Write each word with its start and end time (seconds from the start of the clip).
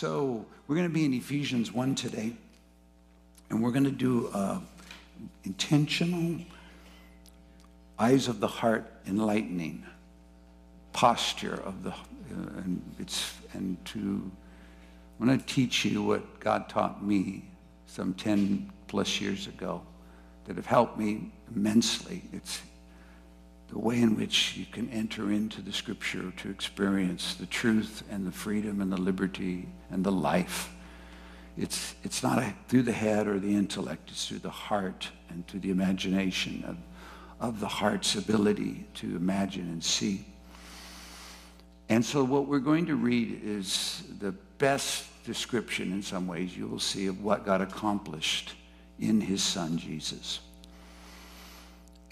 so 0.00 0.46
we're 0.66 0.76
going 0.76 0.88
to 0.88 0.94
be 0.94 1.04
in 1.04 1.12
Ephesians 1.12 1.72
1 1.72 1.94
today, 1.94 2.32
and 3.50 3.62
we're 3.62 3.70
going 3.70 3.84
to 3.84 3.90
do 3.90 4.28
uh, 4.28 4.58
intentional 5.44 6.42
eyes 7.98 8.26
of 8.26 8.40
the 8.40 8.46
heart 8.46 8.90
enlightening 9.06 9.84
posture 10.94 11.60
of 11.66 11.82
the, 11.82 11.90
uh, 11.90 12.62
and 12.64 12.82
it's, 12.98 13.34
and 13.52 13.76
to, 13.84 14.30
going 15.20 15.38
to 15.38 15.44
teach 15.44 15.84
you 15.84 16.02
what 16.02 16.40
God 16.40 16.70
taught 16.70 17.04
me 17.04 17.44
some 17.84 18.14
10 18.14 18.72
plus 18.88 19.20
years 19.20 19.48
ago 19.48 19.82
that 20.46 20.56
have 20.56 20.64
helped 20.64 20.98
me 20.98 21.30
immensely. 21.54 22.22
It's 22.32 22.62
the 23.70 23.78
way 23.78 24.00
in 24.00 24.16
which 24.16 24.56
you 24.56 24.66
can 24.66 24.90
enter 24.90 25.30
into 25.30 25.62
the 25.62 25.72
scripture 25.72 26.32
to 26.36 26.50
experience 26.50 27.34
the 27.34 27.46
truth 27.46 28.02
and 28.10 28.26
the 28.26 28.32
freedom 28.32 28.80
and 28.80 28.90
the 28.90 29.00
liberty 29.00 29.68
and 29.90 30.04
the 30.04 30.10
life. 30.10 30.70
It's, 31.56 31.94
it's 32.02 32.22
not 32.22 32.38
a, 32.38 32.52
through 32.68 32.82
the 32.82 32.92
head 32.92 33.28
or 33.28 33.38
the 33.38 33.54
intellect, 33.54 34.10
it's 34.10 34.26
through 34.26 34.40
the 34.40 34.50
heart 34.50 35.08
and 35.28 35.46
through 35.46 35.60
the 35.60 35.70
imagination 35.70 36.64
of, 36.66 36.76
of 37.38 37.60
the 37.60 37.68
heart's 37.68 38.16
ability 38.16 38.86
to 38.94 39.14
imagine 39.16 39.68
and 39.68 39.82
see. 39.82 40.24
And 41.88 42.04
so, 42.04 42.24
what 42.24 42.46
we're 42.46 42.60
going 42.60 42.86
to 42.86 42.96
read 42.96 43.40
is 43.44 44.04
the 44.20 44.32
best 44.58 45.24
description, 45.24 45.92
in 45.92 46.02
some 46.02 46.26
ways, 46.26 46.56
you 46.56 46.66
will 46.66 46.78
see, 46.78 47.06
of 47.06 47.22
what 47.22 47.44
God 47.44 47.60
accomplished 47.60 48.54
in 48.98 49.20
his 49.20 49.42
son, 49.42 49.76
Jesus. 49.76 50.40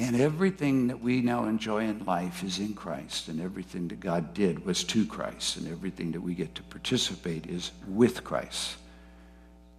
And 0.01 0.21
everything 0.21 0.87
that 0.89 1.01
we 1.01 1.23
now 1.23 1.47
enjoy 1.47 1.85
in 1.85 2.05
life 2.05 2.45
is 2.45 2.61
in 2.61 2.75
Christ, 2.75 3.27
and 3.29 3.41
everything 3.41 3.89
that 3.89 3.99
God 3.99 4.33
did 4.33 4.65
was 4.65 4.85
to 4.85 5.05
Christ, 5.05 5.57
and 5.57 5.69
everything 5.69 6.13
that 6.13 6.21
we 6.21 6.35
get 6.35 6.55
to 6.55 6.63
participate 6.65 7.47
is 7.47 7.73
with 7.89 8.23
Christ. 8.23 8.77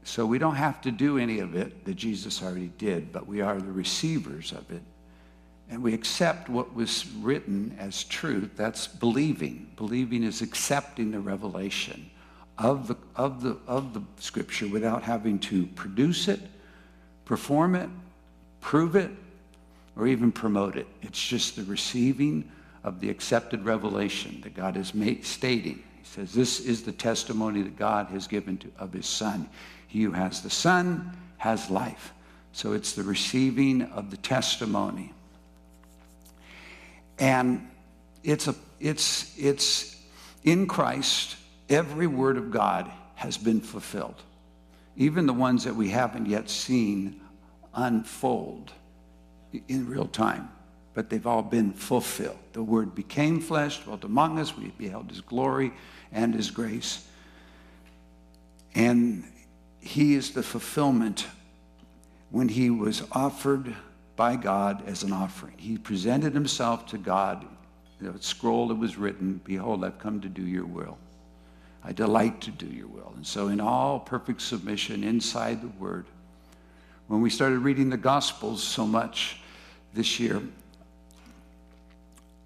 So 0.03 0.25
we 0.25 0.38
don't 0.38 0.55
have 0.55 0.81
to 0.81 0.91
do 0.91 1.17
any 1.17 1.39
of 1.39 1.55
it 1.55 1.85
that 1.85 1.95
Jesus 1.95 2.44
already 2.44 2.71
did, 2.77 3.13
but 3.13 3.27
we 3.27 3.39
are 3.41 3.59
the 3.59 3.71
receivers 3.71 4.52
of 4.52 4.69
it. 4.71 4.81
And 5.69 5.83
we 5.83 5.94
accept 5.94 6.49
what 6.49 6.73
was 6.73 7.05
written 7.22 7.77
as 7.79 8.03
truth. 8.03 8.51
That's 8.55 8.88
believing. 8.88 9.72
Believing 9.77 10.23
is 10.23 10.41
accepting 10.41 11.11
the 11.11 11.19
revelation 11.19 12.09
of 12.57 12.88
the, 12.88 12.95
of 13.16 13.41
the, 13.41 13.57
of 13.67 13.94
the 13.94 14.01
scripture 14.17 14.67
without 14.67 15.03
having 15.03 15.39
to 15.39 15.66
produce 15.67 16.27
it, 16.27 16.41
perform 17.23 17.75
it, 17.75 17.89
prove 18.59 18.95
it, 18.95 19.11
or 20.00 20.08
even 20.08 20.31
promote 20.31 20.78
it. 20.78 20.88
It's 21.02 21.22
just 21.22 21.58
the 21.58 21.64
receiving 21.64 22.50
of 22.86 23.02
the 23.02 23.09
accepted 23.09 23.66
revelation 23.66 24.39
that 24.44 24.56
God 24.56 24.78
is 24.78 24.95
made, 24.95 25.25
stating. 25.25 25.83
He 25.97 26.06
says, 26.06 26.33
This 26.33 26.61
is 26.61 26.83
the 26.83 26.94
testimony 26.94 27.61
that 27.64 27.78
God 27.78 28.08
has 28.08 28.25
given 28.25 28.58
to, 28.59 28.72
of 28.80 28.94
his 28.94 29.06
Son. 29.06 29.50
He 29.88 30.03
who 30.03 30.14
has 30.14 30.41
the 30.41 30.50
Son 30.50 31.17
has 31.38 31.69
life. 31.69 32.14
So 32.53 32.72
it's 32.72 32.94
the 32.94 33.03
receiving 33.03 33.83
of 33.91 34.09
the 34.09 34.17
testimony. 34.17 35.11
And 37.19 37.67
it's, 38.23 38.47
a, 38.47 38.56
it's, 38.80 39.38
it's 39.38 40.02
in 40.45 40.66
Christ, 40.66 41.36
every 41.67 42.08
word 42.08 42.38
of 42.38 42.52
God 42.52 42.89
has 43.16 43.38
been 43.38 43.59
fulfilled, 43.59 44.23
even 44.95 45.25
the 45.25 45.34
ones 45.34 45.66
that 45.66 45.75
we 45.75 45.89
haven't 45.89 46.28
yet 46.28 46.50
seen 46.50 47.19
unfold 47.73 48.72
in 49.67 49.88
real 49.88 50.08
time, 50.08 50.50
but 50.94 51.09
they've 51.09 51.28
all 51.28 51.42
been 51.42 51.73
fulfilled. 51.73 52.38
The 52.53 52.64
Word 52.64 52.95
became 52.95 53.39
flesh, 53.39 53.83
dwelt 53.83 54.03
among 54.03 54.39
us. 54.39 54.56
We 54.56 54.69
beheld 54.69 55.09
His 55.09 55.22
glory 55.22 55.72
and 56.11 56.33
His 56.33 56.52
grace. 56.52 57.08
And 58.75 59.23
He 59.80 60.16
is 60.16 60.31
the 60.31 60.44
fulfillment 60.44 61.25
when 62.31 62.50
He 62.50 62.69
was 62.69 63.03
offered 63.12 63.75
by 64.16 64.35
God 64.35 64.84
as 64.88 65.03
an 65.03 65.13
offering. 65.13 65.56
He 65.57 65.78
presented 65.78 66.34
Himself 66.34 66.88
to 66.88 66.97
God. 66.97 67.46
The 68.02 68.13
scroll 68.22 68.69
that 68.69 68.75
was 68.75 68.97
written, 68.97 69.41
Behold, 69.44 69.84
I've 69.84 70.00
come 70.00 70.22
to 70.22 70.29
do 70.29 70.46
your 70.46 70.66
will. 70.66 70.97
I 71.84 71.91
delight 71.91 72.41
to 72.41 72.52
do 72.52 72.68
your 72.68 72.88
will. 72.88 73.13
And 73.16 73.25
so, 73.25 73.47
in 73.47 73.59
all 73.59 74.00
perfect 74.00 74.41
submission 74.41 75.03
inside 75.03 75.62
the 75.62 75.68
Word, 75.68 76.06
when 77.07 77.22
we 77.22 77.29
started 77.29 77.59
reading 77.59 77.90
the 77.90 77.97
Gospels 77.97 78.62
so 78.62 78.85
much 78.85 79.38
this 79.94 80.19
year, 80.19 80.41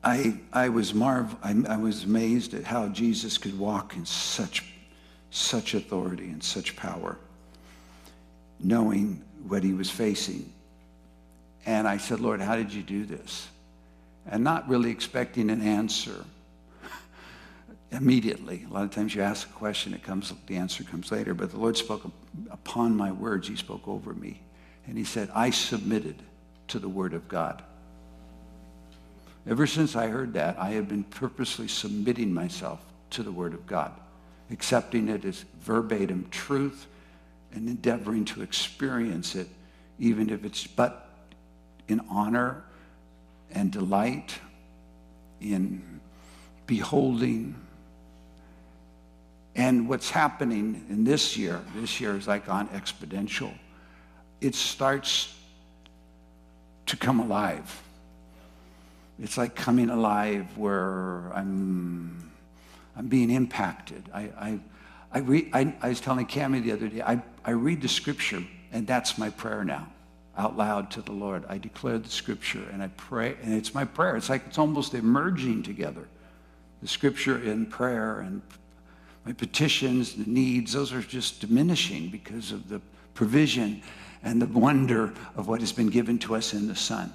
I, 0.03 0.37
I, 0.51 0.69
was 0.69 0.93
marv- 0.93 1.35
I, 1.41 1.55
I 1.67 1.77
was 1.77 2.03
amazed 2.03 2.53
at 2.53 2.63
how 2.65 2.89
Jesus 2.89 3.37
could 3.37 3.57
walk 3.57 3.95
in 3.95 4.05
such, 4.05 4.65
such 5.31 5.73
authority 5.73 6.29
and 6.29 6.43
such 6.43 6.75
power, 6.75 7.17
knowing 8.59 9.23
what 9.47 9.63
he 9.63 9.73
was 9.73 9.89
facing. 9.89 10.51
And 11.65 11.87
I 11.87 11.97
said, 11.97 12.19
Lord, 12.19 12.41
how 12.41 12.57
did 12.57 12.73
you 12.73 12.83
do 12.83 13.05
this? 13.05 13.47
And 14.25 14.43
not 14.43 14.67
really 14.67 14.91
expecting 14.91 15.49
an 15.49 15.61
answer 15.61 16.25
immediately. 17.91 18.65
A 18.69 18.73
lot 18.73 18.83
of 18.83 18.91
times 18.91 19.15
you 19.15 19.21
ask 19.21 19.49
a 19.49 19.53
question, 19.53 19.93
it 19.93 20.03
comes, 20.03 20.33
the 20.47 20.57
answer 20.57 20.83
comes 20.83 21.11
later. 21.11 21.33
But 21.33 21.51
the 21.51 21.57
Lord 21.57 21.77
spoke 21.77 22.03
upon 22.51 22.97
my 22.97 23.11
words. 23.13 23.47
He 23.47 23.55
spoke 23.55 23.87
over 23.87 24.13
me. 24.13 24.41
And 24.85 24.97
he 24.97 25.05
said, 25.05 25.29
I 25.33 25.49
submitted 25.49 26.21
to 26.69 26.79
the 26.79 26.89
Word 26.89 27.13
of 27.13 27.27
God. 27.27 27.63
Ever 29.47 29.67
since 29.67 29.95
I 29.95 30.07
heard 30.07 30.33
that, 30.33 30.57
I 30.57 30.71
have 30.71 30.87
been 30.87 31.03
purposely 31.03 31.67
submitting 31.67 32.33
myself 32.33 32.79
to 33.11 33.23
the 33.23 33.31
Word 33.31 33.53
of 33.53 33.67
God, 33.67 33.91
accepting 34.51 35.09
it 35.09 35.25
as 35.25 35.43
verbatim 35.61 36.27
truth 36.31 36.87
and 37.51 37.67
endeavoring 37.67 38.25
to 38.25 38.41
experience 38.41 39.35
it, 39.35 39.47
even 39.99 40.29
if 40.29 40.45
it's 40.45 40.65
but 40.65 41.09
in 41.87 42.01
honor 42.09 42.63
and 43.51 43.71
delight 43.71 44.39
in 45.41 45.99
beholding. 46.65 47.55
And 49.55 49.87
what's 49.87 50.09
happening 50.09 50.85
in 50.89 51.03
this 51.03 51.37
year, 51.37 51.61
this 51.75 51.99
year 51.99 52.15
is 52.15 52.27
like 52.27 52.49
on 52.49 52.69
exponential 52.69 53.53
it 54.43 54.55
starts 54.55 55.33
to 56.87 56.97
come 56.97 57.19
alive. 57.19 57.81
It's 59.19 59.37
like 59.37 59.55
coming 59.55 59.89
alive 59.89 60.57
where 60.57 61.31
I'm, 61.33 62.31
I'm 62.95 63.07
being 63.07 63.29
impacted. 63.29 64.09
I, 64.13 64.21
I, 64.37 64.59
I, 65.11 65.19
read, 65.19 65.49
I, 65.53 65.75
I 65.81 65.89
was 65.89 65.99
telling 65.99 66.25
Cami 66.25 66.63
the 66.63 66.71
other 66.71 66.87
day, 66.87 67.01
I, 67.01 67.21
I 67.45 67.51
read 67.51 67.81
the 67.81 67.87
scripture, 67.87 68.43
and 68.71 68.87
that's 68.87 69.17
my 69.17 69.29
prayer 69.29 69.63
now, 69.63 69.87
out 70.37 70.57
loud 70.57 70.89
to 70.91 71.01
the 71.01 71.11
Lord. 71.11 71.45
I 71.47 71.57
declare 71.57 71.99
the 71.99 72.09
scripture, 72.09 72.67
and 72.71 72.81
I 72.81 72.87
pray, 72.87 73.35
and 73.43 73.53
it's 73.53 73.73
my 73.73 73.85
prayer. 73.85 74.17
It's 74.17 74.29
like 74.29 74.47
it's 74.47 74.57
almost 74.57 74.93
emerging 74.93 75.63
together. 75.63 76.07
The 76.81 76.87
scripture 76.87 77.37
and 77.37 77.69
prayer 77.69 78.19
and 78.21 78.41
my 79.25 79.31
petitions, 79.31 80.15
the 80.15 80.29
needs, 80.29 80.73
those 80.73 80.91
are 80.91 81.01
just 81.01 81.39
diminishing 81.39 82.09
because 82.09 82.51
of 82.51 82.67
the 82.67 82.81
provision 83.13 83.81
and 84.23 84.41
the 84.41 84.47
wonder 84.47 85.13
of 85.35 85.47
what 85.47 85.59
has 85.59 85.71
been 85.71 85.89
given 85.89 86.17
to 86.19 86.35
us 86.35 86.53
in 86.53 86.67
the 86.67 86.75
Son. 86.75 87.11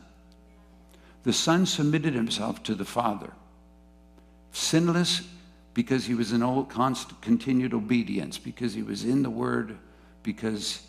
The 1.24 1.32
Son 1.32 1.66
submitted 1.66 2.14
himself 2.14 2.62
to 2.64 2.74
the 2.74 2.84
Father, 2.84 3.32
sinless 4.52 5.22
because 5.74 6.06
he 6.06 6.14
was 6.14 6.32
in 6.32 6.42
old, 6.42 6.68
constant, 6.68 7.20
continued 7.20 7.72
obedience, 7.72 8.38
because 8.38 8.74
he 8.74 8.82
was 8.82 9.04
in 9.04 9.22
the 9.22 9.30
Word, 9.30 9.76
because 10.22 10.82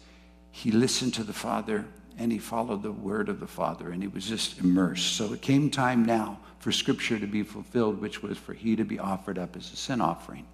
he 0.52 0.72
listened 0.72 1.14
to 1.16 1.24
the 1.24 1.34
Father 1.34 1.86
and 2.18 2.32
he 2.32 2.38
followed 2.38 2.84
the 2.84 2.92
word 2.92 3.30
of 3.30 3.40
the 3.40 3.48
Father 3.48 3.92
and 3.92 4.02
he 4.02 4.10
was 4.10 4.26
just 4.26 4.60
immersed. 4.60 5.16
So 5.16 5.32
it 5.32 5.42
came 5.42 5.70
time 5.70 6.04
now 6.04 6.40
for 6.60 6.72
Scripture 6.72 7.18
to 7.18 7.28
be 7.28 7.44
fulfilled, 7.44 8.02
which 8.02 8.22
was 8.22 8.38
for 8.38 8.54
he 8.54 8.76
to 8.76 8.84
be 8.84 9.00
offered 9.00 9.40
up 9.40 9.56
as 9.56 9.72
a 9.72 9.78
sin 9.78 10.02
offering. 10.02 10.46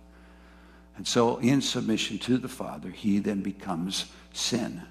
And 0.96 1.08
so, 1.08 1.38
in 1.38 1.62
submission 1.62 2.20
to 2.20 2.38
the 2.38 2.48
Father, 2.48 2.90
he 2.90 3.20
then 3.20 3.42
becomes 3.42 4.06
sin 4.32 4.84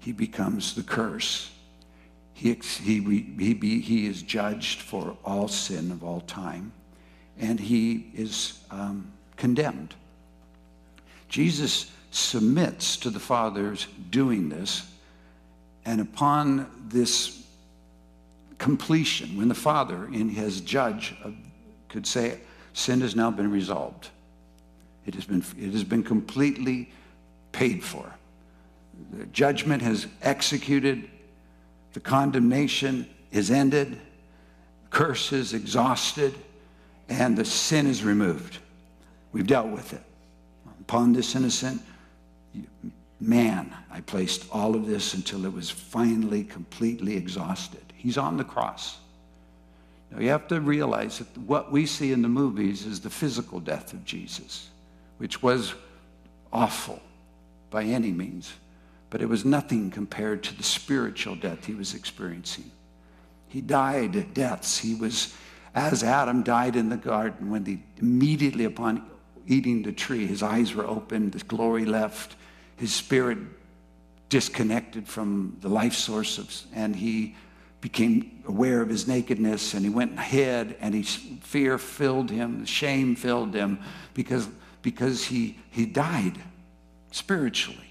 he 0.00 0.12
becomes 0.12 0.74
the 0.74 0.82
curse. 0.82 1.50
He, 2.32 2.54
he, 2.54 3.00
he, 3.38 3.80
he 3.80 4.06
is 4.06 4.22
judged 4.22 4.80
for 4.80 5.16
all 5.24 5.46
sin 5.46 5.92
of 5.92 6.02
all 6.02 6.22
time, 6.22 6.72
and 7.38 7.60
he 7.60 8.10
is 8.14 8.58
um, 8.70 9.12
condemned. 9.36 9.94
Jesus 11.28 11.90
submits 12.10 12.96
to 12.96 13.10
the 13.10 13.20
Father's 13.20 13.86
doing 14.08 14.48
this, 14.48 14.90
and 15.84 16.00
upon 16.00 16.70
this 16.88 17.46
completion, 18.56 19.36
when 19.36 19.48
the 19.48 19.54
Father, 19.54 20.06
in 20.06 20.30
his 20.30 20.62
judge, 20.62 21.14
could 21.88 22.06
say, 22.06 22.40
Sin 22.72 23.00
has 23.00 23.16
now 23.16 23.30
been 23.30 23.50
resolved, 23.50 24.08
it 25.04 25.14
has 25.14 25.24
been, 25.24 25.44
it 25.58 25.72
has 25.72 25.84
been 25.84 26.02
completely 26.02 26.90
paid 27.52 27.82
for 27.82 28.14
the 29.12 29.26
judgment 29.26 29.82
has 29.82 30.06
executed, 30.22 31.08
the 31.92 32.00
condemnation 32.00 33.08
is 33.32 33.50
ended, 33.50 33.98
curse 34.90 35.32
is 35.32 35.52
exhausted, 35.52 36.34
and 37.08 37.36
the 37.36 37.44
sin 37.44 37.86
is 37.86 38.04
removed. 38.04 38.58
We've 39.32 39.46
dealt 39.46 39.68
with 39.68 39.92
it. 39.92 40.02
upon 40.80 41.12
this 41.12 41.34
innocent 41.34 41.82
man, 43.20 43.72
I 43.90 44.00
placed 44.00 44.46
all 44.50 44.74
of 44.74 44.86
this 44.86 45.14
until 45.14 45.44
it 45.44 45.52
was 45.52 45.70
finally 45.70 46.42
completely 46.44 47.16
exhausted. 47.16 47.80
He's 47.94 48.18
on 48.18 48.36
the 48.36 48.44
cross. 48.44 48.98
Now, 50.10 50.20
you 50.20 50.30
have 50.30 50.48
to 50.48 50.60
realize 50.60 51.18
that 51.18 51.38
what 51.38 51.70
we 51.70 51.86
see 51.86 52.12
in 52.12 52.22
the 52.22 52.28
movies 52.28 52.84
is 52.86 53.00
the 53.00 53.10
physical 53.10 53.60
death 53.60 53.92
of 53.92 54.04
Jesus, 54.04 54.70
which 55.18 55.42
was 55.42 55.74
awful 56.52 57.00
by 57.70 57.84
any 57.84 58.10
means, 58.10 58.52
but 59.10 59.20
it 59.20 59.28
was 59.28 59.44
nothing 59.44 59.90
compared 59.90 60.42
to 60.44 60.56
the 60.56 60.62
spiritual 60.62 61.34
death 61.34 61.66
he 61.66 61.74
was 61.74 61.94
experiencing. 61.94 62.70
He 63.48 63.60
died 63.60 64.32
deaths. 64.32 64.78
He 64.78 64.94
was, 64.94 65.34
as 65.74 66.04
Adam 66.04 66.42
died 66.42 66.76
in 66.76 66.88
the 66.88 66.96
garden, 66.96 67.50
when 67.50 67.64
the, 67.64 67.78
immediately 67.98 68.64
upon 68.64 69.04
eating 69.46 69.82
the 69.82 69.92
tree, 69.92 70.26
his 70.26 70.42
eyes 70.42 70.74
were 70.74 70.86
opened, 70.86 71.32
the 71.32 71.44
glory 71.44 71.84
left, 71.84 72.36
his 72.76 72.94
spirit 72.94 73.38
disconnected 74.28 75.08
from 75.08 75.56
the 75.60 75.68
life 75.68 75.94
source, 75.94 76.38
of, 76.38 76.54
and 76.72 76.94
he 76.94 77.34
became 77.80 78.42
aware 78.46 78.80
of 78.80 78.88
his 78.88 79.08
nakedness 79.08 79.74
and 79.74 79.84
he 79.84 79.90
went 79.90 80.12
and 80.12 80.20
hid 80.20 80.76
and 80.80 80.94
he, 80.94 81.02
fear 81.02 81.78
filled 81.78 82.30
him, 82.30 82.64
shame 82.64 83.16
filled 83.16 83.54
him 83.54 83.80
because, 84.14 84.48
because 84.82 85.24
he, 85.24 85.58
he 85.70 85.86
died 85.86 86.38
spiritually. 87.10 87.89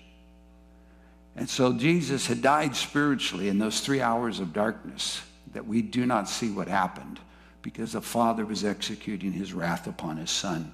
And 1.40 1.50
so 1.50 1.74
Jesus 1.74 2.28
had 2.28 2.42
died 2.42 2.76
spiritually 2.76 3.48
in 3.48 3.58
those 3.58 3.80
three 3.80 4.02
hours 4.02 4.40
of 4.40 4.54
darkness 4.54 5.22
that 5.54 5.66
we 5.66 5.82
do 5.82 6.06
not 6.06 6.30
see 6.30 6.52
what 6.52 6.68
happened 6.68 7.20
because 7.62 7.94
the 7.94 8.02
Father 8.02 8.46
was 8.46 8.66
executing 8.66 9.32
his 9.32 9.54
wrath 9.54 9.88
upon 9.88 10.18
his 10.18 10.30
Son. 10.30 10.72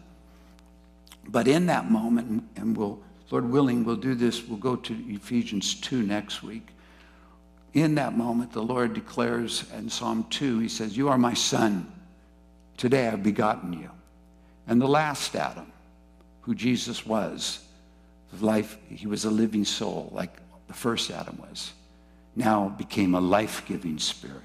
But 1.27 1.47
in 1.47 1.67
that 1.67 1.89
moment, 1.89 2.43
and 2.55 2.75
we'll, 2.75 2.99
Lord 3.29 3.49
willing, 3.49 3.85
we'll 3.85 3.95
do 3.95 4.15
this, 4.15 4.43
we'll 4.43 4.57
go 4.57 4.75
to 4.75 4.93
Ephesians 5.07 5.75
2 5.75 6.03
next 6.03 6.43
week 6.43 6.67
in 7.75 7.95
that 7.95 8.17
moment, 8.17 8.53
the 8.53 8.63
Lord 8.63 8.93
declares 8.93 9.65
in 9.77 9.89
Psalm 9.89 10.25
2, 10.29 10.59
He 10.59 10.69
says, 10.69 10.95
You 10.95 11.09
are 11.09 11.17
my 11.17 11.33
son. 11.33 11.91
Today 12.77 13.07
I've 13.07 13.21
begotten 13.21 13.73
you. 13.73 13.91
And 14.65 14.81
the 14.81 14.87
last 14.87 15.35
Adam, 15.35 15.71
who 16.41 16.55
Jesus 16.55 17.05
was, 17.05 17.59
life, 18.39 18.77
he 18.89 19.07
was 19.07 19.25
a 19.25 19.29
living 19.29 19.65
soul, 19.65 20.09
like 20.13 20.31
first 20.75 21.11
Adam 21.11 21.37
was, 21.37 21.73
now 22.35 22.69
became 22.69 23.15
a 23.15 23.21
life 23.21 23.65
giving 23.65 23.97
spirit. 23.97 24.43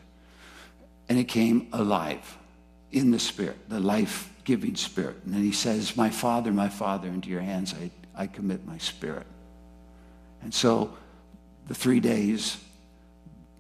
And 1.08 1.18
it 1.18 1.24
came 1.24 1.68
alive 1.72 2.38
in 2.92 3.10
the 3.10 3.18
spirit, 3.18 3.56
the 3.68 3.80
life 3.80 4.32
giving 4.44 4.76
spirit. 4.76 5.16
And 5.24 5.34
then 5.34 5.42
he 5.42 5.52
says, 5.52 5.96
My 5.96 6.10
Father, 6.10 6.52
my 6.52 6.68
Father, 6.68 7.08
into 7.08 7.28
your 7.28 7.40
hands 7.40 7.74
I, 7.74 7.90
I 8.14 8.26
commit 8.26 8.66
my 8.66 8.78
spirit. 8.78 9.26
And 10.42 10.54
so 10.54 10.96
the 11.68 11.74
three 11.74 12.00
days 12.00 12.58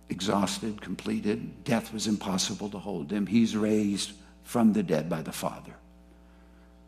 exhausted, 0.08 0.80
completed. 0.80 1.64
Death 1.64 1.92
was 1.92 2.06
impossible 2.06 2.68
to 2.70 2.78
hold 2.78 3.10
him. 3.10 3.26
He's 3.26 3.56
raised 3.56 4.12
from 4.42 4.72
the 4.72 4.82
dead 4.82 5.08
by 5.08 5.22
the 5.22 5.32
Father. 5.32 5.74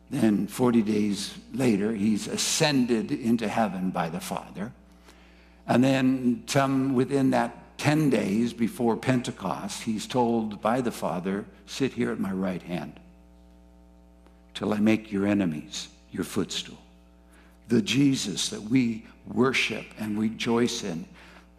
Then 0.09 0.47
40 0.47 0.81
days 0.81 1.33
later, 1.53 1.93
he's 1.93 2.27
ascended 2.27 3.11
into 3.11 3.47
heaven 3.47 3.89
by 3.89 4.09
the 4.09 4.19
Father. 4.19 4.73
And 5.67 5.83
then 5.83 6.43
some 6.47 6.93
within 6.95 7.31
that 7.31 7.77
10 7.77 8.09
days 8.09 8.53
before 8.53 8.95
Pentecost, 8.95 9.83
he's 9.83 10.07
told 10.07 10.61
by 10.61 10.81
the 10.81 10.91
Father, 10.91 11.45
sit 11.65 11.93
here 11.93 12.11
at 12.11 12.19
my 12.19 12.31
right 12.31 12.61
hand 12.61 12.99
till 14.53 14.73
I 14.73 14.79
make 14.79 15.11
your 15.11 15.25
enemies 15.25 15.87
your 16.11 16.23
footstool. 16.23 16.77
The 17.69 17.81
Jesus 17.81 18.49
that 18.49 18.61
we 18.61 19.05
worship 19.27 19.85
and 19.99 20.19
rejoice 20.19 20.83
in 20.83 21.05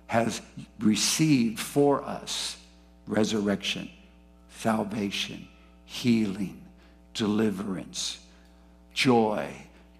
has 0.06 0.40
received 0.78 1.58
for 1.58 2.04
us 2.04 2.56
resurrection, 3.06 3.90
salvation, 4.58 5.48
healing, 5.84 6.62
deliverance, 7.14 8.18
joy, 8.92 9.50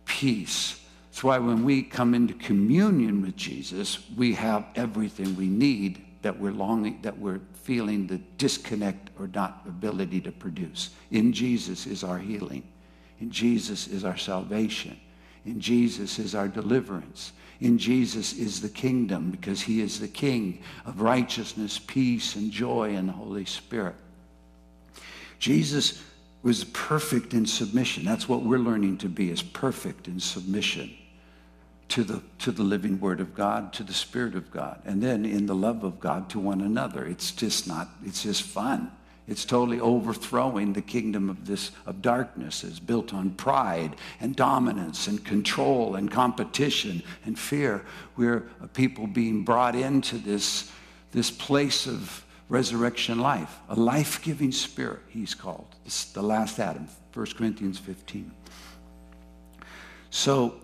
peace. 0.05 0.81
That's 1.15 1.23
why 1.23 1.39
when 1.39 1.63
we 1.63 1.85
come 1.85 2.13
into 2.13 2.35
communion 2.35 3.23
with 3.23 3.37
Jesus, 3.37 4.11
we 4.17 4.35
have 4.35 4.67
everything 4.75 5.37
we 5.37 5.47
need 5.47 6.05
that 6.23 6.41
we're 6.41 6.51
longing, 6.51 6.99
that 7.03 7.17
we're 7.17 7.39
feeling 7.63 8.09
the 8.09 8.19
disconnect 8.37 9.11
or 9.17 9.29
not 9.29 9.63
ability 9.65 10.21
to 10.23 10.33
produce. 10.33 10.91
In 11.13 11.33
Jesus 11.33 11.87
is 11.87 12.03
our 12.03 12.19
healing. 12.19 12.65
In 13.21 13.31
Jesus 13.31 13.87
is 13.87 14.05
our 14.05 14.17
salvation. 14.17 14.99
In 15.47 15.61
Jesus 15.61 16.19
is 16.19 16.35
our 16.35 16.49
deliverance 16.49 17.31
in 17.61 17.79
Jesus 17.79 18.33
is 18.33 18.61
the 18.61 18.69
kingdom 18.69 19.31
because 19.31 19.63
he 19.63 19.81
is 19.81 20.01
the 20.01 20.09
king 20.09 20.61
of 20.85 21.01
righteousness, 21.01 21.79
peace, 21.79 22.35
and 22.35 22.51
joy 22.51 22.97
in 22.97 23.07
the 23.07 23.13
Holy 23.13 23.45
Spirit. 23.45 23.95
Jesus 25.39 26.03
was 26.43 26.65
perfect 26.65 27.35
in 27.35 27.47
submission. 27.47 28.05
That's 28.05 28.29
what 28.29 28.43
we're 28.43 28.59
learning 28.59 28.99
to 28.99 29.09
be, 29.09 29.31
is 29.31 29.41
perfect 29.41 30.09
in 30.09 30.19
submission 30.19 30.91
to 31.89 32.05
the, 32.05 32.23
to 32.39 32.51
the 32.51 32.63
living 32.63 33.01
word 33.01 33.21
of 33.21 33.35
God, 33.35 33.73
to 33.75 33.83
the 33.83 33.93
spirit 33.93 34.35
of 34.35 34.51
God, 34.51 34.81
and 34.85 35.03
then 35.03 35.25
in 35.25 35.47
the 35.47 35.55
love 35.55 35.85
of 35.85 36.01
God 36.01 36.29
to 36.31 36.39
one 36.39 36.61
another. 36.61 37.05
It's 37.05 37.31
just 37.31 37.69
not, 37.69 37.89
it's 38.05 38.23
just 38.23 38.43
fun. 38.43 38.91
It's 39.27 39.47
totally 39.47 39.81
overthrowing 39.81 40.75
the 40.75 40.83
kingdom 40.83 41.31
of 41.31 41.47
this 41.47 41.71
of 41.87 42.03
darkness 42.03 42.63
is 42.63 42.79
built 42.79 43.15
on 43.15 43.31
pride 43.31 43.97
and 44.21 44.37
dominance 44.37 45.07
and 45.07 45.25
control 45.25 45.95
and 45.95 46.11
competition 46.11 47.03
and 47.25 47.39
fear. 47.39 47.87
We're 48.17 48.47
a 48.61 48.69
people 48.69 49.07
being 49.07 49.43
brought 49.43 49.75
into 49.75 50.19
this, 50.19 50.71
this 51.13 51.31
place 51.31 51.87
of 51.87 52.23
resurrection 52.51 53.19
life, 53.19 53.59
a 53.71 53.75
life-giving 53.75 54.53
spirit, 54.53 55.01
he's 55.09 55.35
called. 55.35 55.75
This 55.85 56.05
the 56.13 56.23
last 56.23 56.59
Adam, 56.59 56.87
1 57.15 57.27
Corinthians 57.39 57.79
15. 57.79 58.31
So 60.11 60.57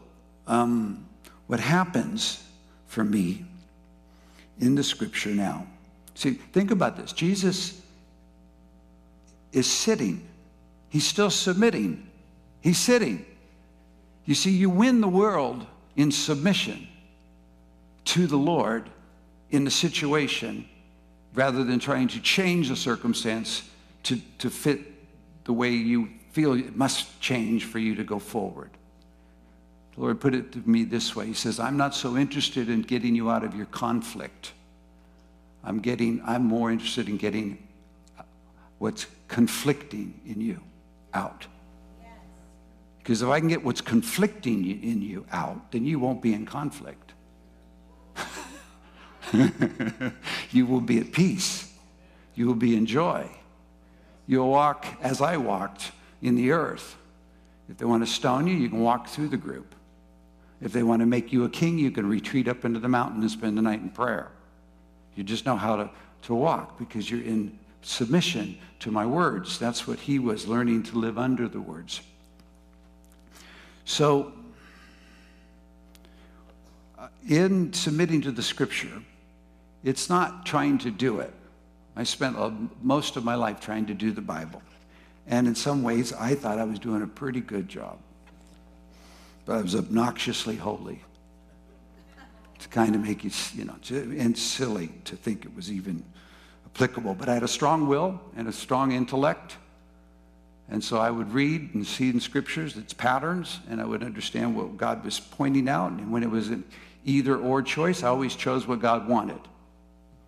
um, 0.47 1.07
what 1.51 1.59
happens 1.59 2.45
for 2.87 3.03
me 3.03 3.45
in 4.61 4.77
the 4.77 4.85
scripture 4.85 5.31
now, 5.31 5.67
see, 6.15 6.35
think 6.35 6.71
about 6.71 6.97
this. 6.97 7.13
Jesus 7.13 7.83
is 9.51 9.69
sitting. 9.69 10.25
He's 10.91 11.05
still 11.05 11.29
submitting. 11.29 12.09
He's 12.61 12.79
sitting. 12.79 13.27
You 14.27 14.37
see, 14.37 14.53
you 14.53 14.71
win 14.71 15.01
the 15.01 15.09
world 15.09 15.67
in 15.97 16.13
submission 16.13 16.87
to 18.05 18.29
the 18.29 18.39
Lord 18.39 18.89
in 19.51 19.65
the 19.65 19.73
situation 19.73 20.69
rather 21.35 21.65
than 21.65 21.81
trying 21.81 22.07
to 22.09 22.21
change 22.21 22.69
the 22.69 22.77
circumstance 22.77 23.69
to, 24.05 24.21
to 24.39 24.51
fit 24.51 24.83
the 25.47 25.53
way 25.53 25.71
you 25.71 26.11
feel 26.31 26.53
it 26.53 26.77
must 26.77 27.21
change 27.21 27.65
for 27.65 27.81
you 27.81 27.97
to 27.97 28.05
go 28.05 28.21
forward. 28.21 28.71
The 29.95 30.01
Lord 30.01 30.21
put 30.21 30.35
it 30.35 30.53
to 30.53 30.59
me 30.69 30.85
this 30.85 31.15
way 31.17 31.27
He 31.27 31.35
says, 31.35 31.59
I'm 31.59 31.77
not 31.77 31.95
so 31.95 32.17
interested 32.17 32.69
in 32.69 32.83
getting 32.83 33.15
you 33.15 33.31
out 33.31 33.45
of 33.45 33.55
your 33.55 33.67
conflict. 33.67 34.53
I'm 35.63 35.81
getting, 35.81 36.23
I'm 36.25 36.45
more 36.45 36.71
interested 36.71 37.09
in 37.09 37.17
getting 37.17 37.67
what's 38.79 39.07
conflicting 39.29 40.21
in 40.27 40.41
you 40.41 40.61
out. 41.13 41.47
Because 42.99 43.23
if 43.23 43.29
I 43.29 43.41
can 43.41 43.49
get 43.49 43.65
what's 43.65 43.81
conflicting 43.81 44.65
in 44.83 45.03
you 45.03 45.27
out, 45.33 45.73
then 45.73 45.85
you 45.85 45.99
won't 45.99 46.23
be 46.23 46.33
in 46.33 46.47
conflict. 46.47 47.13
you 50.51 50.67
will 50.67 50.81
be 50.81 50.99
at 50.99 51.13
peace. 51.13 51.73
You 52.35 52.47
will 52.47 52.55
be 52.55 52.77
in 52.77 52.87
joy. 52.87 53.29
You'll 54.27 54.51
walk 54.51 54.87
as 55.03 55.21
I 55.21 55.37
walked 55.37 55.93
in 56.23 56.37
the 56.37 56.53
earth. 56.53 56.97
If 57.69 57.79
they 57.79 57.85
want 57.85 58.05
to 58.07 58.11
stone 58.11 58.47
you, 58.47 58.55
you 58.55 58.69
can 58.69 58.81
walk 58.81 59.09
through 59.09 59.29
the 59.29 59.37
group. 59.37 59.75
If 60.61 60.73
they 60.73 60.83
want 60.83 61.01
to 61.01 61.07
make 61.07 61.33
you 61.33 61.45
a 61.45 61.49
king, 61.49 61.79
you 61.79 61.91
can 61.91 62.07
retreat 62.07 62.49
up 62.49 62.65
into 62.65 62.81
the 62.81 62.89
mountain 62.89 63.23
and 63.23 63.31
spend 63.31 63.57
the 63.57 63.63
night 63.63 63.81
in 63.81 63.89
prayer. 63.91 64.31
You 65.17 65.25
just 65.25 65.47
know 65.47 65.57
how 65.57 65.77
to, 65.77 65.91
to 66.23 66.35
walk 66.35 66.79
because 66.79 67.11
you're 67.11 67.23
in 67.23 67.59
submission 67.83 68.59
to 68.81 68.91
my 68.91 69.07
words. 69.07 69.59
That's 69.59 69.87
what 69.87 69.99
he 69.99 70.19
was 70.19 70.47
learning 70.47 70.85
to 70.85 70.99
live 70.99 71.19
under 71.19 71.49
the 71.49 71.61
words. 71.61 72.03
So, 73.85 74.33
uh, 76.99 77.09
in 77.29 77.73
submitting 77.73 78.21
to 78.23 78.31
the 78.31 78.43
scripture, 78.43 79.03
it's 79.83 80.09
not 80.09 80.45
trying 80.45 80.79
to 80.79 80.91
do 80.91 81.21
it. 81.21 81.33
I 81.97 82.05
spent 82.05 82.37
most 82.83 83.17
of 83.17 83.25
my 83.25 83.35
life 83.35 83.61
trying 83.61 83.87
to 83.87 83.95
do 83.95 84.13
the 84.13 84.21
Bible. 84.21 84.63
And 85.27 85.47
in 85.47 85.55
some 85.55 85.83
ways, 85.83 86.13
I 86.13 86.35
thought 86.35 86.59
I 86.59 86.65
was 86.65 86.79
doing 86.79 87.03
a 87.03 87.07
pretty 87.07 87.41
good 87.41 87.69
job. 87.69 87.99
But 89.45 89.57
I 89.57 89.63
was 89.63 89.75
obnoxiously 89.75 90.57
holy. 90.57 91.03
To 92.59 92.69
kind 92.69 92.95
of 92.95 93.01
make 93.01 93.25
you, 93.25 93.31
you 93.55 93.65
know, 93.65 93.77
and 93.91 94.37
silly 94.37 94.89
to 95.07 95.17
think 95.17 95.47
it 95.47 95.57
was 95.57 95.73
even 95.73 96.05
applicable. 96.67 97.15
But 97.15 97.31
I 97.31 97.35
had 97.35 97.43
a 97.43 97.49
strong 97.49 97.89
will 97.89 98.21
and 98.37 98.47
a 98.49 98.53
strong 98.53 98.93
intellect. 98.93 99.57
And 100.69 100.85
so 100.85 100.99
I 100.99 101.11
would 101.11 101.33
read 101.33 101.75
and 101.75 101.87
see 101.87 102.11
in 102.11 102.21
scriptures 102.21 102.77
its 102.77 102.93
patterns, 102.93 103.61
and 103.69 103.81
I 103.81 103.87
would 103.87 104.05
understand 104.05 104.55
what 104.55 104.77
God 104.77 105.03
was 105.05 105.19
pointing 105.19 105.69
out. 105.69 105.93
And 105.93 106.13
when 106.13 106.23
it 106.23 106.31
was 106.31 106.51
an 106.51 106.65
either 107.05 107.37
or 107.37 107.63
choice, 107.63 108.03
I 108.03 108.09
always 108.09 108.37
chose 108.37 108.67
what 108.69 108.81
God 108.81 109.09
wanted. 109.09 109.41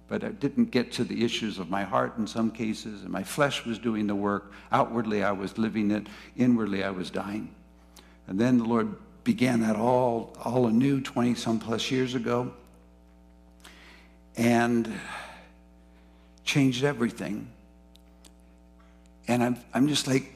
But 0.09 0.25
I 0.25 0.31
didn't 0.31 0.71
get 0.71 0.91
to 0.93 1.05
the 1.05 1.25
issues 1.25 1.59
of 1.59 1.71
my 1.71 1.85
heart 1.85 2.17
in 2.19 2.27
some 2.27 2.51
cases, 2.51 3.03
and 3.03 3.11
my 3.11 3.23
flesh 3.23 3.65
was 3.65 3.79
doing 3.79 4.07
the 4.07 4.15
work. 4.15 4.53
Outwardly, 4.73 5.23
I 5.23 5.33
was 5.33 5.59
living 5.59 5.91
it. 5.91 6.07
Inwardly, 6.37 6.83
I 6.83 6.91
was 6.91 7.11
dying. 7.11 7.55
And 8.27 8.39
then 8.39 8.59
the 8.59 8.65
Lord 8.65 8.95
began 9.25 9.61
that 9.61 9.77
all, 9.77 10.37
all 10.45 10.67
anew 10.67 11.01
20 11.01 11.35
some 11.35 11.59
plus 11.59 11.91
years 11.91 12.15
ago 12.15 12.53
and 14.37 14.93
changed 16.45 16.85
everything. 16.85 17.49
And 19.29 19.43
I'm, 19.43 19.57
I'm 19.73 19.89
just 19.89 20.07
like, 20.07 20.33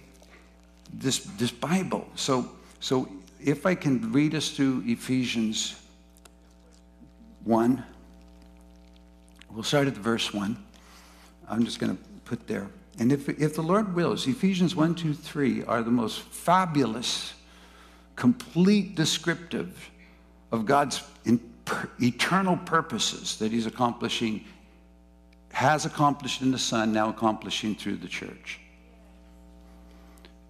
this, 0.92 1.20
this 1.38 1.50
Bible. 1.50 2.06
So, 2.14 2.48
so 2.80 3.08
if 3.42 3.66
I 3.66 3.74
can 3.74 4.12
read 4.12 4.34
us 4.34 4.50
through 4.50 4.84
Ephesians 4.86 5.76
1, 7.44 7.82
we'll 9.50 9.62
start 9.62 9.88
at 9.88 9.94
verse 9.94 10.32
1. 10.32 10.56
I'm 11.48 11.64
just 11.64 11.78
going 11.78 11.96
to 11.96 12.02
put 12.24 12.46
there. 12.46 12.68
And 12.98 13.12
if, 13.12 13.28
if 13.28 13.54
the 13.54 13.62
Lord 13.62 13.94
wills, 13.94 14.26
Ephesians 14.26 14.74
1, 14.74 14.94
2, 14.94 15.14
3 15.14 15.64
are 15.64 15.82
the 15.82 15.90
most 15.90 16.20
fabulous, 16.22 17.34
complete 18.16 18.94
descriptive 18.94 19.90
of 20.50 20.66
God's 20.66 21.02
eternal 22.00 22.56
purposes 22.56 23.38
that 23.38 23.52
He's 23.52 23.66
accomplishing, 23.66 24.44
has 25.52 25.84
accomplished 25.84 26.42
in 26.42 26.50
the 26.50 26.58
Son, 26.58 26.92
now 26.92 27.10
accomplishing 27.10 27.74
through 27.74 27.96
the 27.96 28.08
church. 28.08 28.60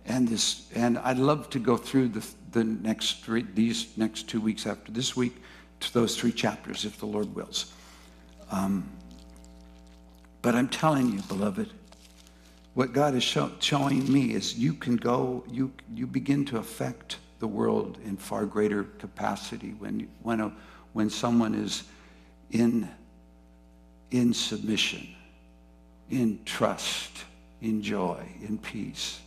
And 0.08 0.28
this 0.28 0.70
and 0.75 0.99
i'd 0.99 1.18
love 1.18 1.50
to 1.50 1.58
go 1.58 1.76
through 1.76 2.08
the, 2.08 2.25
the 2.52 2.62
next 2.62 3.25
three, 3.25 3.44
these 3.54 3.96
next 3.99 4.28
two 4.28 4.40
weeks 4.40 4.64
after 4.64 4.92
this 4.92 5.16
week 5.16 5.35
to 5.80 5.92
those 5.92 6.16
three 6.16 6.30
chapters 6.30 6.85
if 6.85 6.99
the 6.99 7.06
lord 7.06 7.35
wills. 7.35 7.73
Um, 8.52 8.88
but 10.42 10.54
i'm 10.54 10.68
telling 10.68 11.12
you 11.12 11.20
beloved 11.23 11.73
what 12.75 12.92
god 12.92 13.16
is 13.16 13.25
show, 13.25 13.50
showing 13.58 14.11
me 14.12 14.32
is 14.32 14.56
you 14.56 14.75
can 14.75 14.94
go 14.94 15.42
you 15.50 15.73
you 15.92 16.06
begin 16.06 16.44
to 16.44 16.58
affect 16.58 17.16
the 17.38 17.46
world 17.46 17.98
in 18.04 18.16
far 18.16 18.46
greater 18.46 18.84
capacity 18.84 19.74
when 19.78 20.08
when 20.22 20.40
a, 20.40 20.52
when 20.92 21.10
someone 21.10 21.54
is 21.54 21.84
in 22.50 22.88
in 24.10 24.32
submission 24.32 25.06
in 26.10 26.38
trust 26.44 27.24
in 27.60 27.82
joy 27.82 28.24
in 28.46 28.56
peace 28.58 29.20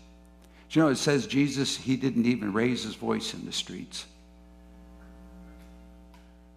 you 0.72 0.84
know, 0.84 0.90
it 0.90 0.98
says 0.98 1.26
Jesus, 1.26 1.76
he 1.76 1.96
didn't 1.96 2.26
even 2.26 2.54
raise 2.54 2.84
his 2.84 2.94
voice 2.94 3.34
in 3.34 3.46
the 3.46 3.52
streets. 3.52 4.06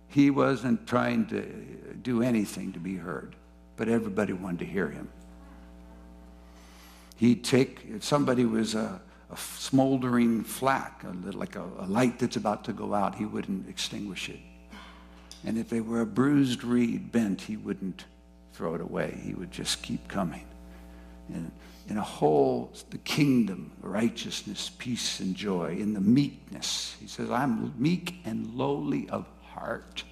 He 0.08 0.28
wasn't 0.28 0.86
trying 0.86 1.26
to 1.28 1.42
do 2.02 2.22
anything 2.22 2.72
to 2.74 2.78
be 2.78 2.96
heard, 2.96 3.34
but 3.76 3.88
everybody 3.88 4.34
wanted 4.34 4.58
to 4.60 4.64
hear 4.66 4.88
him. 4.88 5.08
He'd 7.16 7.42
take, 7.42 7.86
if 7.88 8.04
somebody 8.04 8.44
was 8.44 8.74
a, 8.74 9.00
a 9.32 9.36
smoldering 9.36 10.44
flax, 10.44 11.04
a, 11.04 11.32
like 11.32 11.56
a, 11.56 11.64
a 11.78 11.86
light 11.86 12.18
that's 12.18 12.36
about 12.36 12.64
to 12.64 12.72
go 12.72 12.94
out, 12.94 13.14
he 13.14 13.24
wouldn't 13.24 13.68
extinguish 13.68 14.28
it. 14.28 14.40
And 15.44 15.58
if 15.58 15.68
they 15.68 15.80
were 15.80 16.02
a 16.02 16.06
bruised 16.06 16.62
reed 16.62 17.10
bent, 17.10 17.40
he 17.40 17.56
wouldn't 17.56 18.04
throw 18.52 18.74
it 18.74 18.80
away. 18.80 19.18
He 19.24 19.34
would 19.34 19.50
just 19.50 19.82
keep 19.82 20.06
coming. 20.06 20.46
And 21.32 21.50
in 21.88 21.96
a 21.96 22.02
whole 22.02 22.72
the 22.90 22.98
kingdom, 22.98 23.72
righteousness, 23.80 24.70
peace, 24.78 25.20
and 25.20 25.34
joy, 25.34 25.76
in 25.78 25.94
the 25.94 26.00
meekness. 26.00 26.96
He 27.00 27.06
says, 27.06 27.30
I'm 27.30 27.74
meek 27.78 28.16
and 28.24 28.54
lowly 28.54 29.08
of 29.08 29.26
heart. 29.42 30.04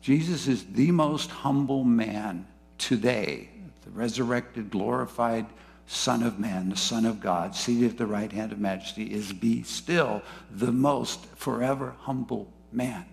Jesus 0.00 0.48
is 0.48 0.64
the 0.64 0.90
most 0.90 1.30
humble 1.30 1.84
man 1.84 2.46
today, 2.76 3.48
the 3.84 3.90
resurrected, 3.90 4.70
glorified 4.70 5.46
Son 5.86 6.22
of 6.22 6.38
Man, 6.38 6.70
the 6.70 6.76
Son 6.76 7.04
of 7.04 7.20
God, 7.20 7.54
seated 7.54 7.90
at 7.92 7.98
the 7.98 8.06
right 8.06 8.32
hand 8.32 8.52
of 8.52 8.58
majesty, 8.58 9.12
is 9.12 9.32
be 9.32 9.62
still 9.62 10.22
the 10.50 10.72
most 10.72 11.26
forever 11.36 11.94
humble 12.00 12.48
man. 12.72 13.04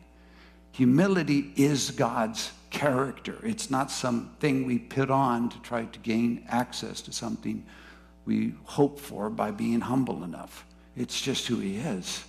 Humility 0.71 1.51
is 1.55 1.91
God's 1.91 2.51
character. 2.69 3.38
It's 3.43 3.69
not 3.69 3.91
something 3.91 4.65
we 4.65 4.79
put 4.79 5.09
on 5.09 5.49
to 5.49 5.59
try 5.59 5.85
to 5.85 5.99
gain 5.99 6.45
access 6.47 7.01
to 7.01 7.11
something 7.11 7.65
we 8.25 8.53
hope 8.63 8.99
for 8.99 9.29
by 9.29 9.51
being 9.51 9.81
humble 9.81 10.23
enough. 10.23 10.65
It's 10.95 11.19
just 11.19 11.47
who 11.47 11.57
he 11.57 11.77
is. 11.77 12.23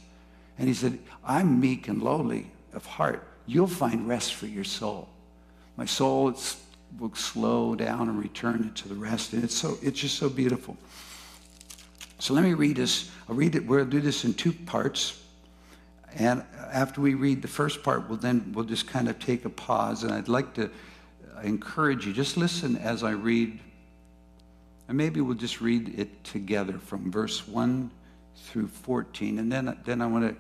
And 0.58 0.66
he 0.66 0.74
said, 0.74 0.98
I'm 1.24 1.60
meek 1.60 1.88
and 1.88 2.02
lowly 2.02 2.50
of 2.72 2.86
heart. 2.86 3.26
You'll 3.46 3.66
find 3.66 4.08
rest 4.08 4.34
for 4.34 4.46
your 4.46 4.64
soul. 4.64 5.08
My 5.76 5.84
soul 5.84 6.34
will 6.98 7.14
slow 7.14 7.74
down 7.74 8.08
and 8.08 8.18
return 8.18 8.64
it 8.64 8.74
to 8.82 8.88
the 8.88 8.94
rest. 8.94 9.32
And 9.32 9.44
it's 9.44 9.54
so 9.54 9.78
it's 9.82 10.00
just 10.00 10.16
so 10.16 10.28
beautiful. 10.28 10.76
So 12.18 12.34
let 12.34 12.44
me 12.44 12.52
read 12.52 12.76
this. 12.76 13.10
I'll 13.28 13.34
read 13.34 13.54
it. 13.54 13.66
We'll 13.66 13.84
do 13.84 14.00
this 14.00 14.24
in 14.24 14.34
two 14.34 14.52
parts. 14.52 15.22
And 16.16 16.44
after 16.72 17.00
we 17.00 17.14
read 17.14 17.40
the 17.40 17.48
first 17.48 17.82
part, 17.82 18.08
we'll 18.08 18.18
then 18.18 18.52
we'll 18.54 18.64
just 18.64 18.86
kind 18.86 19.08
of 19.08 19.18
take 19.18 19.44
a 19.44 19.50
pause. 19.50 20.02
And 20.02 20.12
I'd 20.12 20.28
like 20.28 20.54
to 20.54 20.66
uh, 20.66 21.40
encourage 21.42 22.06
you, 22.06 22.12
just 22.12 22.36
listen 22.36 22.76
as 22.76 23.02
I 23.02 23.12
read. 23.12 23.58
And 24.88 24.98
maybe 24.98 25.20
we'll 25.20 25.36
just 25.36 25.60
read 25.60 25.98
it 25.98 26.24
together 26.24 26.78
from 26.78 27.12
verse 27.12 27.46
1 27.46 27.90
through 28.36 28.68
14. 28.68 29.38
And 29.38 29.50
then, 29.50 29.78
then 29.84 30.02
I 30.02 30.06
want 30.06 30.28
to 30.28 30.36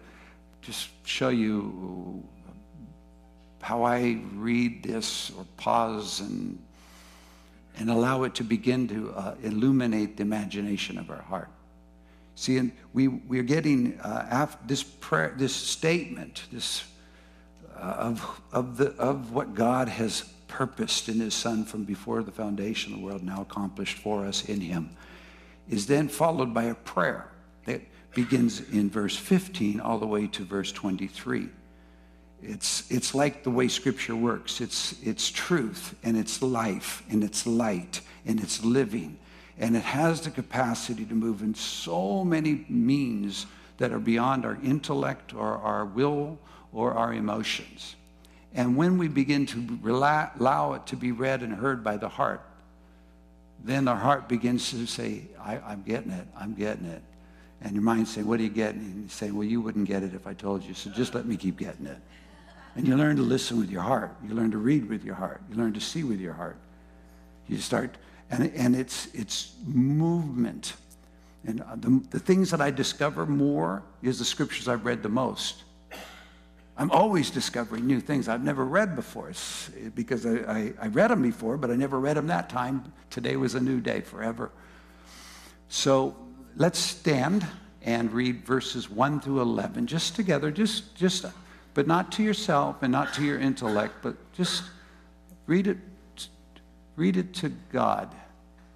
just 0.60 0.88
show 1.06 1.28
you 1.28 2.24
how 3.60 3.84
I 3.84 4.20
read 4.34 4.82
this 4.82 5.30
or 5.36 5.44
pause 5.56 6.20
and, 6.20 6.58
and 7.78 7.90
allow 7.90 8.24
it 8.24 8.34
to 8.36 8.44
begin 8.44 8.88
to 8.88 9.12
uh, 9.12 9.34
illuminate 9.42 10.16
the 10.16 10.22
imagination 10.22 10.98
of 10.98 11.10
our 11.10 11.22
heart. 11.22 11.48
See, 12.34 12.56
and 12.56 12.72
we, 12.94 13.08
we're 13.08 13.42
getting 13.42 14.00
uh, 14.00 14.26
after 14.30 14.66
this 14.66 14.82
prayer, 14.82 15.34
this 15.36 15.54
statement, 15.54 16.44
this 16.50 16.84
uh, 17.76 17.80
of, 17.80 18.40
of, 18.52 18.76
the, 18.76 18.94
of 18.96 19.32
what 19.32 19.54
God 19.54 19.88
has 19.88 20.22
purposed 20.48 21.08
in 21.08 21.20
his 21.20 21.34
son 21.34 21.64
from 21.64 21.84
before 21.84 22.22
the 22.22 22.32
foundation 22.32 22.92
of 22.92 22.98
the 22.98 23.04
world, 23.04 23.22
now 23.22 23.42
accomplished 23.42 23.98
for 23.98 24.24
us 24.24 24.44
in 24.46 24.60
him, 24.60 24.90
is 25.68 25.86
then 25.86 26.08
followed 26.08 26.52
by 26.52 26.64
a 26.64 26.74
prayer 26.74 27.30
that 27.66 27.80
begins 28.14 28.60
in 28.70 28.90
verse 28.90 29.16
15 29.16 29.80
all 29.80 29.98
the 29.98 30.06
way 30.06 30.26
to 30.26 30.44
verse 30.44 30.72
23. 30.72 31.48
It's, 32.42 32.90
it's 32.90 33.14
like 33.14 33.42
the 33.42 33.50
way 33.50 33.68
scripture 33.68 34.16
works. 34.16 34.60
It's, 34.60 34.94
it's 35.02 35.30
truth 35.30 35.94
and 36.02 36.16
it's 36.16 36.42
life 36.42 37.02
and 37.10 37.22
it's 37.22 37.46
light 37.46 38.00
and 38.24 38.40
it's 38.40 38.64
living 38.64 39.18
and 39.60 39.76
it 39.76 39.82
has 39.82 40.22
the 40.22 40.30
capacity 40.30 41.04
to 41.04 41.14
move 41.14 41.42
in 41.42 41.54
so 41.54 42.24
many 42.24 42.64
means 42.68 43.46
that 43.76 43.92
are 43.92 43.98
beyond 43.98 44.46
our 44.46 44.58
intellect 44.64 45.34
or 45.34 45.58
our 45.58 45.84
will 45.84 46.38
or 46.72 46.94
our 46.94 47.12
emotions. 47.12 47.94
And 48.54 48.76
when 48.76 48.96
we 48.96 49.06
begin 49.06 49.46
to 49.46 49.78
allow 49.84 50.72
it 50.72 50.86
to 50.86 50.96
be 50.96 51.12
read 51.12 51.42
and 51.42 51.52
heard 51.52 51.84
by 51.84 51.98
the 51.98 52.08
heart, 52.08 52.42
then 53.62 53.86
our 53.86 53.96
heart 53.96 54.28
begins 54.28 54.70
to 54.70 54.86
say, 54.86 55.24
I, 55.38 55.72
am 55.72 55.82
getting 55.82 56.10
it, 56.10 56.26
I'm 56.36 56.54
getting 56.54 56.86
it. 56.86 57.02
And 57.60 57.74
your 57.74 57.82
mind 57.82 58.08
saying, 58.08 58.26
what 58.26 58.40
are 58.40 58.42
you 58.42 58.48
getting? 58.48 58.80
And 58.80 59.02
you 59.02 59.08
say, 59.10 59.30
well, 59.30 59.46
you 59.46 59.60
wouldn't 59.60 59.86
get 59.86 60.02
it 60.02 60.14
if 60.14 60.26
I 60.26 60.32
told 60.32 60.62
you, 60.62 60.72
so 60.72 60.88
just 60.90 61.14
let 61.14 61.26
me 61.26 61.36
keep 61.36 61.58
getting 61.58 61.86
it. 61.86 61.98
And 62.76 62.86
you 62.86 62.96
learn 62.96 63.16
to 63.16 63.22
listen 63.22 63.58
with 63.58 63.70
your 63.70 63.82
heart. 63.82 64.14
You 64.26 64.34
learn 64.34 64.50
to 64.52 64.58
read 64.58 64.88
with 64.88 65.04
your 65.04 65.16
heart. 65.16 65.42
You 65.50 65.56
learn 65.56 65.72
to 65.74 65.80
see 65.80 66.04
with 66.04 66.20
your 66.20 66.34
heart. 66.34 66.56
You 67.48 67.58
start 67.58 67.96
and, 68.30 68.52
and 68.54 68.76
it's, 68.76 69.08
it's 69.12 69.54
movement. 69.66 70.74
And 71.44 71.62
uh, 71.62 71.76
the, 71.76 72.02
the 72.10 72.18
things 72.18 72.50
that 72.50 72.60
I 72.60 72.70
discover 72.70 73.26
more 73.26 73.82
is 74.02 74.18
the 74.18 74.24
scriptures 74.24 74.68
I've 74.68 74.84
read 74.84 75.02
the 75.02 75.08
most. 75.08 75.64
I'm 76.76 76.90
always 76.92 77.30
discovering 77.30 77.86
new 77.86 78.00
things 78.00 78.28
I've 78.28 78.44
never 78.44 78.64
read 78.64 78.96
before 78.96 79.32
because 79.94 80.24
I, 80.24 80.36
I, 80.36 80.72
I, 80.80 80.86
read 80.86 81.10
them 81.10 81.20
before, 81.20 81.58
but 81.58 81.70
I 81.70 81.76
never 81.76 82.00
read 82.00 82.16
them 82.16 82.28
that 82.28 82.48
time. 82.48 82.90
Today 83.10 83.36
was 83.36 83.54
a 83.54 83.60
new 83.60 83.80
day 83.80 84.00
forever. 84.00 84.50
So 85.68 86.16
let's 86.56 86.78
stand 86.78 87.46
and 87.82 88.10
read 88.12 88.46
verses 88.46 88.88
1 88.88 89.20
through 89.20 89.42
11 89.42 89.88
just 89.88 90.16
together, 90.16 90.50
just, 90.50 90.94
just, 90.94 91.26
but 91.74 91.86
not 91.86 92.12
to 92.12 92.22
yourself 92.22 92.82
and 92.82 92.92
not 92.92 93.14
to 93.14 93.24
your 93.24 93.38
intellect, 93.38 93.94
but 94.02 94.16
just 94.32 94.64
read 95.46 95.66
it 95.66 95.78
Read 97.00 97.16
it 97.16 97.32
to 97.36 97.48
God 97.72 98.14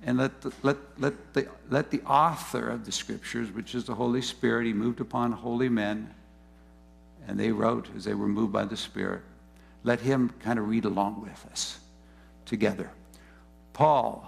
and 0.02 0.16
let 0.16 0.40
the, 0.40 0.50
let, 0.62 0.78
let, 0.98 1.34
the, 1.34 1.46
let 1.68 1.90
the 1.90 2.00
author 2.02 2.70
of 2.70 2.86
the 2.86 2.92
scriptures, 2.92 3.50
which 3.50 3.74
is 3.74 3.84
the 3.84 3.94
Holy 3.94 4.22
Spirit, 4.22 4.64
he 4.64 4.72
moved 4.72 5.00
upon 5.00 5.30
holy 5.30 5.68
men, 5.68 6.08
and 7.28 7.38
they 7.38 7.52
wrote 7.52 7.88
as 7.94 8.04
they 8.04 8.14
were 8.14 8.26
moved 8.26 8.50
by 8.50 8.64
the 8.64 8.78
Spirit. 8.78 9.20
Let 9.82 10.00
him 10.00 10.32
kind 10.40 10.58
of 10.58 10.70
read 10.70 10.86
along 10.86 11.20
with 11.20 11.46
us 11.52 11.78
together. 12.46 12.90
Paul, 13.74 14.26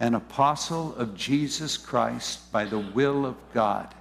an 0.00 0.14
apostle 0.14 0.94
of 0.96 1.14
Jesus 1.14 1.76
Christ 1.76 2.50
by 2.50 2.64
the 2.64 2.78
will 2.78 3.26
of 3.26 3.36
God, 3.52 3.94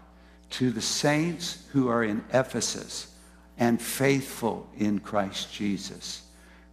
to 0.51 0.71
the 0.71 0.81
saints 0.81 1.65
who 1.73 1.89
are 1.89 2.05
in 2.05 2.23
Ephesus 2.31 3.12
and 3.57 3.81
faithful 3.81 4.69
in 4.77 4.99
Christ 4.99 5.53
Jesus. 5.53 6.23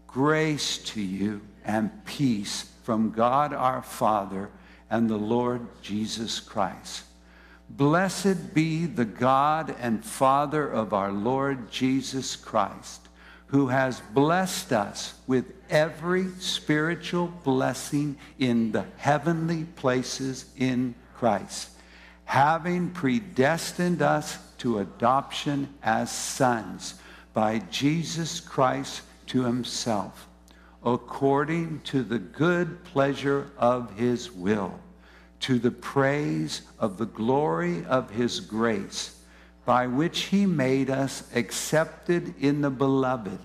Grace 0.07 0.79
to 0.79 1.01
you 1.01 1.41
and 1.65 2.05
peace 2.05 2.71
from 2.83 3.11
God 3.11 3.53
our 3.53 3.83
Father 3.83 4.51
and 4.91 5.09
the 5.09 5.17
Lord 5.17 5.67
Jesus 5.83 6.41
Christ. 6.41 7.05
Blessed 7.69 8.53
be 8.53 8.87
the 8.87 9.05
God 9.05 9.75
and 9.79 10.05
Father 10.05 10.69
of 10.69 10.93
our 10.93 11.13
Lord 11.13 11.71
Jesus 11.71 12.35
Christ, 12.35 13.09
who 13.47 13.69
has 13.69 14.01
blessed 14.13 14.73
us 14.73 15.15
with 15.29 15.45
every 15.69 16.27
spiritual 16.41 17.29
blessing 17.45 18.17
in 18.41 18.73
the 18.73 18.85
heavenly 18.97 19.65
places 19.77 20.47
in 20.57 20.97
Christ, 21.15 21.71
having 22.25 22.91
predestined 22.91 24.03
us 24.03 24.37
to 24.61 24.79
adoption 24.79 25.69
as 25.83 26.11
sons 26.11 26.95
by 27.35 27.59
Jesus 27.71 28.41
Christ 28.41 29.03
to 29.27 29.45
himself, 29.45 30.27
according 30.85 31.81
to 31.83 32.03
the 32.03 32.19
good 32.19 32.83
pleasure 32.85 33.51
of 33.59 33.97
his 33.97 34.31
will 34.33 34.81
to 35.41 35.59
the 35.59 35.71
praise 35.71 36.63
of 36.79 36.99
the 36.99 37.07
glory 37.07 37.85
of 37.87 38.11
his 38.11 38.41
grace, 38.41 39.17
by 39.65 39.87
which 39.87 40.25
he 40.25 40.47
made 40.47 40.91
us 40.91 41.25
accepted 41.35 42.35
in 42.39 42.61
the 42.61 42.71
beloved. 42.71 43.39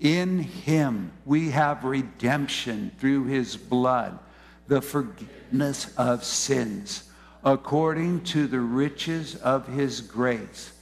In 0.00 0.40
him 0.40 1.12
we 1.24 1.50
have 1.50 1.84
redemption 1.84 2.90
through 2.98 3.26
his 3.26 3.56
blood, 3.56 4.18
the 4.66 4.82
forgiveness 4.82 5.94
of 5.96 6.24
sins, 6.24 7.04
according 7.44 8.22
to 8.22 8.46
the 8.46 8.60
riches 8.60 9.36
of 9.36 9.66
his 9.66 10.00
grace, 10.00 10.72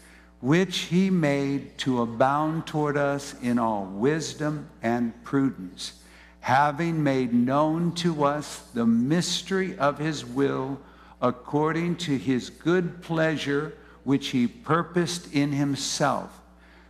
which 0.41 0.79
he 0.79 1.11
made 1.11 1.77
to 1.79 2.03
abound 2.03 2.67
toward 2.67 2.97
us 2.97 3.35
in 3.43 3.59
all 3.59 3.85
wisdom 3.85 4.69
and 4.83 5.25
prudence 5.25 6.01
having 6.41 7.03
made 7.03 7.33
known 7.33 7.93
to 7.93 8.25
us 8.25 8.63
the 8.75 8.87
mystery 8.87 9.79
of 9.79 9.99
his 9.99 10.25
will 10.25 10.79
according 11.21 11.95
to 11.97 12.17
his 12.17 12.49
good 12.49 13.03
pleasure, 13.03 13.75
which 14.05 14.29
he 14.29 14.47
purposed 14.47 15.33
in 15.35 15.53
himself, 15.53 16.41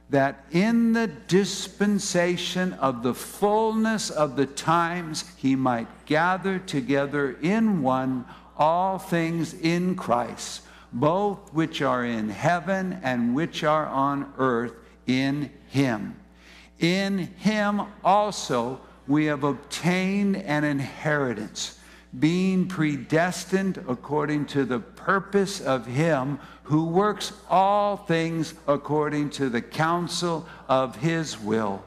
that 0.08 0.44
in 0.52 0.92
the 0.92 1.08
dispensation 1.26 2.72
of 2.74 3.02
the 3.02 3.14
fullness 3.14 4.08
of 4.08 4.36
the 4.36 4.46
times 4.46 5.24
he 5.36 5.56
might 5.56 5.88
gather 6.06 6.60
together 6.60 7.36
in 7.42 7.82
one 7.82 8.24
all 8.60 8.98
things 8.98 9.54
in 9.54 9.96
Christ, 9.96 10.60
both 10.92 11.52
which 11.54 11.80
are 11.80 12.04
in 12.04 12.28
heaven 12.28 13.00
and 13.02 13.34
which 13.34 13.64
are 13.64 13.86
on 13.86 14.32
earth 14.38 14.74
in 15.06 15.50
him. 15.68 16.14
In 16.78 17.18
him 17.18 17.82
also 18.04 18.80
we 19.06 19.24
have 19.24 19.44
obtained 19.44 20.36
an 20.36 20.62
inheritance, 20.62 21.80
being 22.18 22.68
predestined 22.68 23.82
according 23.88 24.44
to 24.46 24.64
the 24.64 24.78
purpose 24.78 25.60
of 25.60 25.86
Him 25.86 26.38
who 26.64 26.86
works 26.86 27.32
all 27.48 27.96
things 27.96 28.54
according 28.68 29.30
to 29.30 29.48
the 29.48 29.62
counsel 29.62 30.46
of 30.68 30.96
His 30.96 31.40
will, 31.40 31.82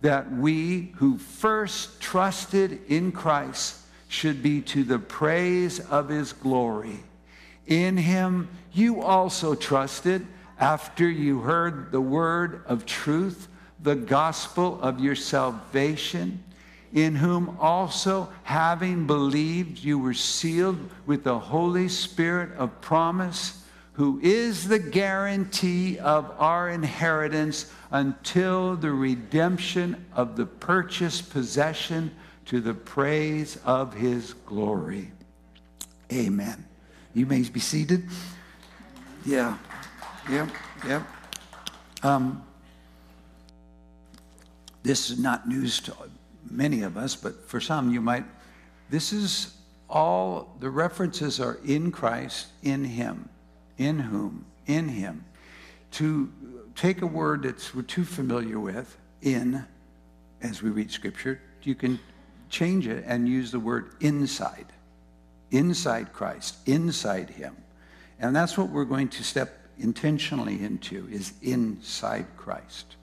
that 0.00 0.32
we 0.32 0.92
who 0.96 1.16
first 1.18 2.00
trusted 2.00 2.80
in 2.88 3.12
Christ 3.12 3.83
should 4.14 4.42
be 4.42 4.60
to 4.60 4.84
the 4.84 4.98
praise 4.98 5.80
of 5.80 6.08
His 6.08 6.32
glory. 6.32 7.02
In 7.66 7.96
Him 7.96 8.48
you 8.72 9.02
also 9.02 9.54
trusted 9.54 10.26
after 10.58 11.08
you 11.08 11.40
heard 11.40 11.90
the 11.90 12.00
word 12.00 12.62
of 12.66 12.86
truth, 12.86 13.48
the 13.82 13.96
gospel 13.96 14.80
of 14.80 15.00
your 15.00 15.16
salvation 15.16 16.42
in 16.94 17.16
whom 17.16 17.56
also, 17.58 18.28
having 18.44 19.04
believed, 19.04 19.82
you 19.82 19.98
were 19.98 20.14
sealed 20.14 20.78
with 21.06 21.24
the 21.24 21.38
Holy 21.40 21.88
Spirit 21.88 22.52
of 22.56 22.80
promise, 22.80 23.64
who 23.94 24.20
is 24.22 24.68
the 24.68 24.78
guarantee 24.78 25.98
of 25.98 26.32
our 26.38 26.70
inheritance 26.70 27.72
until 27.90 28.76
the 28.76 28.92
redemption 28.92 30.06
of 30.14 30.36
the 30.36 30.46
purchased 30.46 31.30
possession 31.30 32.14
to 32.46 32.60
the 32.60 32.74
praise 32.74 33.58
of 33.64 33.94
his 33.94 34.34
glory. 34.46 35.10
Amen. 36.12 36.64
You 37.14 37.26
may 37.26 37.42
be 37.42 37.60
seated. 37.60 38.04
Yeah. 39.24 39.56
Yep. 40.30 40.48
Yep. 40.86 41.02
Um, 42.02 42.44
this 44.82 45.10
is 45.10 45.18
not 45.18 45.48
news 45.48 45.80
to 45.80 45.94
many 46.50 46.82
of 46.82 46.96
us, 46.96 47.16
but 47.16 47.48
for 47.48 47.60
some, 47.60 47.92
you 47.92 48.00
might. 48.00 48.24
This 48.90 49.12
is 49.12 49.54
all 49.88 50.54
the 50.60 50.68
references 50.70 51.40
are 51.40 51.58
in 51.64 51.90
Christ, 51.90 52.48
in 52.62 52.84
Him, 52.84 53.28
in 53.78 53.98
whom, 53.98 54.44
in 54.66 54.88
Him. 54.88 55.24
To 55.92 56.30
take 56.74 57.02
a 57.02 57.06
word 57.06 57.42
that 57.42 57.74
we're 57.74 57.82
too 57.82 58.04
familiar 58.04 58.58
with, 58.58 58.96
in, 59.22 59.64
as 60.42 60.62
we 60.62 60.70
read 60.70 60.90
Scripture, 60.90 61.40
you 61.62 61.74
can 61.74 61.98
change 62.54 62.86
it 62.86 63.04
and 63.06 63.28
use 63.28 63.50
the 63.50 63.60
word 63.60 63.90
inside. 64.00 64.66
Inside 65.50 66.12
Christ, 66.12 66.56
inside 66.66 67.30
Him. 67.30 67.56
And 68.18 68.34
that's 68.34 68.56
what 68.56 68.70
we're 68.70 68.84
going 68.84 69.08
to 69.08 69.22
step 69.22 69.58
intentionally 69.78 70.62
into, 70.62 71.08
is 71.10 71.32
inside 71.42 72.26
Christ 72.36 72.96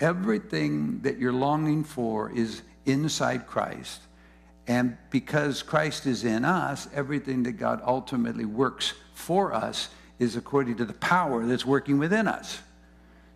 everything 0.00 1.00
that 1.00 1.18
you're 1.18 1.32
longing 1.32 1.84
for 1.84 2.30
is 2.32 2.62
inside 2.86 3.46
Christ. 3.46 4.00
And 4.66 4.96
because 5.10 5.62
Christ 5.62 6.06
is 6.06 6.24
in 6.24 6.44
us, 6.44 6.88
everything 6.94 7.42
that 7.44 7.52
God 7.52 7.82
ultimately 7.84 8.44
works 8.44 8.94
for 9.14 9.52
us 9.52 9.88
is 10.18 10.36
according 10.36 10.76
to 10.76 10.84
the 10.84 10.92
power 10.94 11.44
that's 11.44 11.66
working 11.66 11.98
within 11.98 12.28
us. 12.28 12.60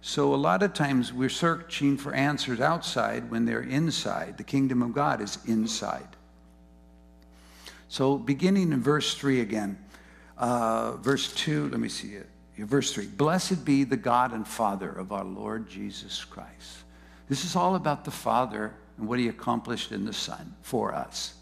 So 0.07 0.33
a 0.33 0.37
lot 0.37 0.63
of 0.63 0.73
times 0.73 1.13
we're 1.13 1.29
searching 1.29 1.97
for 1.97 2.15
answers 2.15 2.61
outside 2.61 3.29
when 3.29 3.45
they're 3.45 3.63
inside. 3.63 4.39
The 4.39 4.45
kingdom 4.45 4.81
of 4.81 4.93
God 4.93 5.21
is 5.21 5.37
inside. 5.47 6.07
So 7.89 8.17
beginning 8.17 8.71
in 8.71 8.81
verse 8.81 9.15
3 9.15 9.41
again, 9.41 9.77
uh, 10.39 10.93
verse 10.99 11.35
2, 11.35 11.71
let 11.71 11.81
me 11.81 11.89
see 11.89 12.13
it. 12.13 12.29
Verse 12.57 12.93
3 12.93 13.07
Blessed 13.07 13.65
be 13.65 13.83
the 13.83 13.97
God 13.97 14.33
and 14.33 14.47
Father 14.47 14.91
of 14.91 15.11
our 15.11 15.25
Lord 15.25 15.69
Jesus 15.69 16.25
Christ. 16.25 16.85
This 17.29 17.45
is 17.45 17.57
all 17.57 17.75
about 17.75 18.05
the 18.05 18.13
Father 18.13 18.75
and 18.99 19.09
what 19.09 19.19
he 19.19 19.27
accomplished 19.27 19.91
in 19.91 20.05
the 20.05 20.13
Son 20.13 20.55
for 20.63 20.95
us. 20.95 21.35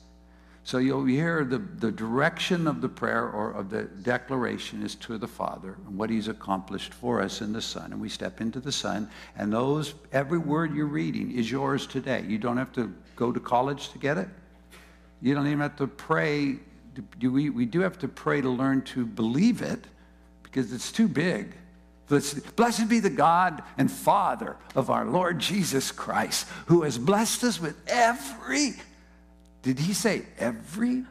So 0.67 0.79
you'll 0.79 1.05
hear 1.05 1.45
the, 1.45 1.59
the 1.59 1.93
direction 1.93 2.67
of 2.67 2.81
the 2.81 2.89
prayer 2.89 3.29
or 3.29 3.53
of 3.53 3.69
the 3.69 3.83
declaration 3.83 4.83
is 4.83 4.95
to 4.97 5.19
the 5.19 5.29
Father 5.29 5.77
and 5.87 5.99
what 5.99 6.09
he's 6.09 6.27
accomplished 6.27 6.95
for 6.95 7.21
us 7.21 7.43
in 7.43 7.53
the 7.53 7.61
Son. 7.61 7.93
And 7.93 8.01
we 8.01 8.09
step 8.09 8.41
into 8.41 8.61
the 8.61 8.73
Son, 8.73 9.11
and 9.37 9.53
those 9.53 9.95
every 10.11 10.39
word 10.39 10.75
you're 10.75 10.87
reading 10.87 11.33
is 11.33 11.51
yours 11.51 11.87
today. 11.87 12.25
You 12.27 12.39
don't 12.39 12.57
have 12.57 12.73
to 12.73 12.95
go 13.15 13.31
to 13.31 13.41
college 13.41 13.91
to 13.91 13.99
get 13.99 14.17
it. 14.17 14.29
You 15.21 15.35
don't 15.35 15.47
even 15.47 15.61
have 15.61 15.77
to 15.77 15.87
pray. 15.87 16.57
We, 17.21 17.51
we 17.51 17.67
do 17.67 17.81
have 17.81 17.99
to 17.99 18.09
pray 18.09 18.41
to 18.41 18.49
learn 18.49 18.83
to 18.83 19.05
believe 19.05 19.61
it, 19.61 19.85
because 20.43 20.73
it's 20.73 20.91
too 20.91 21.09
big. 21.09 21.55
Blessed 22.09 22.89
be 22.89 23.01
the 23.01 23.11
God 23.11 23.63
and 23.77 23.91
Father 23.91 24.57
of 24.75 24.89
our 24.89 25.05
Lord 25.05 25.39
Jesus 25.39 25.91
Christ, 25.91 26.47
who 26.67 26.83
has 26.83 26.97
blessed 26.97 27.45
us 27.45 27.61
with 27.61 27.77
every, 27.87 28.75
did 29.65 29.81
he 29.81 29.93
say 29.93 30.23
every? 30.39 31.05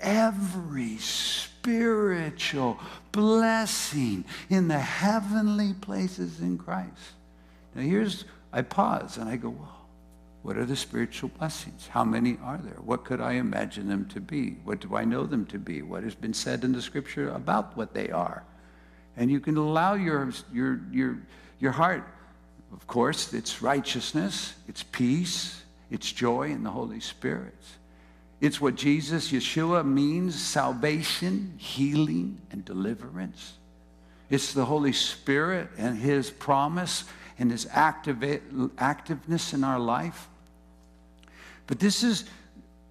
Every 0.00 0.98
spiritual 0.98 2.78
blessing 3.12 4.24
in 4.50 4.66
the 4.66 4.78
heavenly 4.78 5.74
places 5.74 6.40
in 6.40 6.58
Christ. 6.58 7.12
Now, 7.76 7.82
here's, 7.82 8.24
I 8.52 8.62
pause 8.62 9.16
and 9.16 9.28
I 9.28 9.36
go, 9.36 9.50
well, 9.50 9.86
what 10.42 10.56
are 10.56 10.64
the 10.64 10.74
spiritual 10.74 11.30
blessings? 11.38 11.86
How 11.86 12.02
many 12.02 12.36
are 12.42 12.58
there? 12.58 12.80
What 12.82 13.04
could 13.04 13.20
I 13.20 13.34
imagine 13.34 13.88
them 13.88 14.06
to 14.08 14.20
be? 14.20 14.56
What 14.64 14.80
do 14.80 14.96
I 14.96 15.04
know 15.04 15.24
them 15.24 15.46
to 15.46 15.58
be? 15.58 15.82
What 15.82 16.02
has 16.02 16.16
been 16.16 16.34
said 16.34 16.64
in 16.64 16.72
the 16.72 16.82
scripture 16.82 17.30
about 17.30 17.76
what 17.76 17.94
they 17.94 18.10
are? 18.10 18.42
And 19.16 19.30
you 19.30 19.38
can 19.38 19.56
allow 19.56 19.94
your, 19.94 20.32
your, 20.52 20.80
your, 20.90 21.18
your 21.60 21.70
heart, 21.70 22.08
of 22.72 22.88
course, 22.88 23.32
it's 23.32 23.62
righteousness, 23.62 24.54
it's 24.66 24.82
peace, 24.82 25.61
it's 25.92 26.10
joy 26.10 26.50
in 26.50 26.64
the 26.64 26.70
Holy 26.70 27.00
Spirit. 27.00 27.54
It's 28.40 28.60
what 28.60 28.74
Jesus, 28.74 29.30
Yeshua, 29.30 29.86
means 29.86 30.40
salvation, 30.40 31.54
healing, 31.58 32.40
and 32.50 32.64
deliverance. 32.64 33.52
It's 34.30 34.54
the 34.54 34.64
Holy 34.64 34.94
Spirit 34.94 35.68
and 35.76 35.98
His 35.98 36.30
promise 36.30 37.04
and 37.38 37.50
His 37.50 37.66
activeness 37.66 39.52
in 39.52 39.62
our 39.62 39.78
life. 39.78 40.28
But 41.66 41.78
this 41.78 42.02
is 42.02 42.24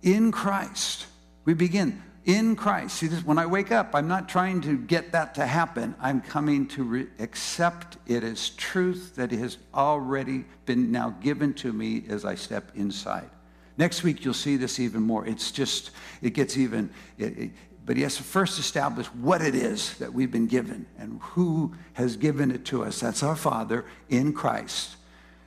in 0.04 0.32
Christ. 0.32 1.08
We 1.44 1.56
begin 1.56 2.02
in 2.26 2.56
Christ. 2.56 2.98
See, 2.98 3.08
this, 3.08 3.26
when 3.26 3.38
I 3.38 3.46
wake 3.46 3.72
up, 3.72 3.92
I'm 3.94 4.08
not 4.08 4.30
trying 4.30 4.62
to 4.62 4.78
get 4.78 5.12
that 5.14 5.36
to 5.36 5.46
happen. 5.46 5.96
I'm 6.00 6.22
coming 6.22 6.68
to 6.70 6.84
re- 6.84 7.08
accept 7.20 7.98
it 8.06 8.24
as 8.24 8.52
truth 8.52 9.16
that 9.16 9.32
has 9.32 9.58
already 9.74 10.46
been 10.66 10.92
now 10.92 11.16
given 11.22 11.54
to 11.56 11.74
me 11.74 12.04
as 12.10 12.24
I 12.24 12.36
step 12.36 12.72
inside. 12.76 13.30
Next 13.78 14.04
week, 14.04 14.24
you'll 14.24 14.34
see 14.34 14.58
this 14.58 14.80
even 14.80 15.02
more. 15.02 15.26
It's 15.26 15.52
just, 15.52 15.92
it 16.22 16.32
gets 16.32 16.58
even, 16.58 16.92
it, 17.18 17.38
it, 17.38 17.52
but 17.86 17.98
he 17.98 18.04
has 18.04 18.18
to 18.18 18.24
first 18.24 18.60
establish 18.60 19.08
what 19.08 19.42
it 19.42 19.56
is 19.56 19.98
that 19.98 20.14
we've 20.14 20.32
been 20.32 20.48
given 20.48 20.86
and 21.00 21.20
who 21.22 21.74
has 21.94 22.16
given 22.18 22.52
it 22.52 22.66
to 22.66 22.84
us. 22.84 23.00
That's 23.00 23.24
our 23.24 23.36
Father 23.36 23.86
in 24.10 24.34
Christ. 24.34 24.98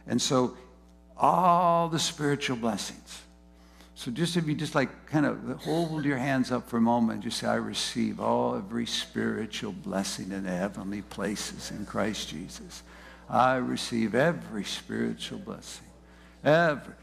And 0.06 0.20
so, 0.20 0.56
all 1.16 1.88
the 1.88 1.98
spiritual 2.00 2.56
blessings 2.56 3.23
so 3.96 4.11
just 4.11 4.37
if 4.37 4.46
you 4.48 4.54
just 4.54 4.74
like 4.74 5.07
kind 5.07 5.24
of 5.24 5.62
hold 5.62 6.04
your 6.04 6.18
hands 6.18 6.50
up 6.50 6.68
for 6.68 6.78
a 6.78 6.80
moment, 6.80 7.22
just 7.22 7.38
say, 7.38 7.46
I 7.46 7.54
receive 7.54 8.18
all 8.18 8.57
every 8.57 8.87
spiritual 8.87 9.72
blessing 9.72 10.33
in 10.33 10.44
the 10.44 10.50
heavenly 10.50 11.02
places 11.02 11.70
in 11.70 11.87
Christ 11.87 12.28
Jesus. 12.28 12.83
I 13.28 13.57
receive 13.57 14.14
every 14.14 14.64
spiritual 14.64 15.38
blessing. 15.38 15.87
Every, 16.42 16.94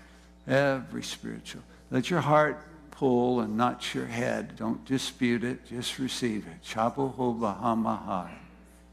every 0.47 1.04
spiritual. 1.04 1.63
Let 1.89 2.10
your 2.10 2.21
heart 2.21 2.62
pull 2.91 3.39
and 3.39 3.58
not 3.58 3.95
your 3.95 4.06
head. 4.06 4.58
Don't 4.58 4.84
dispute 4.86 5.43
it. 5.43 5.65
Just 5.65 5.97
receive 5.97 6.45
it. 6.45 6.77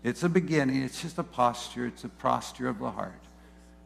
It's 0.04 0.22
a 0.22 0.28
beginning. 0.28 0.82
It's 0.82 1.02
just 1.02 1.18
a 1.18 1.24
posture. 1.24 1.86
It's 1.86 2.04
a 2.04 2.08
posture 2.08 2.68
of 2.68 2.78
the 2.78 2.90
heart. 2.90 3.20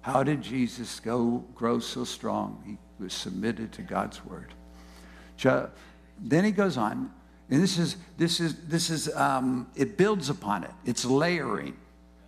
How 0.03 0.23
did 0.23 0.43
Jesus 0.43 1.01
go 1.01 1.45
grow 1.55 1.79
so 1.79 2.05
strong? 2.05 2.63
He 2.67 2.77
was 3.03 3.13
submitted 3.13 3.73
to 3.73 3.83
God's 3.83 4.25
word. 4.25 4.55
Then 6.19 6.45
he 6.45 6.53
goes 6.53 6.77
on, 6.77 7.11
and 7.51 7.63
this 7.63 7.79
is 7.79 7.97
this 8.17 8.41
is 8.41 8.55
this 8.67 8.91
is 8.91 9.15
um, 9.15 9.67
it 9.75 9.97
builds 9.97 10.31
upon 10.31 10.65
it. 10.65 10.71
It's 10.85 11.05
layering. 11.05 11.77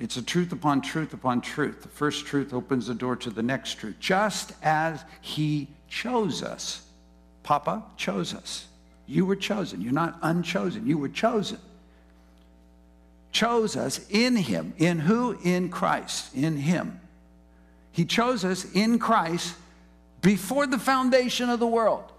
It's 0.01 0.17
a 0.17 0.23
truth 0.23 0.53
upon 0.53 0.83
truth 0.83 1.13
upon 1.13 1.41
truth. 1.41 1.83
The 1.83 1.89
first 1.89 2.27
truth 2.27 2.53
opens 2.53 2.89
the 2.89 2.95
door 2.95 3.15
to 3.17 3.31
the 3.31 3.43
next 3.43 3.75
truth. 3.75 3.97
Just 4.01 4.53
as 4.63 5.05
he 5.21 5.69
chose 5.89 6.43
us, 6.43 6.83
Papa 7.45 7.85
chose 7.97 8.35
us. 8.35 8.67
You 9.07 9.25
were 9.25 9.37
chosen. 9.37 9.81
You're 9.81 9.93
not 9.93 10.19
unchosen. 10.23 10.87
You 10.87 10.99
were 10.99 11.09
chosen. 11.09 11.59
Chose 13.31 13.77
us 13.77 14.01
in 14.11 14.37
him. 14.37 14.75
In 14.79 14.99
who? 14.99 15.39
In 15.45 15.69
Christ. 15.69 16.35
In 16.35 16.57
him. 16.57 17.01
He 17.93 18.05
chose 18.05 18.45
us 18.45 18.65
in 18.73 18.99
Christ 18.99 19.55
before 20.25 20.67
the 20.67 20.79
foundation 20.79 21.51
of 21.51 21.61
the 21.61 21.67
world. 21.67 22.11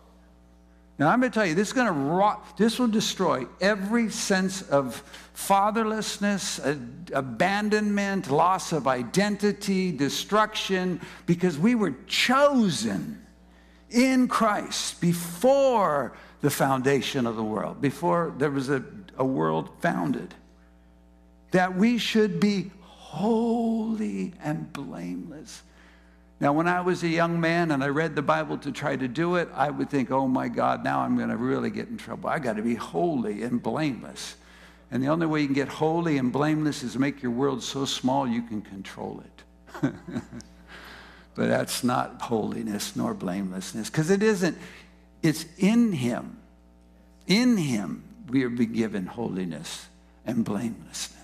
Now, 0.98 1.10
I'm 1.10 1.20
going 1.20 1.32
to 1.32 1.34
tell 1.34 1.46
you, 1.46 1.56
this 1.56 1.70
is 1.70 1.74
going 1.74 1.88
to 1.88 1.92
rot, 1.92 2.56
this 2.56 2.80
will 2.80 2.88
destroy 2.88 3.48
every 3.60 4.10
sense 4.10 4.62
of 4.62 5.04
fatherlessness, 5.36 6.60
abandonment, 7.12 8.32
loss 8.32 8.72
of 8.72 8.88
identity, 8.88 9.92
destruction, 9.92 11.02
because 11.26 11.58
we 11.58 11.76
were 11.76 11.96
chosen 12.08 13.26
in 13.90 14.30
Christ 14.30 15.02
before 15.02 16.14
the 16.40 16.50
foundation 16.50 17.26
of 17.26 17.36
the 17.36 17.44
world, 17.44 17.82
before 17.82 18.34
there 18.38 18.52
was 18.52 18.70
a, 18.70 18.84
a 19.18 19.26
world 19.26 19.70
founded, 19.82 20.34
that 21.52 21.76
we 21.76 21.98
should 21.98 22.40
be 22.40 22.72
holy 22.82 24.34
and 24.42 24.72
blameless. 24.72 25.64
Now, 26.40 26.52
when 26.52 26.68
I 26.68 26.82
was 26.82 27.02
a 27.04 27.08
young 27.08 27.40
man 27.40 27.72
and 27.72 27.84
I 27.84 27.88
read 27.88 28.16
the 28.16 28.22
Bible 28.22 28.58
to 28.60 28.72
try 28.72 28.96
to 28.96 29.08
do 29.08 29.36
it, 29.36 29.48
I 29.54 29.70
would 29.70 29.90
think, 29.90 30.12
oh 30.12 30.28
my 30.28 30.50
God, 30.50 30.84
now 30.84 31.00
I'm 31.00 31.16
going 31.16 31.30
to 31.30 31.38
really 31.38 31.70
get 31.70 31.88
in 31.88 31.98
trouble. 31.98 32.30
I 32.30 32.40
got 32.40 32.58
to 32.58 32.62
be 32.62 32.76
holy 32.76 33.44
and 33.44 33.64
blameless. 33.64 34.36
And 34.92 35.02
the 35.02 35.08
only 35.08 35.26
way 35.26 35.42
you 35.42 35.48
can 35.48 35.56
get 35.56 35.70
holy 35.70 36.18
and 36.18 36.32
blameless 36.32 36.84
is 36.84 36.98
make 36.98 37.24
your 37.24 37.32
world 37.32 37.64
so 37.64 37.86
small 37.86 38.28
you 38.28 38.42
can 38.42 38.62
control 38.62 39.24
it. 39.24 39.92
but 41.36 41.48
that's 41.48 41.84
not 41.84 42.22
holiness 42.22 42.96
nor 42.96 43.14
blamelessness 43.14 43.90
because 43.90 44.10
it 44.10 44.22
isn't. 44.22 44.58
It's 45.22 45.46
in 45.58 45.92
Him. 45.94 46.38
In 47.28 47.58
Him 47.58 48.04
we 48.30 48.44
are 48.44 48.50
given 48.50 49.06
holiness 49.06 49.88
and 50.26 50.46
blamelessness. 50.46 51.15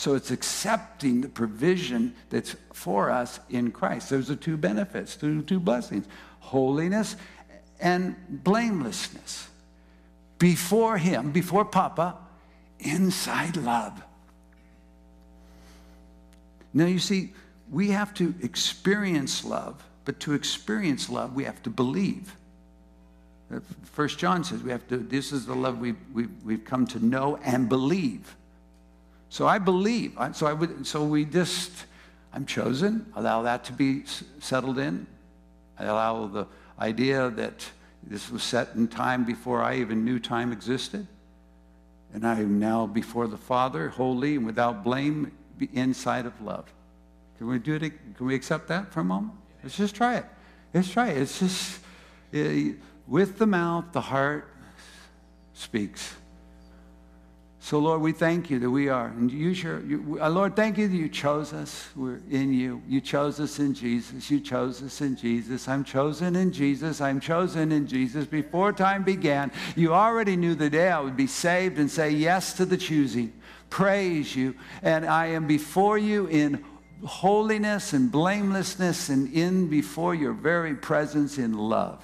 So 0.00 0.14
it's 0.14 0.30
accepting 0.30 1.20
the 1.20 1.28
provision 1.28 2.14
that's 2.30 2.56
for 2.72 3.10
us 3.10 3.38
in 3.50 3.70
Christ. 3.70 4.08
Those 4.08 4.30
are 4.30 4.34
two 4.34 4.56
benefits, 4.56 5.14
two, 5.14 5.42
two 5.42 5.60
blessings 5.60 6.06
holiness 6.38 7.16
and 7.80 8.16
blamelessness. 8.30 9.48
Before 10.38 10.96
Him, 10.96 11.32
before 11.32 11.66
Papa, 11.66 12.16
inside 12.78 13.58
love. 13.58 14.02
Now, 16.72 16.86
you 16.86 16.98
see, 16.98 17.34
we 17.70 17.90
have 17.90 18.14
to 18.14 18.34
experience 18.40 19.44
love, 19.44 19.84
but 20.06 20.18
to 20.20 20.32
experience 20.32 21.10
love, 21.10 21.34
we 21.34 21.44
have 21.44 21.62
to 21.64 21.68
believe. 21.68 22.34
First 23.82 24.18
John 24.18 24.44
says 24.44 24.62
we 24.62 24.70
have 24.70 24.88
to, 24.88 24.96
this 24.96 25.30
is 25.30 25.44
the 25.44 25.54
love 25.54 25.78
we've, 25.78 25.98
we've, 26.14 26.30
we've 26.42 26.64
come 26.64 26.86
to 26.86 27.04
know 27.04 27.38
and 27.44 27.68
believe. 27.68 28.34
So 29.30 29.46
I 29.46 29.58
believe. 29.58 30.18
So 30.32 30.46
I 30.46 30.52
would. 30.52 30.86
So 30.86 31.04
we 31.04 31.24
just. 31.24 31.86
I'm 32.32 32.46
chosen. 32.46 33.10
Allow 33.16 33.42
that 33.42 33.64
to 33.64 33.72
be 33.72 34.04
settled 34.38 34.78
in. 34.78 35.06
I 35.78 35.84
allow 35.84 36.26
the 36.26 36.46
idea 36.78 37.30
that 37.30 37.68
this 38.04 38.30
was 38.30 38.42
set 38.42 38.68
in 38.76 38.86
time 38.86 39.24
before 39.24 39.62
I 39.62 39.76
even 39.76 40.04
knew 40.04 40.20
time 40.20 40.52
existed. 40.52 41.06
And 42.12 42.26
I 42.26 42.40
am 42.40 42.58
now 42.58 42.86
before 42.86 43.26
the 43.26 43.36
Father, 43.36 43.88
holy 43.88 44.36
and 44.36 44.46
without 44.46 44.84
blame, 44.84 45.32
inside 45.72 46.26
of 46.26 46.40
love. 46.40 46.72
Can 47.38 47.48
we 47.48 47.58
do 47.58 47.74
it? 47.74 47.92
Can 48.16 48.26
we 48.26 48.34
accept 48.34 48.68
that 48.68 48.92
for 48.92 49.00
a 49.00 49.04
moment? 49.04 49.34
Let's 49.62 49.76
just 49.76 49.94
try 49.94 50.16
it. 50.16 50.24
Let's 50.72 50.90
try 50.90 51.08
it. 51.08 51.18
It's 51.18 51.40
just 51.40 51.80
it, 52.32 52.76
with 53.06 53.38
the 53.38 53.46
mouth, 53.46 53.86
the 53.92 54.00
heart 54.00 54.48
speaks. 55.52 56.14
So, 57.62 57.78
Lord, 57.78 58.00
we 58.00 58.12
thank 58.12 58.48
you 58.48 58.58
that 58.58 58.70
we 58.70 58.88
are. 58.88 59.08
And 59.08 59.30
you 59.30 59.52
sure, 59.52 59.80
you, 59.80 60.18
uh, 60.20 60.30
Lord, 60.30 60.56
thank 60.56 60.78
you 60.78 60.88
that 60.88 60.96
you 60.96 61.10
chose 61.10 61.52
us. 61.52 61.90
We're 61.94 62.20
in 62.30 62.54
you. 62.54 62.82
You 62.88 63.02
chose 63.02 63.38
us 63.38 63.58
in 63.58 63.74
Jesus. 63.74 64.30
You 64.30 64.40
chose 64.40 64.82
us 64.82 65.02
in 65.02 65.14
Jesus. 65.14 65.68
I'm 65.68 65.84
chosen 65.84 66.36
in 66.36 66.52
Jesus. 66.52 67.02
I'm 67.02 67.20
chosen 67.20 67.70
in 67.70 67.86
Jesus. 67.86 68.24
Before 68.24 68.72
time 68.72 69.04
began, 69.04 69.52
you 69.76 69.92
already 69.92 70.36
knew 70.36 70.54
the 70.54 70.70
day 70.70 70.88
I 70.90 71.00
would 71.00 71.18
be 71.18 71.26
saved 71.26 71.78
and 71.78 71.90
say 71.90 72.10
yes 72.10 72.54
to 72.54 72.64
the 72.64 72.78
choosing. 72.78 73.30
Praise 73.68 74.34
you. 74.34 74.54
And 74.82 75.04
I 75.04 75.26
am 75.26 75.46
before 75.46 75.98
you 75.98 76.28
in 76.28 76.64
holiness 77.04 77.92
and 77.92 78.10
blamelessness 78.10 79.10
and 79.10 79.30
in 79.34 79.68
before 79.68 80.14
your 80.14 80.32
very 80.32 80.74
presence 80.74 81.36
in 81.36 81.52
love. 81.52 82.02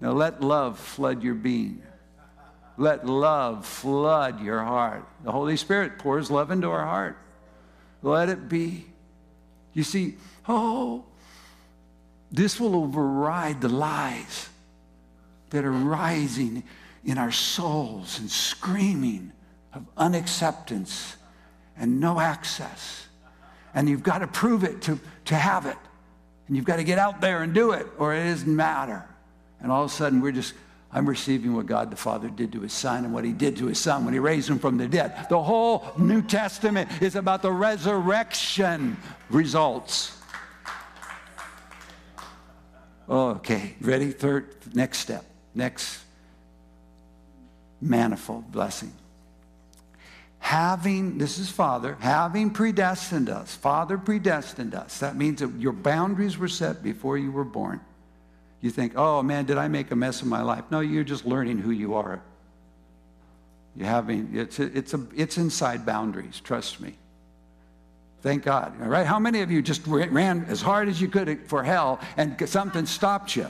Now 0.00 0.12
let 0.12 0.40
love 0.40 0.78
flood 0.78 1.24
your 1.24 1.34
being. 1.34 1.82
Let 2.76 3.06
love 3.06 3.66
flood 3.66 4.40
your 4.40 4.62
heart. 4.62 5.06
The 5.22 5.32
Holy 5.32 5.56
Spirit 5.56 5.98
pours 5.98 6.30
love 6.30 6.50
into 6.50 6.68
our 6.68 6.84
heart. 6.84 7.16
Let 8.02 8.28
it 8.28 8.48
be. 8.48 8.86
You 9.72 9.82
see, 9.82 10.16
oh, 10.48 11.04
this 12.30 12.58
will 12.58 12.74
override 12.74 13.60
the 13.60 13.68
lies 13.68 14.48
that 15.50 15.64
are 15.64 15.70
rising 15.70 16.64
in 17.04 17.18
our 17.18 17.30
souls 17.30 18.18
and 18.18 18.30
screaming 18.30 19.32
of 19.72 19.84
unacceptance 19.96 21.16
and 21.76 22.00
no 22.00 22.18
access. 22.18 23.06
And 23.74 23.88
you've 23.88 24.02
got 24.02 24.18
to 24.18 24.26
prove 24.26 24.64
it 24.64 24.82
to, 24.82 24.98
to 25.26 25.34
have 25.34 25.66
it. 25.66 25.76
And 26.46 26.56
you've 26.56 26.64
got 26.64 26.76
to 26.76 26.84
get 26.84 26.98
out 26.98 27.20
there 27.20 27.42
and 27.42 27.54
do 27.54 27.72
it, 27.72 27.86
or 27.98 28.14
it 28.14 28.24
doesn't 28.24 28.54
matter. 28.54 29.04
And 29.60 29.72
all 29.72 29.84
of 29.84 29.90
a 29.90 29.94
sudden, 29.94 30.20
we're 30.20 30.32
just 30.32 30.54
I'm 30.94 31.08
receiving 31.08 31.54
what 31.56 31.66
God 31.66 31.90
the 31.90 31.96
Father 31.96 32.28
did 32.28 32.52
to 32.52 32.60
his 32.60 32.72
son 32.72 33.04
and 33.04 33.12
what 33.12 33.24
he 33.24 33.32
did 33.32 33.56
to 33.56 33.66
his 33.66 33.78
son 33.78 34.04
when 34.04 34.14
he 34.14 34.20
raised 34.20 34.48
him 34.48 34.60
from 34.60 34.78
the 34.78 34.86
dead. 34.86 35.26
The 35.28 35.42
whole 35.42 35.84
New 35.98 36.22
Testament 36.22 36.88
is 37.02 37.16
about 37.16 37.42
the 37.42 37.50
resurrection 37.50 38.96
results. 39.28 40.16
Okay, 43.08 43.74
ready? 43.80 44.12
Third, 44.12 44.54
next 44.72 44.98
step. 44.98 45.24
Next 45.52 45.98
manifold 47.80 48.50
blessing. 48.52 48.92
Having, 50.38 51.18
this 51.18 51.38
is 51.38 51.50
Father, 51.50 51.96
having 52.00 52.50
predestined 52.50 53.28
us. 53.28 53.54
Father 53.56 53.98
predestined 53.98 54.74
us. 54.74 54.98
That 55.00 55.16
means 55.16 55.40
that 55.40 55.52
your 55.58 55.72
boundaries 55.72 56.38
were 56.38 56.48
set 56.48 56.84
before 56.84 57.18
you 57.18 57.32
were 57.32 57.44
born. 57.44 57.80
You 58.64 58.70
think, 58.70 58.94
oh 58.96 59.22
man, 59.22 59.44
did 59.44 59.58
I 59.58 59.68
make 59.68 59.90
a 59.90 59.94
mess 59.94 60.22
of 60.22 60.26
my 60.26 60.40
life? 60.40 60.64
No, 60.70 60.80
you're 60.80 61.04
just 61.04 61.26
learning 61.26 61.58
who 61.58 61.70
you 61.70 61.96
are. 61.96 62.22
You 63.76 63.84
having 63.84 64.30
it's 64.32 64.58
a, 64.58 64.74
it's 64.74 64.94
a 64.94 65.06
it's 65.14 65.36
inside 65.36 65.84
boundaries. 65.84 66.40
Trust 66.40 66.80
me. 66.80 66.94
Thank 68.22 68.42
God. 68.42 68.72
All 68.80 68.88
right. 68.88 69.06
How 69.06 69.18
many 69.18 69.42
of 69.42 69.50
you 69.50 69.60
just 69.60 69.86
ran 69.86 70.46
as 70.48 70.62
hard 70.62 70.88
as 70.88 70.98
you 70.98 71.08
could 71.08 71.46
for 71.46 71.62
hell 71.62 72.00
and 72.16 72.42
something 72.48 72.86
stopped 72.86 73.36
you? 73.36 73.48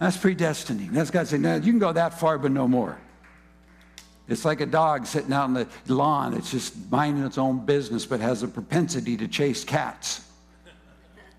That's 0.00 0.16
predestining. 0.16 0.90
That's 0.90 1.12
God 1.12 1.28
saying, 1.28 1.42
now 1.42 1.54
you 1.54 1.70
can 1.70 1.78
go 1.78 1.92
that 1.92 2.18
far, 2.18 2.36
but 2.36 2.50
no 2.50 2.66
more. 2.66 2.98
It's 4.26 4.44
like 4.44 4.60
a 4.60 4.66
dog 4.66 5.06
sitting 5.06 5.32
out 5.32 5.44
on 5.44 5.54
the 5.54 5.68
lawn. 5.86 6.34
It's 6.34 6.50
just 6.50 6.74
minding 6.90 7.24
its 7.24 7.38
own 7.38 7.64
business, 7.64 8.06
but 8.06 8.18
has 8.18 8.42
a 8.42 8.48
propensity 8.48 9.16
to 9.18 9.28
chase 9.28 9.62
cats. 9.62 10.28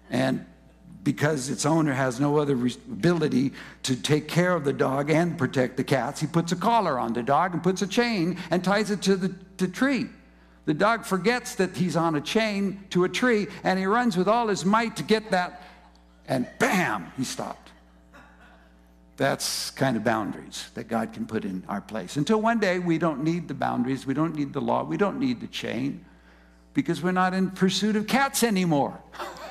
And 0.10 0.46
because 1.06 1.50
its 1.52 1.68
owner 1.68 1.94
has 1.94 2.20
no 2.20 2.40
other 2.40 2.54
ability 2.56 3.54
to 3.84 3.96
take 3.96 4.28
care 4.28 4.54
of 4.54 4.66
the 4.66 4.74
dog 4.74 5.12
and 5.12 5.38
protect 5.38 5.78
the 5.78 5.84
cats, 5.84 6.20
he 6.20 6.26
puts 6.26 6.52
a 6.52 6.56
collar 6.56 7.00
on 7.00 7.14
the 7.14 7.22
dog 7.22 7.54
and 7.54 7.62
puts 7.62 7.84
a 7.84 7.88
chain 7.88 8.38
and 8.50 8.64
ties 8.64 8.90
it 8.90 9.04
to 9.04 9.16
the 9.16 9.68
tree. 9.68 10.08
The 10.66 10.74
dog 10.74 11.06
forgets 11.06 11.56
that 11.56 11.78
he's 11.78 11.96
on 11.96 12.16
a 12.16 12.22
chain 12.22 12.84
to 12.90 13.04
a 13.04 13.10
tree 13.10 13.46
and 13.64 13.78
he 13.78 13.86
runs 13.86 14.18
with 14.18 14.28
all 14.28 14.48
his 14.48 14.66
might 14.66 14.98
to 14.98 15.04
get 15.04 15.30
that, 15.30 15.62
and 16.28 16.48
bam, 16.58 17.12
he 17.16 17.24
stopped. 17.24 17.70
That's 19.16 19.70
kind 19.70 19.96
of 19.96 20.04
boundaries 20.04 20.70
that 20.74 20.88
God 20.88 21.14
can 21.14 21.28
put 21.28 21.46
in 21.46 21.64
our 21.70 21.82
place. 21.82 22.18
Until 22.18 22.42
one 22.42 22.60
day 22.60 22.80
we 22.80 22.98
don't 22.98 23.24
need 23.24 23.48
the 23.48 23.54
boundaries, 23.54 24.08
we 24.08 24.16
don't 24.16 24.36
need 24.36 24.54
the 24.54 24.60
law, 24.60 24.84
we 24.84 24.98
don't 24.98 25.20
need 25.20 25.40
the 25.40 25.48
chain 25.48 26.04
because 26.74 27.04
we're 27.04 27.12
not 27.12 27.36
in 27.36 27.52
pursuit 27.52 27.96
of 27.96 28.08
cats 28.08 28.42
anymore. 28.42 29.00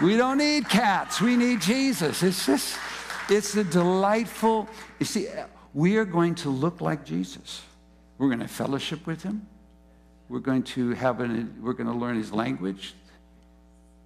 we 0.00 0.16
don't 0.16 0.38
need 0.38 0.68
cats, 0.68 1.20
we 1.20 1.36
need 1.36 1.60
Jesus. 1.60 2.22
It's 2.22 2.46
just, 2.46 2.78
it's 3.28 3.56
a 3.56 3.64
delightful, 3.64 4.68
you 4.98 5.06
see, 5.06 5.28
we 5.74 5.96
are 5.96 6.04
going 6.04 6.34
to 6.36 6.50
look 6.50 6.80
like 6.80 7.04
Jesus. 7.04 7.62
We're 8.18 8.28
going 8.28 8.40
to 8.40 8.48
fellowship 8.48 9.06
with 9.06 9.22
him. 9.22 9.46
We're 10.28 10.40
going 10.40 10.64
to 10.64 10.90
have 10.92 11.20
an, 11.20 11.56
we're 11.62 11.74
going 11.74 11.88
to 11.88 11.96
learn 11.96 12.16
his 12.16 12.32
language. 12.32 12.94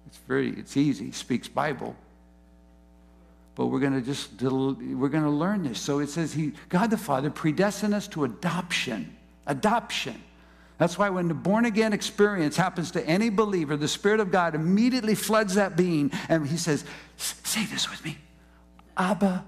It's 0.07 0.17
very, 0.27 0.49
it's 0.51 0.77
easy. 0.77 1.05
He 1.05 1.11
speaks 1.11 1.47
Bible 1.47 1.95
but 3.55 3.67
we're 3.67 3.79
going 3.79 3.93
to 3.93 4.01
just 4.01 4.41
we're 4.41 5.09
going 5.09 5.23
to 5.23 5.29
learn 5.29 5.63
this 5.63 5.79
so 5.79 5.99
it 5.99 6.09
says 6.09 6.33
he 6.33 6.53
god 6.69 6.89
the 6.89 6.97
father 6.97 7.29
predestined 7.29 7.93
us 7.93 8.07
to 8.07 8.23
adoption 8.23 9.15
adoption 9.47 10.21
that's 10.81 10.97
why 10.97 11.09
when 11.09 11.27
the 11.27 11.33
born 11.33 11.65
again 11.65 11.93
experience 11.93 12.57
happens 12.57 12.91
to 12.91 13.05
any 13.07 13.29
believer 13.29 13.77
the 13.77 13.87
spirit 13.87 14.19
of 14.19 14.31
god 14.31 14.55
immediately 14.55 15.15
floods 15.15 15.55
that 15.55 15.77
being 15.77 16.11
and 16.29 16.47
he 16.47 16.57
says 16.57 16.83
say 17.51 17.65
this 17.65 17.89
with 17.89 18.03
me. 18.03 18.17
Abba 18.97 19.43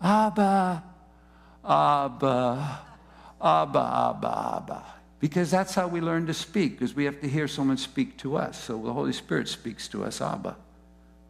abba 0.00 0.84
abba 1.64 2.80
abba 3.40 3.80
abba 3.80 4.54
abba. 4.56 4.84
Because 5.20 5.50
that's 5.50 5.74
how 5.74 5.88
we 5.88 6.00
learn 6.00 6.26
to 6.26 6.34
speak 6.34 6.72
because 6.78 6.94
we 6.94 7.04
have 7.04 7.20
to 7.20 7.28
hear 7.28 7.48
someone 7.48 7.76
speak 7.76 8.16
to 8.18 8.36
us. 8.36 8.62
So 8.62 8.80
the 8.80 8.92
holy 8.92 9.12
spirit 9.12 9.48
speaks 9.48 9.88
to 9.88 10.04
us 10.04 10.20
abba 10.20 10.56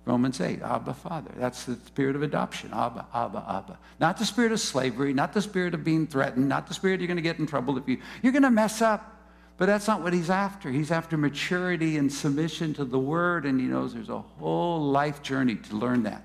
Romans 0.09 0.41
8, 0.41 0.63
Abba, 0.63 0.95
Father. 0.95 1.31
That's 1.37 1.65
the 1.65 1.77
spirit 1.87 2.17
of 2.17 2.23
adoption. 2.23 2.71
Abba, 2.73 3.05
Abba, 3.13 3.45
Abba. 3.47 3.79
Not 4.01 4.17
the 4.17 4.25
spirit 4.25 4.53
of 4.53 4.61
slavery, 4.61 5.13
not 5.13 5.35
the 5.35 5.43
spirit 5.43 5.75
of 5.75 5.85
being 5.85 6.07
threatened, 6.07 6.49
not 6.49 6.67
the 6.67 6.73
spirit 6.73 7.01
you're 7.01 7.09
going 7.09 7.19
to 7.19 7.23
get 7.23 7.39
in 7.39 7.47
trouble 7.47 7.77
if 7.77 7.87
you, 7.87 7.99
you're 8.23 8.33
going 8.33 8.43
to 8.43 8.51
mess 8.51 8.81
up. 8.81 9.17
But 9.59 9.67
that's 9.67 9.87
not 9.87 10.03
what 10.03 10.15
he's 10.15 10.31
after. 10.31 10.71
He's 10.71 10.91
after 10.91 11.19
maturity 11.19 11.99
and 11.99 12.11
submission 12.11 12.73
to 12.75 12.87
the 12.87 12.99
word, 12.99 13.45
and 13.45 13.61
he 13.61 13.67
knows 13.67 13.93
there's 13.93 14.09
a 14.09 14.21
whole 14.21 14.81
life 14.81 15.23
journey 15.23 15.57
to 15.57 15.77
learn 15.77 16.05
that. 16.05 16.23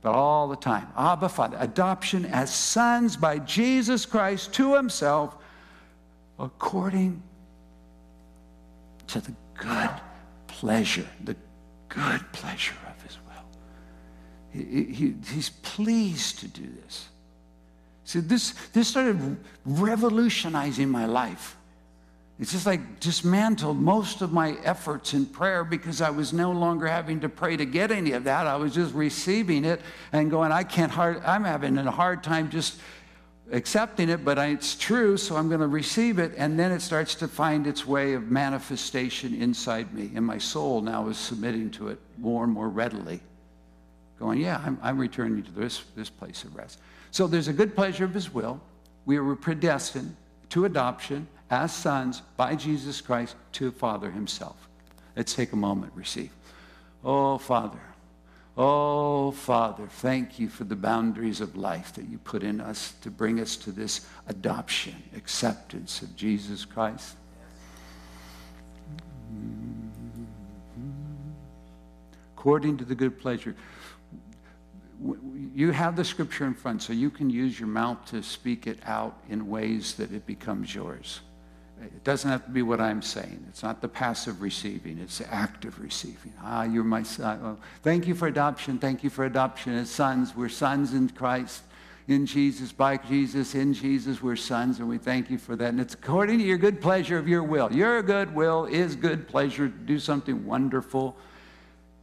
But 0.00 0.12
all 0.12 0.48
the 0.48 0.56
time, 0.56 0.88
Abba, 0.96 1.28
Father, 1.28 1.58
adoption 1.60 2.24
as 2.24 2.54
sons 2.54 3.14
by 3.14 3.40
Jesus 3.40 4.06
Christ 4.06 4.54
to 4.54 4.74
himself 4.74 5.36
according 6.38 7.22
to 9.08 9.20
the 9.20 9.34
good 9.54 9.90
pleasure, 10.46 11.06
the 11.24 11.36
good 11.90 12.32
pleasure 12.32 12.74
of 12.88 13.02
his 13.02 13.18
will. 13.26 13.44
He, 14.52 14.84
he, 14.84 15.14
he's 15.32 15.50
pleased 15.50 16.40
to 16.40 16.48
do 16.48 16.66
this. 16.84 17.08
See, 18.04 18.20
this, 18.20 18.54
this 18.72 18.88
started 18.88 19.36
revolutionizing 19.64 20.88
my 20.88 21.06
life. 21.06 21.56
It's 22.40 22.52
just 22.52 22.64
like 22.64 23.00
dismantled 23.00 23.78
most 23.78 24.22
of 24.22 24.32
my 24.32 24.56
efforts 24.64 25.12
in 25.12 25.26
prayer 25.26 25.62
because 25.62 26.00
I 26.00 26.08
was 26.08 26.32
no 26.32 26.52
longer 26.52 26.86
having 26.86 27.20
to 27.20 27.28
pray 27.28 27.58
to 27.58 27.66
get 27.66 27.90
any 27.90 28.12
of 28.12 28.24
that. 28.24 28.46
I 28.46 28.56
was 28.56 28.74
just 28.74 28.94
receiving 28.94 29.66
it 29.66 29.82
and 30.10 30.30
going, 30.30 30.50
I 30.50 30.64
can't 30.64 30.90
hard, 30.90 31.22
I'm 31.26 31.44
having 31.44 31.76
a 31.76 31.90
hard 31.90 32.24
time 32.24 32.48
just 32.48 32.80
accepting 33.52 34.08
it, 34.08 34.24
but 34.24 34.38
it's 34.38 34.74
true, 34.74 35.16
so 35.16 35.36
I'm 35.36 35.48
going 35.48 35.60
to 35.60 35.66
receive 35.66 36.18
it. 36.18 36.32
And 36.36 36.58
then 36.58 36.72
it 36.72 36.80
starts 36.80 37.14
to 37.16 37.28
find 37.28 37.66
its 37.66 37.86
way 37.86 38.14
of 38.14 38.30
manifestation 38.30 39.34
inside 39.34 39.92
me. 39.92 40.10
And 40.14 40.24
my 40.24 40.38
soul 40.38 40.80
now 40.80 41.08
is 41.08 41.16
submitting 41.16 41.70
to 41.72 41.88
it 41.88 41.98
more 42.18 42.44
and 42.44 42.52
more 42.52 42.68
readily, 42.68 43.20
going, 44.18 44.40
Yeah, 44.40 44.62
I'm, 44.64 44.78
I'm 44.82 44.98
returning 44.98 45.42
to 45.42 45.50
this, 45.52 45.82
this 45.96 46.10
place 46.10 46.44
of 46.44 46.54
rest. 46.54 46.78
So 47.10 47.26
there's 47.26 47.48
a 47.48 47.52
good 47.52 47.74
pleasure 47.74 48.04
of 48.04 48.14
His 48.14 48.32
will. 48.32 48.60
We 49.04 49.18
were 49.18 49.36
predestined 49.36 50.16
to 50.50 50.64
adoption 50.64 51.26
as 51.50 51.72
sons 51.72 52.22
by 52.36 52.54
Jesus 52.54 53.00
Christ 53.00 53.34
to 53.52 53.70
Father 53.72 54.10
Himself. 54.10 54.68
Let's 55.16 55.34
take 55.34 55.52
a 55.52 55.56
moment, 55.56 55.92
receive. 55.94 56.30
Oh, 57.04 57.38
Father. 57.38 57.80
Oh, 58.56 59.30
Father, 59.30 59.86
thank 59.86 60.38
you 60.38 60.48
for 60.48 60.64
the 60.64 60.76
boundaries 60.76 61.40
of 61.40 61.56
life 61.56 61.94
that 61.94 62.08
you 62.08 62.18
put 62.18 62.42
in 62.42 62.60
us 62.60 62.92
to 63.02 63.10
bring 63.10 63.40
us 63.40 63.56
to 63.58 63.70
this 63.70 64.06
adoption, 64.26 65.02
acceptance 65.16 66.02
of 66.02 66.14
Jesus 66.16 66.64
Christ. 66.64 67.16
According 72.36 72.78
to 72.78 72.84
the 72.84 72.94
good 72.94 73.20
pleasure. 73.20 73.54
You 75.54 75.70
have 75.70 75.96
the 75.96 76.04
scripture 76.04 76.44
in 76.44 76.54
front, 76.54 76.82
so 76.82 76.92
you 76.92 77.10
can 77.10 77.30
use 77.30 77.58
your 77.58 77.68
mouth 77.68 78.04
to 78.06 78.22
speak 78.22 78.66
it 78.66 78.78
out 78.84 79.18
in 79.28 79.48
ways 79.48 79.94
that 79.94 80.12
it 80.12 80.26
becomes 80.26 80.74
yours. 80.74 81.20
It 81.82 82.04
doesn't 82.04 82.30
have 82.30 82.44
to 82.44 82.50
be 82.50 82.62
what 82.62 82.80
I'm 82.80 83.00
saying. 83.00 83.44
It's 83.48 83.62
not 83.62 83.80
the 83.80 83.88
passive 83.88 84.42
receiving, 84.42 84.98
it's 84.98 85.18
the 85.18 85.32
active 85.32 85.80
receiving. 85.80 86.32
Ah, 86.42 86.64
you're 86.64 86.84
my 86.84 87.02
son. 87.02 87.56
Thank 87.82 88.06
you 88.06 88.14
for 88.14 88.26
adoption. 88.26 88.78
Thank 88.78 89.02
you 89.02 89.10
for 89.10 89.24
adoption 89.24 89.72
as 89.74 89.90
sons. 89.90 90.36
We're 90.36 90.50
sons 90.50 90.92
in 90.92 91.08
Christ, 91.08 91.62
in 92.06 92.26
Jesus, 92.26 92.72
by 92.72 92.98
Jesus, 92.98 93.54
in 93.54 93.72
Jesus, 93.72 94.22
we're 94.22 94.36
sons, 94.36 94.78
and 94.78 94.88
we 94.88 94.98
thank 94.98 95.30
you 95.30 95.38
for 95.38 95.56
that. 95.56 95.68
And 95.70 95.80
it's 95.80 95.94
according 95.94 96.38
to 96.38 96.44
your 96.44 96.58
good 96.58 96.80
pleasure 96.80 97.16
of 97.16 97.28
your 97.28 97.42
will. 97.42 97.72
Your 97.72 98.02
good 98.02 98.34
will 98.34 98.66
is 98.66 98.94
good 98.94 99.26
pleasure 99.26 99.68
to 99.68 99.74
do 99.74 99.98
something 99.98 100.44
wonderful. 100.44 101.16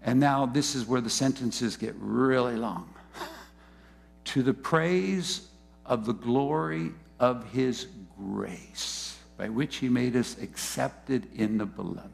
And 0.02 0.20
now 0.20 0.46
this 0.46 0.76
is 0.76 0.86
where 0.86 1.02
the 1.02 1.10
sentences 1.10 1.78
get 1.78 1.94
really 2.00 2.56
long. 2.56 2.94
to 4.26 4.42
the 4.42 4.54
praise 4.54 5.50
of 5.86 6.06
the 6.06 6.13
glory 6.13 6.92
of 7.20 7.52
his 7.52 7.88
grace 8.18 9.16
by 9.38 9.50
which 9.50 9.78
he 9.78 9.89
made 9.89 10.15
us 10.15 10.38
accepted 10.41 11.28
in 11.36 11.58
the 11.58 11.65
beloved. 11.65 12.10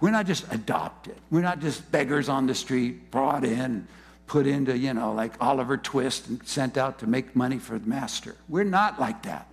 We're 0.00 0.10
not 0.10 0.26
just 0.26 0.44
adopted. 0.52 1.16
We're 1.30 1.42
not 1.42 1.60
just 1.60 1.90
beggars 1.92 2.28
on 2.28 2.46
the 2.46 2.54
street, 2.54 3.10
brought 3.10 3.44
in, 3.44 3.86
put 4.26 4.46
into, 4.46 4.76
you 4.76 4.94
know, 4.94 5.12
like 5.12 5.34
Oliver 5.40 5.76
Twist 5.76 6.28
and 6.28 6.46
sent 6.46 6.76
out 6.76 7.00
to 7.00 7.06
make 7.06 7.36
money 7.36 7.58
for 7.58 7.78
the 7.78 7.88
master. 7.88 8.34
We're 8.48 8.64
not 8.64 9.00
like 9.00 9.22
that. 9.24 9.46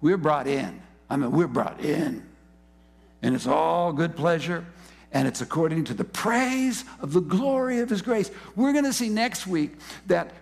We're 0.00 0.16
brought 0.16 0.46
in. 0.46 0.80
I 1.10 1.16
mean, 1.16 1.30
we're 1.30 1.46
brought 1.46 1.80
in. 1.80 2.26
And 3.22 3.34
it's 3.34 3.46
all 3.46 3.92
good 3.92 4.14
pleasure, 4.14 4.64
and 5.12 5.26
it's 5.26 5.40
according 5.40 5.84
to 5.84 5.94
the 5.94 6.04
praise 6.04 6.84
of 7.00 7.12
the 7.12 7.20
glory 7.20 7.80
of 7.80 7.90
his 7.90 8.02
grace. 8.02 8.30
We're 8.54 8.72
going 8.72 8.84
to 8.84 8.92
see 8.92 9.08
next 9.08 9.46
week 9.46 9.72
that 10.06 10.32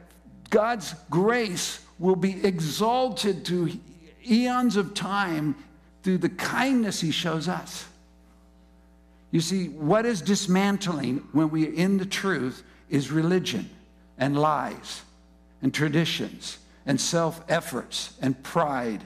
God's 0.51 0.95
grace 1.11 1.81
will 1.99 2.17
be 2.17 2.45
exalted 2.45 3.45
to 3.47 3.71
eons 4.31 4.77
of 4.77 4.95
time 4.95 5.57
through 6.03 6.19
the 6.19 6.29
kindness 6.29 7.01
he 7.01 7.11
shows 7.11 7.49
us. 7.49 7.87
You 9.31 9.41
see, 9.41 9.69
what 9.69 10.07
is 10.07 10.23
dismantling 10.23 11.27
when 11.33 11.51
we're 11.51 11.73
in 11.73 11.99
the 11.99 12.07
truth 12.07 12.63
is 12.89 13.11
religion 13.11 13.69
and 14.19 14.39
lies 14.39 15.03
and 15.63 15.75
traditions 15.75 16.59
and 16.87 17.01
self 17.01 17.43
efforts 17.49 18.15
and 18.21 18.41
pride. 18.43 19.03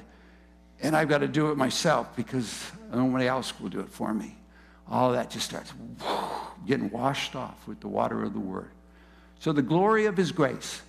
And 0.83 0.95
I've 0.95 1.09
got 1.09 1.19
to 1.19 1.29
do 1.29 1.51
it 1.51 1.57
myself 1.57 2.15
because 2.15 2.71
nobody 2.93 3.27
else 3.27 3.59
will 3.59 3.71
do 3.71 3.81
it 3.81 3.89
for 3.89 4.13
me. 4.13 4.37
All 4.91 5.13
that 5.13 5.31
just 5.31 5.47
starts 5.47 5.73
getting 6.67 6.91
washed 6.91 7.35
off 7.35 7.67
with 7.67 7.81
the 7.81 7.89
water 7.89 8.23
of 8.23 8.33
the 8.33 8.41
word. 8.41 8.71
So, 9.39 9.53
the 9.53 9.63
glory 9.63 10.07
of 10.07 10.17
his 10.17 10.33
grace 10.33 10.83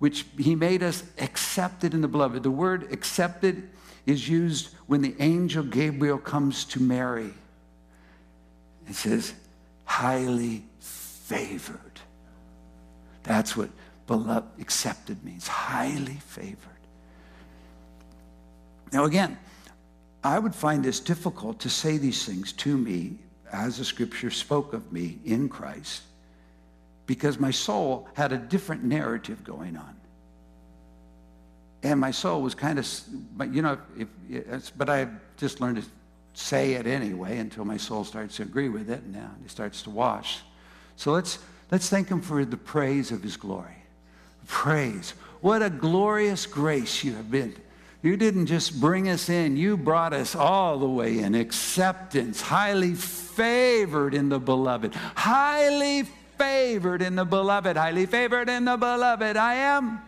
which 0.00 0.24
he 0.38 0.56
made 0.56 0.82
us 0.82 1.04
accepted 1.18 1.94
in 1.94 2.00
the 2.00 2.08
beloved. 2.08 2.42
The 2.42 2.50
word 2.50 2.90
accepted 2.90 3.68
is 4.06 4.28
used 4.28 4.74
when 4.86 5.02
the 5.02 5.14
angel 5.20 5.62
Gabriel 5.62 6.18
comes 6.18 6.64
to 6.64 6.80
Mary. 6.80 7.32
It 8.88 8.94
says, 8.94 9.34
highly 9.84 10.64
favored. 10.80 12.00
That's 13.22 13.54
what 13.54 13.68
beloved, 14.06 14.58
accepted 14.60 15.22
means, 15.22 15.46
highly 15.46 16.18
favored. 16.26 16.56
Now, 18.92 19.04
again, 19.04 19.38
I 20.24 20.38
would 20.38 20.54
find 20.54 20.82
this 20.82 20.98
difficult 20.98 21.60
to 21.60 21.68
say 21.68 21.98
these 21.98 22.24
things 22.24 22.52
to 22.54 22.76
me 22.76 23.18
as 23.52 23.76
the 23.76 23.84
scripture 23.84 24.30
spoke 24.30 24.72
of 24.72 24.90
me 24.92 25.18
in 25.26 25.50
Christ 25.50 26.02
because 27.10 27.40
my 27.40 27.50
soul 27.50 28.06
had 28.14 28.30
a 28.30 28.36
different 28.38 28.84
narrative 28.84 29.42
going 29.42 29.76
on. 29.76 29.96
And 31.82 31.98
my 31.98 32.12
soul 32.12 32.40
was 32.40 32.54
kind 32.54 32.78
of, 32.78 32.86
you 33.52 33.62
know, 33.62 33.78
if, 33.98 34.06
if, 34.30 34.78
but 34.78 34.88
I 34.88 35.08
just 35.36 35.60
learned 35.60 35.78
to 35.78 35.82
say 36.34 36.74
it 36.74 36.86
anyway 36.86 37.38
until 37.38 37.64
my 37.64 37.78
soul 37.78 38.04
starts 38.04 38.36
to 38.36 38.44
agree 38.44 38.68
with 38.68 38.88
it 38.88 39.02
and 39.02 39.12
now 39.12 39.32
it 39.44 39.50
starts 39.50 39.82
to 39.82 39.90
wash. 39.90 40.38
So 40.94 41.10
let's, 41.10 41.40
let's 41.72 41.88
thank 41.88 42.08
him 42.08 42.20
for 42.20 42.44
the 42.44 42.56
praise 42.56 43.10
of 43.10 43.24
his 43.24 43.36
glory. 43.36 43.82
Praise. 44.46 45.14
What 45.40 45.62
a 45.62 45.70
glorious 45.70 46.46
grace 46.46 47.02
you 47.02 47.14
have 47.14 47.28
been. 47.28 47.56
You 48.02 48.16
didn't 48.16 48.46
just 48.46 48.80
bring 48.80 49.08
us 49.08 49.28
in, 49.28 49.56
you 49.56 49.76
brought 49.76 50.12
us 50.12 50.36
all 50.36 50.78
the 50.78 50.88
way 50.88 51.18
in. 51.18 51.34
Acceptance, 51.34 52.40
highly 52.40 52.94
favored 52.94 54.14
in 54.14 54.28
the 54.28 54.38
beloved. 54.38 54.94
Highly 54.94 56.06
favored 56.40 57.02
in 57.02 57.16
the 57.16 57.24
beloved. 57.24 57.76
Highly 57.76 58.06
favored 58.06 58.48
in 58.48 58.64
the 58.64 58.78
beloved. 58.78 59.36
I 59.36 59.54
am. 59.54 60.00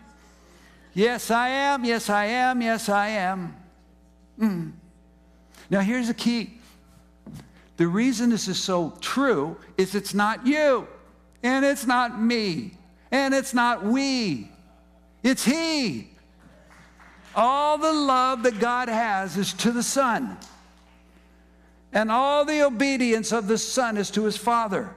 Yes, 0.95 1.29
I 1.29 1.49
am. 1.49 1.85
Yes, 1.85 2.09
I 2.09 2.25
am. 2.25 2.59
Yes, 2.59 2.89
I 2.89 3.09
am. 3.09 3.55
Mm. 4.39 4.71
Now, 5.69 5.81
here's 5.81 6.07
the 6.07 6.13
key. 6.15 6.59
The 7.77 7.87
reason 7.87 8.31
this 8.31 8.47
is 8.47 8.59
so 8.59 8.97
true 8.99 9.57
is 9.77 9.93
it's 9.93 10.15
not 10.15 10.45
you, 10.45 10.87
and 11.43 11.63
it's 11.63 11.85
not 11.85 12.19
me, 12.19 12.77
and 13.11 13.33
it's 13.33 13.53
not 13.53 13.83
we. 13.83 14.51
It's 15.21 15.45
He. 15.45 16.09
All 17.35 17.77
the 17.77 17.93
love 17.93 18.43
that 18.43 18.59
God 18.59 18.89
has 18.89 19.37
is 19.37 19.53
to 19.53 19.71
the 19.71 19.83
Son, 19.83 20.37
and 21.91 22.11
all 22.11 22.43
the 22.45 22.63
obedience 22.63 23.31
of 23.31 23.47
the 23.47 23.57
Son 23.57 23.97
is 23.97 24.09
to 24.11 24.23
His 24.23 24.37
Father. 24.37 24.95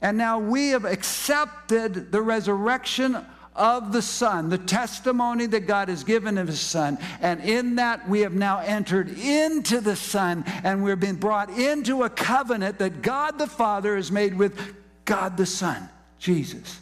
And 0.00 0.18
now 0.18 0.38
we 0.38 0.70
have 0.70 0.84
accepted 0.84 2.12
the 2.12 2.20
resurrection 2.20 3.24
of 3.56 3.92
the 3.92 4.02
Son, 4.02 4.50
the 4.50 4.58
testimony 4.58 5.46
that 5.46 5.66
God 5.66 5.88
has 5.88 6.04
given 6.04 6.38
of 6.38 6.46
His 6.46 6.60
Son. 6.60 6.98
And 7.20 7.40
in 7.40 7.76
that, 7.76 8.08
we 8.08 8.20
have 8.20 8.34
now 8.34 8.58
entered 8.58 9.08
into 9.18 9.80
the 9.80 9.96
Son 9.96 10.44
and 10.62 10.84
we're 10.84 10.96
being 10.96 11.16
brought 11.16 11.50
into 11.50 12.02
a 12.02 12.10
covenant 12.10 12.78
that 12.78 13.02
God 13.02 13.38
the 13.38 13.46
Father 13.46 13.96
has 13.96 14.12
made 14.12 14.36
with 14.36 14.60
God 15.06 15.36
the 15.36 15.46
Son, 15.46 15.88
Jesus. 16.18 16.80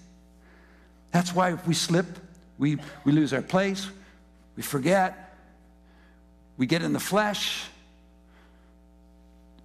That's 1.12 1.32
why 1.32 1.52
if 1.52 1.66
we 1.66 1.74
slip, 1.74 2.06
we, 2.58 2.78
we 3.04 3.12
lose 3.12 3.32
our 3.32 3.42
place, 3.42 3.88
we 4.56 4.62
forget, 4.62 5.36
we 6.56 6.66
get 6.66 6.82
in 6.82 6.92
the 6.92 7.00
flesh. 7.00 7.66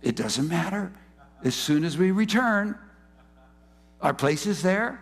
It 0.01 0.15
doesn't 0.15 0.47
matter. 0.47 0.91
As 1.43 1.55
soon 1.55 1.83
as 1.83 1.97
we 1.97 2.11
return, 2.11 2.77
our 4.01 4.13
place 4.13 4.45
is 4.45 4.61
there. 4.61 4.99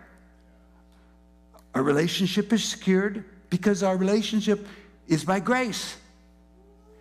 Our 1.74 1.82
relationship 1.82 2.52
is 2.52 2.64
secured 2.64 3.24
because 3.50 3.82
our 3.82 3.96
relationship 3.96 4.66
is 5.06 5.24
by 5.24 5.40
grace. 5.40 5.96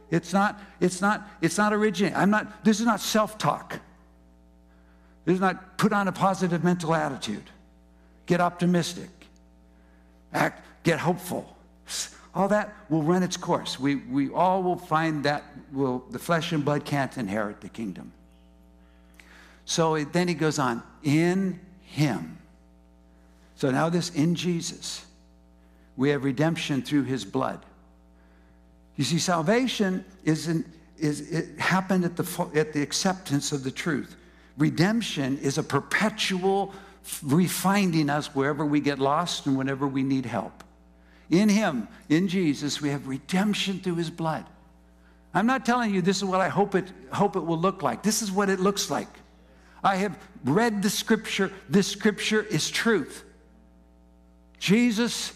It's 0.09 0.31
not, 0.31 0.59
it's 0.79 1.01
not, 1.01 1.27
it's 1.41 1.57
not 1.57 1.73
originating. 1.73 2.17
I'm 2.17 2.29
not, 2.29 2.63
this 2.63 2.79
is 2.79 2.85
not 2.85 3.01
self-talk. 3.01 3.79
This 5.25 5.35
is 5.35 5.41
not 5.41 5.77
put 5.77 5.91
on 5.91 6.07
a 6.07 6.11
positive 6.11 6.63
mental 6.63 6.93
attitude. 6.93 7.43
Get 8.25 8.39
optimistic. 8.39 9.09
Act, 10.33 10.65
get 10.83 10.99
hopeful. 10.99 11.57
All 12.33 12.47
that 12.49 12.73
will 12.89 13.03
run 13.03 13.23
its 13.23 13.35
course. 13.35 13.79
We, 13.79 13.95
we 13.95 14.29
all 14.29 14.61
will 14.61 14.77
find 14.77 15.23
that 15.23 15.43
will, 15.73 16.05
the 16.11 16.19
flesh 16.19 16.51
and 16.51 16.63
blood 16.63 16.85
can't 16.85 17.17
inherit 17.17 17.61
the 17.61 17.69
kingdom. 17.69 18.13
So 19.65 20.01
then 20.03 20.27
he 20.27 20.33
goes 20.33 20.59
on, 20.59 20.83
in 21.03 21.59
him 21.87 22.37
so 23.57 23.71
now, 23.71 23.89
this 23.89 24.11
in 24.11 24.35
Jesus, 24.35 25.03
we 25.97 26.09
have 26.09 26.23
redemption 26.23 26.83
through 26.83 27.03
his 27.03 27.25
blood. 27.25 27.59
You 28.97 29.03
see, 29.03 29.17
salvation 29.17 30.05
is, 30.23 30.47
an, 30.47 30.63
is 30.99 31.31
it 31.31 31.59
happened 31.59 32.05
at 32.05 32.15
the, 32.15 32.49
at 32.53 32.71
the 32.71 32.83
acceptance 32.83 33.51
of 33.51 33.63
the 33.63 33.71
truth. 33.71 34.15
Redemption 34.59 35.39
is 35.39 35.57
a 35.57 35.63
perpetual 35.63 36.71
refinding 37.25 38.11
us 38.11 38.27
wherever 38.35 38.63
we 38.63 38.79
get 38.79 38.99
lost 38.99 39.47
and 39.47 39.57
whenever 39.57 39.87
we 39.87 40.03
need 40.03 40.27
help. 40.27 40.63
In 41.31 41.49
him, 41.49 41.87
in 42.09 42.27
Jesus, 42.27 42.79
we 42.79 42.89
have 42.89 43.07
redemption 43.07 43.79
through 43.79 43.95
his 43.95 44.11
blood. 44.11 44.45
I'm 45.33 45.47
not 45.47 45.65
telling 45.65 45.93
you 45.93 46.03
this 46.03 46.17
is 46.17 46.25
what 46.25 46.41
I 46.41 46.49
hope 46.49 46.75
it, 46.75 46.91
hope 47.11 47.35
it 47.35 47.43
will 47.43 47.57
look 47.57 47.81
like. 47.81 48.03
This 48.03 48.21
is 48.21 48.31
what 48.31 48.49
it 48.49 48.59
looks 48.59 48.91
like. 48.91 49.09
I 49.83 49.97
have 49.97 50.17
read 50.43 50.81
the 50.81 50.89
scripture. 50.89 51.51
This 51.69 51.87
scripture 51.87 52.41
is 52.41 52.69
truth. 52.69 53.23
Jesus 54.59 55.33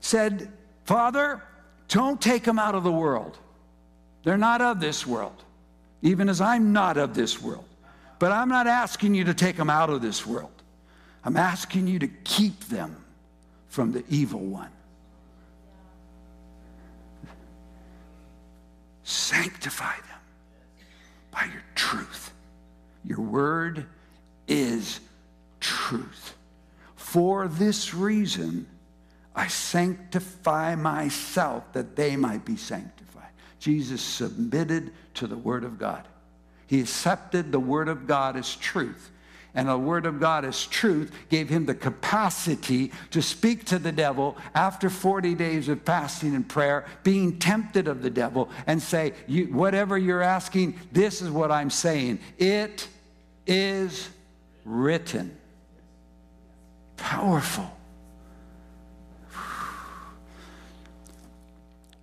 said, 0.00 0.50
Father, 0.84 1.42
don't 1.88 2.20
take 2.20 2.44
them 2.44 2.58
out 2.58 2.74
of 2.74 2.84
the 2.84 2.92
world. 2.92 3.36
They're 4.24 4.38
not 4.38 4.60
of 4.60 4.80
this 4.80 5.06
world, 5.06 5.42
even 6.02 6.28
as 6.28 6.40
I'm 6.40 6.72
not 6.72 6.96
of 6.96 7.14
this 7.14 7.40
world. 7.40 7.64
But 8.18 8.32
I'm 8.32 8.48
not 8.48 8.66
asking 8.66 9.14
you 9.14 9.24
to 9.24 9.34
take 9.34 9.56
them 9.56 9.70
out 9.70 9.90
of 9.90 10.02
this 10.02 10.26
world. 10.26 10.50
I'm 11.24 11.36
asking 11.36 11.86
you 11.86 11.98
to 12.00 12.08
keep 12.08 12.60
them 12.64 12.96
from 13.68 13.92
the 13.92 14.04
evil 14.08 14.40
one. 14.40 14.70
Sanctify 19.04 19.94
them 19.94 20.20
by 21.30 21.44
your 21.44 21.62
truth. 21.74 22.27
Your 23.04 23.20
word 23.20 23.86
is 24.46 25.00
truth. 25.60 26.34
For 26.96 27.48
this 27.48 27.94
reason, 27.94 28.66
I 29.34 29.46
sanctify 29.46 30.74
myself 30.74 31.72
that 31.72 31.96
they 31.96 32.16
might 32.16 32.44
be 32.44 32.56
sanctified. 32.56 33.30
Jesus 33.58 34.02
submitted 34.02 34.92
to 35.14 35.26
the 35.26 35.36
Word 35.36 35.64
of 35.64 35.78
God. 35.78 36.06
He 36.66 36.80
accepted 36.80 37.50
the 37.50 37.60
Word 37.60 37.88
of 37.88 38.06
God 38.06 38.36
as 38.36 38.54
truth. 38.56 39.10
And 39.58 39.68
the 39.68 39.76
Word 39.76 40.06
of 40.06 40.20
God 40.20 40.44
as 40.44 40.66
truth 40.66 41.10
gave 41.30 41.48
him 41.48 41.66
the 41.66 41.74
capacity 41.74 42.92
to 43.10 43.20
speak 43.20 43.64
to 43.64 43.80
the 43.80 43.90
devil 43.90 44.36
after 44.54 44.88
40 44.88 45.34
days 45.34 45.68
of 45.68 45.82
fasting 45.82 46.36
and 46.36 46.48
prayer, 46.48 46.86
being 47.02 47.40
tempted 47.40 47.88
of 47.88 48.00
the 48.00 48.08
devil, 48.08 48.50
and 48.68 48.80
say, 48.80 49.14
you, 49.26 49.46
Whatever 49.46 49.98
you're 49.98 50.22
asking, 50.22 50.78
this 50.92 51.20
is 51.22 51.28
what 51.28 51.50
I'm 51.50 51.70
saying. 51.70 52.20
It 52.38 52.86
is 53.48 54.08
written. 54.64 55.36
Powerful. 56.96 57.68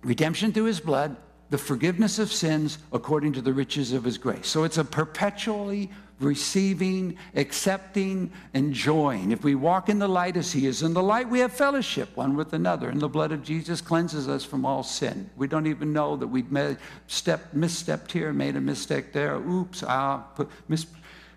Redemption 0.02 0.52
through 0.52 0.64
his 0.64 0.80
blood, 0.80 1.16
the 1.48 1.56
forgiveness 1.56 2.18
of 2.18 2.30
sins 2.30 2.76
according 2.92 3.32
to 3.32 3.40
the 3.40 3.54
riches 3.54 3.94
of 3.94 4.04
his 4.04 4.18
grace. 4.18 4.46
So 4.46 4.64
it's 4.64 4.76
a 4.76 4.84
perpetually 4.84 5.90
receiving, 6.18 7.18
accepting, 7.34 8.32
enjoying. 8.54 9.32
If 9.32 9.44
we 9.44 9.54
walk 9.54 9.88
in 9.88 9.98
the 9.98 10.08
light 10.08 10.36
as 10.36 10.52
he 10.52 10.66
is 10.66 10.82
in 10.82 10.94
the 10.94 11.02
light, 11.02 11.28
we 11.28 11.40
have 11.40 11.52
fellowship 11.52 12.16
one 12.16 12.36
with 12.36 12.52
another. 12.54 12.88
And 12.88 13.00
the 13.00 13.08
blood 13.08 13.32
of 13.32 13.42
Jesus 13.42 13.80
cleanses 13.80 14.28
us 14.28 14.44
from 14.44 14.64
all 14.64 14.82
sin. 14.82 15.28
We 15.36 15.46
don't 15.46 15.66
even 15.66 15.92
know 15.92 16.16
that 16.16 16.26
we've 16.26 16.50
made 16.50 16.78
step, 17.06 17.52
misstepped 17.54 18.10
here, 18.12 18.32
made 18.32 18.56
a 18.56 18.60
mistake 18.60 19.12
there. 19.12 19.36
Oops, 19.36 19.82
ah, 19.82 20.18
put, 20.34 20.50
mis- 20.68 20.86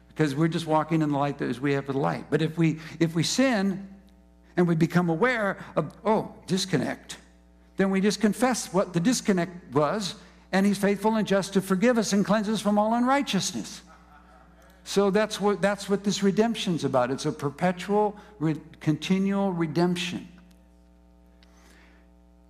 because 0.07 0.35
we're 0.35 0.47
just 0.47 0.67
walking 0.67 1.01
in 1.01 1.11
the 1.11 1.17
light 1.17 1.41
as 1.41 1.59
we 1.59 1.73
have 1.73 1.87
the 1.87 1.97
light. 1.97 2.25
But 2.29 2.41
if 2.41 2.57
we 2.57 2.79
if 2.99 3.15
we 3.15 3.23
sin 3.23 3.87
and 4.57 4.67
we 4.67 4.75
become 4.75 5.09
aware 5.09 5.57
of 5.77 5.93
oh 6.03 6.33
disconnect, 6.45 7.17
then 7.77 7.89
we 7.89 8.01
just 8.01 8.19
confess 8.19 8.73
what 8.73 8.91
the 8.91 8.99
disconnect 8.99 9.73
was, 9.73 10.15
and 10.51 10.65
He's 10.65 10.77
faithful 10.77 11.15
and 11.15 11.25
just 11.25 11.53
to 11.53 11.61
forgive 11.61 11.97
us 11.97 12.11
and 12.11 12.25
cleanse 12.25 12.49
us 12.49 12.59
from 12.59 12.77
all 12.77 12.93
unrighteousness. 12.93 13.81
So 14.83 15.11
that's 15.11 15.39
what 15.39 15.61
that's 15.61 15.87
what 15.87 16.03
this 16.03 16.23
redemption's 16.23 16.83
about. 16.83 17.11
It's 17.11 17.25
a 17.25 17.31
perpetual, 17.31 18.17
re- 18.39 18.59
continual 18.79 19.51
redemption. 19.51 20.27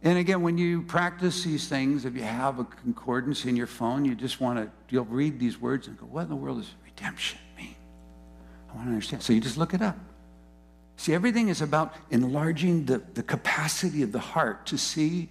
And 0.01 0.17
again, 0.17 0.41
when 0.41 0.57
you 0.57 0.81
practice 0.83 1.43
these 1.43 1.67
things, 1.67 2.05
if 2.05 2.15
you 2.15 2.23
have 2.23 2.59
a 2.59 2.63
concordance 2.63 3.43
in 3.43 3.57
your 3.57 3.67
phone, 3.67 4.05
you 4.05 4.15
just 4.15 4.39
want 4.39 4.57
to, 4.57 4.71
you'll 4.89 5.03
read 5.05 5.39
these 5.39 5.59
words 5.59 5.87
and 5.87 5.99
go, 5.99 6.05
what 6.05 6.23
in 6.23 6.29
the 6.29 6.35
world 6.35 6.59
does 6.59 6.71
redemption? 6.85 7.37
Mean? 7.57 7.75
I 8.71 8.75
want 8.75 8.87
to 8.87 8.91
understand. 8.91 9.23
So 9.23 9.33
you 9.33 9.41
just 9.41 9.57
look 9.57 9.73
it 9.73 9.81
up. 9.81 9.97
See, 10.95 11.13
everything 11.13 11.49
is 11.49 11.61
about 11.61 11.95
enlarging 12.11 12.85
the, 12.85 13.01
the 13.13 13.23
capacity 13.23 14.01
of 14.03 14.11
the 14.13 14.19
heart 14.19 14.65
to 14.67 14.77
see, 14.77 15.29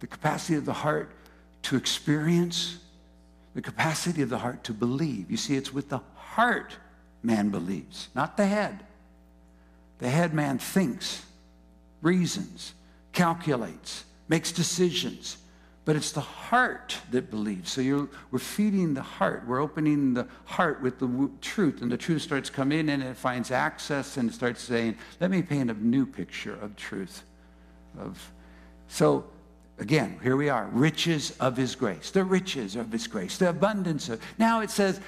the 0.00 0.06
capacity 0.08 0.56
of 0.56 0.64
the 0.64 0.72
heart 0.72 1.10
to 1.62 1.76
experience, 1.76 2.78
the 3.54 3.62
capacity 3.62 4.22
of 4.22 4.28
the 4.28 4.38
heart 4.38 4.64
to 4.64 4.72
believe. 4.72 5.30
You 5.30 5.36
see, 5.36 5.56
it's 5.56 5.72
with 5.72 5.88
the 5.88 6.00
heart 6.34 6.76
man 7.22 7.50
believes, 7.50 8.08
not 8.14 8.36
the 8.36 8.46
head. 8.46 8.84
The 9.98 10.10
head 10.10 10.34
man 10.34 10.58
thinks, 10.58 11.24
reasons, 12.02 12.74
calculates, 13.12 14.04
makes 14.28 14.52
decisions. 14.52 15.38
but 15.84 15.96
it's 15.96 16.12
the 16.12 16.20
heart 16.20 16.96
that 17.10 17.30
believes. 17.30 17.72
So 17.72 18.08
we're 18.30 18.38
feeding 18.38 18.94
the 18.94 19.02
heart. 19.02 19.44
We're 19.46 19.60
opening 19.60 20.14
the 20.14 20.26
heart 20.46 20.80
with 20.80 20.98
the 20.98 21.30
truth, 21.42 21.82
and 21.82 21.92
the 21.92 21.98
truth 21.98 22.22
starts 22.22 22.48
coming 22.48 22.78
in 22.80 22.88
and 22.88 23.02
it 23.02 23.16
finds 23.16 23.50
access 23.50 24.16
and 24.16 24.30
it 24.30 24.32
starts 24.32 24.62
saying, 24.62 24.96
Let 25.20 25.30
me 25.30 25.42
paint 25.42 25.70
a 25.70 25.74
new 25.74 26.06
picture 26.06 26.58
of 26.62 26.74
truth. 26.74 27.22
Of, 28.00 28.32
so 28.88 29.24
again, 29.78 30.18
here 30.22 30.36
we 30.36 30.48
are 30.48 30.68
riches 30.72 31.36
of 31.38 31.56
his 31.56 31.76
grace, 31.76 32.10
the 32.10 32.24
riches 32.24 32.76
of 32.76 32.90
his 32.90 33.06
grace, 33.06 33.36
the 33.36 33.50
abundance 33.50 34.08
of. 34.08 34.22
Now 34.38 34.60
it 34.60 34.70
says, 34.70 35.00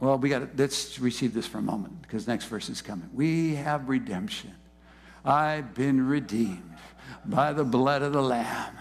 well, 0.00 0.16
we 0.16 0.30
got 0.30 0.56
let's 0.56 0.98
receive 0.98 1.34
this 1.34 1.46
for 1.46 1.58
a 1.58 1.62
moment 1.62 2.00
because 2.02 2.26
next 2.26 2.46
verse 2.46 2.70
is 2.70 2.80
coming. 2.80 3.08
We 3.12 3.54
have 3.56 3.88
redemption. 3.88 4.54
I've 5.24 5.74
been 5.74 6.06
redeemed 6.06 6.78
by 7.26 7.52
the 7.52 7.64
blood 7.64 8.00
of 8.00 8.14
the 8.14 8.22
Lamb. 8.22 8.74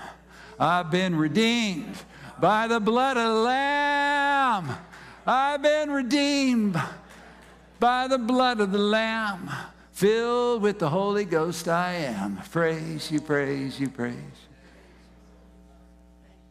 I've 0.57 0.89
been 0.89 1.15
redeemed 1.15 1.97
by 2.39 2.67
the 2.67 2.79
blood 2.79 3.17
of 3.17 3.27
the 3.27 3.41
Lamb. 3.41 4.77
I've 5.27 5.61
been 5.61 5.91
redeemed 5.91 6.81
by 7.79 8.07
the 8.07 8.17
blood 8.17 8.61
of 8.61 8.71
the 8.71 8.77
Lamb. 8.77 9.49
Filled 9.91 10.61
with 10.61 10.79
the 10.79 10.89
Holy 10.89 11.25
Ghost, 11.25 11.67
I 11.67 11.95
am. 11.95 12.37
Praise 12.51 13.11
you, 13.11 13.19
praise 13.19 13.77
you, 13.77 13.89
praise. 13.89 14.15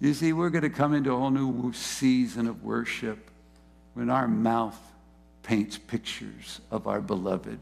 You 0.00 0.12
see, 0.12 0.34
we're 0.34 0.50
going 0.50 0.62
to 0.62 0.70
come 0.70 0.92
into 0.92 1.12
a 1.12 1.16
whole 1.16 1.30
new 1.30 1.72
season 1.72 2.46
of 2.46 2.62
worship 2.62 3.27
when 3.94 4.10
our 4.10 4.28
mouth 4.28 4.78
paints 5.42 5.78
pictures 5.78 6.60
of 6.70 6.86
our 6.86 7.00
beloved 7.00 7.58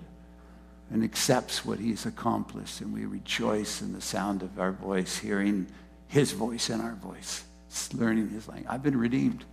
and 0.91 1.03
accepts 1.03 1.65
what 1.65 1.79
he's 1.79 2.07
accomplished, 2.07 2.81
and 2.81 2.93
we 2.93 3.07
rejoice 3.07 3.83
in 3.83 3.93
the 3.93 4.01
sound 4.01 4.43
of 4.43 4.59
our 4.59 4.73
voice, 4.73 5.19
hearing 5.19 5.67
his 6.09 6.33
voice 6.33 6.71
in 6.71 6.81
our 6.81 6.95
voice, 6.95 7.45
learning 7.95 8.29
his 8.29 8.47
language. 8.49 8.69
I've 8.69 8.83
been 8.83 8.99
redeemed. 8.99 9.45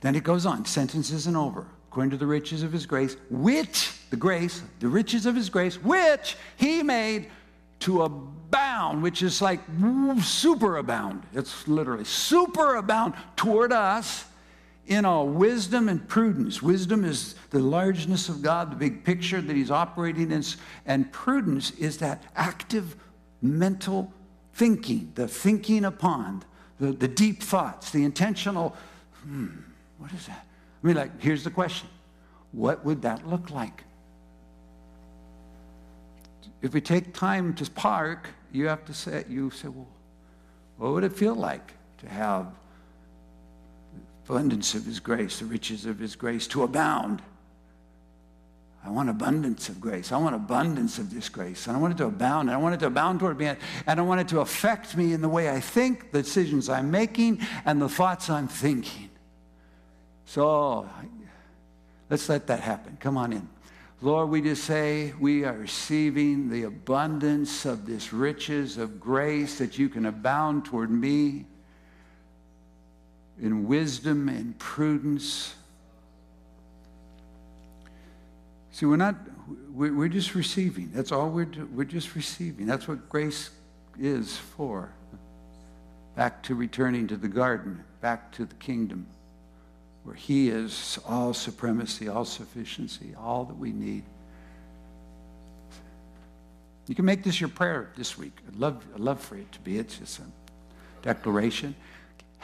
Then 0.00 0.14
it 0.14 0.24
goes 0.24 0.46
on, 0.46 0.64
sentence 0.64 1.10
isn't 1.10 1.36
over. 1.36 1.66
According 1.90 2.10
to 2.10 2.16
the 2.16 2.26
riches 2.26 2.62
of 2.62 2.72
his 2.72 2.86
grace, 2.86 3.16
which, 3.30 3.92
the 4.10 4.16
grace, 4.16 4.62
the 4.80 4.88
riches 4.88 5.26
of 5.26 5.36
his 5.36 5.48
grace, 5.48 5.80
which 5.82 6.36
he 6.56 6.82
made 6.82 7.30
to 7.80 8.02
abound, 8.02 9.02
which 9.02 9.22
is 9.22 9.40
like 9.40 9.60
super 10.22 10.78
abound. 10.78 11.22
It's 11.32 11.68
literally 11.68 12.04
super 12.04 12.76
abound 12.76 13.14
toward 13.36 13.72
us 13.72 14.24
in 14.86 15.04
all 15.04 15.26
wisdom 15.26 15.88
and 15.88 16.06
prudence. 16.08 16.62
Wisdom 16.62 17.04
is 17.04 17.34
the 17.50 17.58
largeness 17.58 18.28
of 18.28 18.42
God, 18.42 18.70
the 18.70 18.76
big 18.76 19.04
picture 19.04 19.40
that 19.40 19.56
He's 19.56 19.70
operating 19.70 20.30
in, 20.30 20.44
and 20.86 21.10
prudence 21.12 21.70
is 21.72 21.98
that 21.98 22.22
active 22.36 22.96
mental 23.40 24.12
thinking, 24.54 25.12
the 25.14 25.26
thinking 25.28 25.84
upon, 25.84 26.42
the, 26.78 26.92
the 26.92 27.08
deep 27.08 27.42
thoughts, 27.42 27.90
the 27.90 28.04
intentional, 28.04 28.76
hmm, 29.22 29.48
what 29.98 30.12
is 30.12 30.26
that? 30.26 30.46
I 30.82 30.86
mean, 30.86 30.96
like, 30.96 31.20
here's 31.20 31.44
the 31.44 31.50
question 31.50 31.88
What 32.52 32.84
would 32.84 33.02
that 33.02 33.26
look 33.26 33.50
like? 33.50 33.84
If 36.62 36.72
we 36.72 36.80
take 36.80 37.12
time 37.12 37.54
to 37.54 37.70
park, 37.70 38.28
you 38.52 38.68
have 38.68 38.84
to 38.86 38.94
say, 38.94 39.24
you 39.28 39.50
say, 39.50 39.68
well, 39.68 39.88
what 40.78 40.92
would 40.92 41.04
it 41.04 41.12
feel 41.12 41.34
like 41.34 41.72
to 41.98 42.08
have 42.08 42.46
abundance 44.28 44.74
of 44.74 44.84
his 44.84 45.00
grace, 45.00 45.38
the 45.38 45.44
riches 45.44 45.86
of 45.86 45.98
his 45.98 46.16
grace 46.16 46.46
to 46.48 46.62
abound. 46.62 47.22
I 48.84 48.90
want 48.90 49.08
abundance 49.08 49.70
of 49.70 49.80
grace. 49.80 50.12
I 50.12 50.18
want 50.18 50.34
abundance 50.34 50.98
of 50.98 51.12
this 51.12 51.30
grace. 51.30 51.66
And 51.66 51.76
I 51.76 51.80
want 51.80 51.94
it 51.94 51.96
to 51.98 52.06
abound. 52.06 52.50
And 52.50 52.56
I 52.56 52.58
want 52.58 52.74
it 52.74 52.80
to 52.80 52.86
abound 52.86 53.20
toward 53.20 53.38
me. 53.38 53.50
And 53.86 54.00
I 54.00 54.02
want 54.02 54.20
it 54.20 54.28
to 54.28 54.40
affect 54.40 54.94
me 54.94 55.14
in 55.14 55.22
the 55.22 55.28
way 55.28 55.48
I 55.48 55.58
think, 55.58 56.12
the 56.12 56.22
decisions 56.22 56.68
I'm 56.68 56.90
making, 56.90 57.40
and 57.64 57.80
the 57.80 57.88
thoughts 57.88 58.28
I'm 58.28 58.46
thinking. 58.46 59.08
So 60.26 60.88
let's 62.10 62.28
let 62.28 62.46
that 62.48 62.60
happen. 62.60 62.98
Come 63.00 63.16
on 63.16 63.32
in. 63.32 63.48
Lord, 64.02 64.28
we 64.28 64.42
just 64.42 64.64
say 64.64 65.14
we 65.18 65.44
are 65.44 65.56
receiving 65.56 66.50
the 66.50 66.64
abundance 66.64 67.64
of 67.64 67.86
this 67.86 68.12
riches 68.12 68.76
of 68.76 69.00
grace 69.00 69.56
that 69.58 69.78
you 69.78 69.88
can 69.88 70.04
abound 70.04 70.66
toward 70.66 70.90
me 70.90 71.46
in 73.40 73.66
wisdom 73.66 74.28
and 74.28 74.58
prudence. 74.58 75.54
See, 78.70 78.86
we're 78.86 78.96
not, 78.96 79.16
we're 79.72 80.08
just 80.08 80.34
receiving. 80.34 80.90
That's 80.92 81.12
all 81.12 81.30
we're. 81.30 81.48
We're 81.72 81.84
just 81.84 82.14
receiving. 82.14 82.66
That's 82.66 82.88
what 82.88 83.08
grace 83.08 83.50
is 83.98 84.36
for. 84.36 84.92
Back 86.16 86.42
to 86.44 86.54
returning 86.54 87.06
to 87.08 87.16
the 87.16 87.28
garden, 87.28 87.84
back 88.00 88.32
to 88.32 88.44
the 88.44 88.54
kingdom, 88.56 89.06
where 90.04 90.14
He 90.14 90.48
is 90.48 90.98
all 91.06 91.34
supremacy, 91.34 92.08
all 92.08 92.24
sufficiency, 92.24 93.14
all 93.18 93.44
that 93.44 93.56
we 93.56 93.72
need. 93.72 94.04
You 96.86 96.94
can 96.94 97.04
make 97.04 97.22
this 97.22 97.40
your 97.40 97.48
prayer 97.48 97.90
this 97.96 98.18
week. 98.18 98.36
I'd 98.46 98.56
love, 98.56 98.84
I'd 98.94 99.00
love 99.00 99.20
for 99.20 99.36
it 99.36 99.50
to 99.52 99.60
be. 99.60 99.78
It's 99.78 99.98
just 99.98 100.18
a 100.18 100.24
declaration 101.02 101.74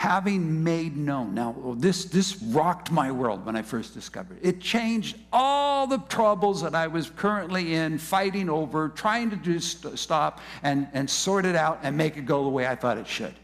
having 0.00 0.64
made 0.64 0.96
known. 0.96 1.34
Now, 1.34 1.74
this, 1.76 2.06
this 2.06 2.42
rocked 2.42 2.90
my 2.90 3.12
world 3.12 3.44
when 3.44 3.54
I 3.54 3.60
first 3.60 3.92
discovered 3.92 4.38
it. 4.40 4.48
It 4.48 4.60
changed 4.62 5.18
all 5.30 5.86
the 5.86 5.98
troubles 5.98 6.62
that 6.62 6.74
I 6.74 6.86
was 6.86 7.10
currently 7.10 7.74
in, 7.74 7.98
fighting 7.98 8.48
over, 8.48 8.88
trying 8.88 9.28
to 9.28 9.36
do 9.36 9.60
st- 9.60 9.98
stop 9.98 10.40
and, 10.62 10.88
and 10.94 11.10
sort 11.10 11.44
it 11.44 11.54
out 11.54 11.80
and 11.82 11.98
make 11.98 12.16
it 12.16 12.24
go 12.24 12.44
the 12.44 12.48
way 12.48 12.66
I 12.66 12.76
thought 12.76 12.96
it 12.96 13.06
should. 13.06 13.34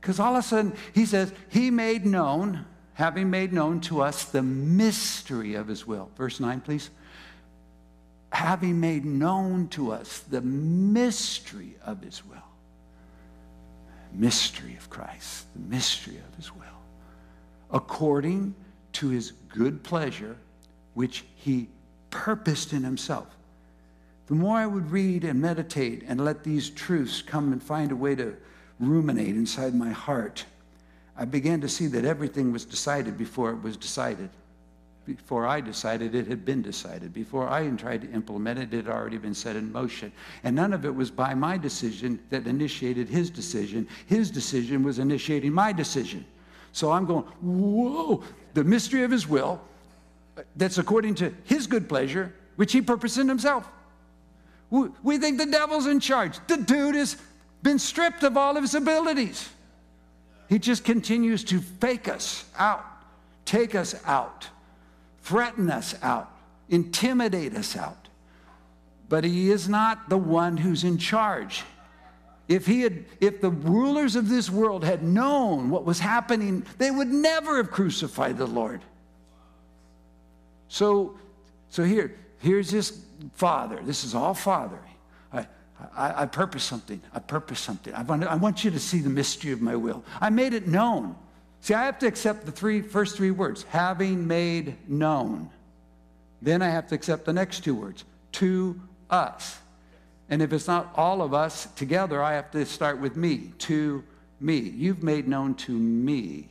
Because 0.00 0.20
all 0.20 0.36
of 0.36 0.44
a 0.44 0.46
sudden, 0.46 0.72
he 0.94 1.04
says, 1.04 1.32
He 1.48 1.68
made 1.68 2.06
known, 2.06 2.64
having 2.94 3.28
made 3.28 3.52
known 3.52 3.80
to 3.80 4.02
us 4.02 4.26
the 4.26 4.42
mystery 4.42 5.54
of 5.54 5.66
His 5.66 5.84
will. 5.84 6.12
Verse 6.16 6.38
9, 6.38 6.60
please. 6.60 6.90
Having 8.30 8.78
made 8.78 9.04
known 9.04 9.66
to 9.70 9.90
us 9.90 10.20
the 10.20 10.42
mystery 10.42 11.74
of 11.84 12.02
His 12.02 12.24
will 12.24 12.51
mystery 14.14 14.76
of 14.76 14.90
Christ, 14.90 15.46
the 15.54 15.74
mystery 15.74 16.16
of 16.16 16.36
his 16.36 16.54
will, 16.54 16.62
according 17.70 18.54
to 18.94 19.08
his 19.08 19.32
good 19.48 19.82
pleasure, 19.82 20.36
which 20.94 21.24
he 21.34 21.68
purposed 22.10 22.72
in 22.72 22.84
himself. 22.84 23.26
The 24.26 24.34
more 24.34 24.58
I 24.58 24.66
would 24.66 24.90
read 24.90 25.24
and 25.24 25.40
meditate 25.40 26.04
and 26.06 26.24
let 26.24 26.44
these 26.44 26.70
truths 26.70 27.22
come 27.22 27.52
and 27.52 27.62
find 27.62 27.90
a 27.90 27.96
way 27.96 28.14
to 28.14 28.36
ruminate 28.78 29.34
inside 29.34 29.74
my 29.74 29.90
heart, 29.90 30.44
I 31.16 31.24
began 31.24 31.60
to 31.60 31.68
see 31.68 31.86
that 31.88 32.04
everything 32.04 32.52
was 32.52 32.64
decided 32.64 33.18
before 33.18 33.50
it 33.50 33.62
was 33.62 33.76
decided. 33.76 34.30
Before 35.04 35.46
I 35.46 35.60
decided, 35.60 36.14
it 36.14 36.28
had 36.28 36.44
been 36.44 36.62
decided. 36.62 37.12
Before 37.12 37.48
I 37.48 37.62
even 37.62 37.76
tried 37.76 38.02
to 38.02 38.10
implement 38.12 38.60
it, 38.60 38.72
it 38.72 38.86
had 38.86 38.94
already 38.94 39.18
been 39.18 39.34
set 39.34 39.56
in 39.56 39.72
motion. 39.72 40.12
And 40.44 40.54
none 40.54 40.72
of 40.72 40.84
it 40.84 40.94
was 40.94 41.10
by 41.10 41.34
my 41.34 41.58
decision 41.58 42.20
that 42.30 42.46
initiated 42.46 43.08
his 43.08 43.28
decision. 43.28 43.88
His 44.06 44.30
decision 44.30 44.84
was 44.84 45.00
initiating 45.00 45.52
my 45.52 45.72
decision. 45.72 46.24
So 46.70 46.92
I'm 46.92 47.04
going, 47.04 47.24
whoa, 47.42 48.22
the 48.54 48.62
mystery 48.62 49.02
of 49.02 49.10
his 49.10 49.26
will, 49.26 49.60
that's 50.54 50.78
according 50.78 51.16
to 51.16 51.34
his 51.44 51.66
good 51.66 51.88
pleasure, 51.88 52.32
which 52.54 52.72
he 52.72 52.80
purposed 52.80 53.18
in 53.18 53.28
himself. 53.28 53.68
We 54.70 55.18
think 55.18 55.36
the 55.36 55.46
devil's 55.46 55.86
in 55.86 55.98
charge. 55.98 56.38
The 56.46 56.58
dude 56.58 56.94
has 56.94 57.16
been 57.62 57.78
stripped 57.80 58.22
of 58.22 58.36
all 58.36 58.56
of 58.56 58.62
his 58.62 58.74
abilities. 58.74 59.48
He 60.48 60.58
just 60.60 60.84
continues 60.84 61.42
to 61.44 61.60
fake 61.60 62.08
us 62.08 62.44
out, 62.56 62.84
take 63.44 63.74
us 63.74 64.00
out 64.06 64.48
threaten 65.22 65.70
us 65.70 65.94
out, 66.02 66.30
intimidate 66.68 67.54
us 67.54 67.76
out. 67.76 68.08
But 69.08 69.24
he 69.24 69.50
is 69.50 69.68
not 69.68 70.08
the 70.08 70.18
one 70.18 70.56
who's 70.56 70.84
in 70.84 70.98
charge. 70.98 71.64
If, 72.48 72.66
he 72.66 72.82
had, 72.82 73.04
if 73.20 73.40
the 73.40 73.50
rulers 73.50 74.16
of 74.16 74.28
this 74.28 74.50
world 74.50 74.84
had 74.84 75.02
known 75.02 75.70
what 75.70 75.84
was 75.84 76.00
happening, 76.00 76.66
they 76.78 76.90
would 76.90 77.08
never 77.08 77.56
have 77.56 77.70
crucified 77.70 78.36
the 78.36 78.46
Lord. 78.46 78.82
So, 80.68 81.18
so 81.68 81.84
here, 81.84 82.14
here's 82.38 82.70
this 82.70 83.00
father. 83.34 83.80
This 83.84 84.04
is 84.04 84.14
all 84.14 84.34
father. 84.34 84.80
I, 85.32 85.46
I, 85.96 86.22
I 86.22 86.26
purpose 86.26 86.64
something. 86.64 87.00
I 87.14 87.20
purpose 87.20 87.60
something. 87.60 87.94
I 87.94 88.02
want, 88.02 88.24
I 88.24 88.34
want 88.34 88.64
you 88.64 88.70
to 88.70 88.78
see 88.78 89.00
the 89.00 89.10
mystery 89.10 89.52
of 89.52 89.60
my 89.60 89.76
will. 89.76 90.04
I 90.20 90.30
made 90.30 90.54
it 90.54 90.66
known. 90.66 91.16
See, 91.62 91.74
I 91.74 91.84
have 91.84 92.00
to 92.00 92.08
accept 92.08 92.44
the 92.44 92.50
three, 92.50 92.82
first 92.82 93.16
three 93.16 93.30
words 93.30 93.62
having 93.68 94.26
made 94.26 94.76
known. 94.88 95.48
Then 96.42 96.60
I 96.60 96.68
have 96.68 96.88
to 96.88 96.96
accept 96.96 97.24
the 97.24 97.32
next 97.32 97.60
two 97.60 97.76
words 97.76 98.04
to 98.32 98.80
us. 99.08 99.58
And 100.28 100.42
if 100.42 100.52
it's 100.52 100.66
not 100.66 100.92
all 100.96 101.22
of 101.22 101.32
us 101.32 101.66
together, 101.76 102.20
I 102.20 102.34
have 102.34 102.50
to 102.50 102.66
start 102.66 103.00
with 103.00 103.16
me, 103.16 103.52
to 103.58 104.02
me. 104.40 104.58
You've 104.58 105.04
made 105.04 105.28
known 105.28 105.54
to 105.54 105.70
me 105.70 106.48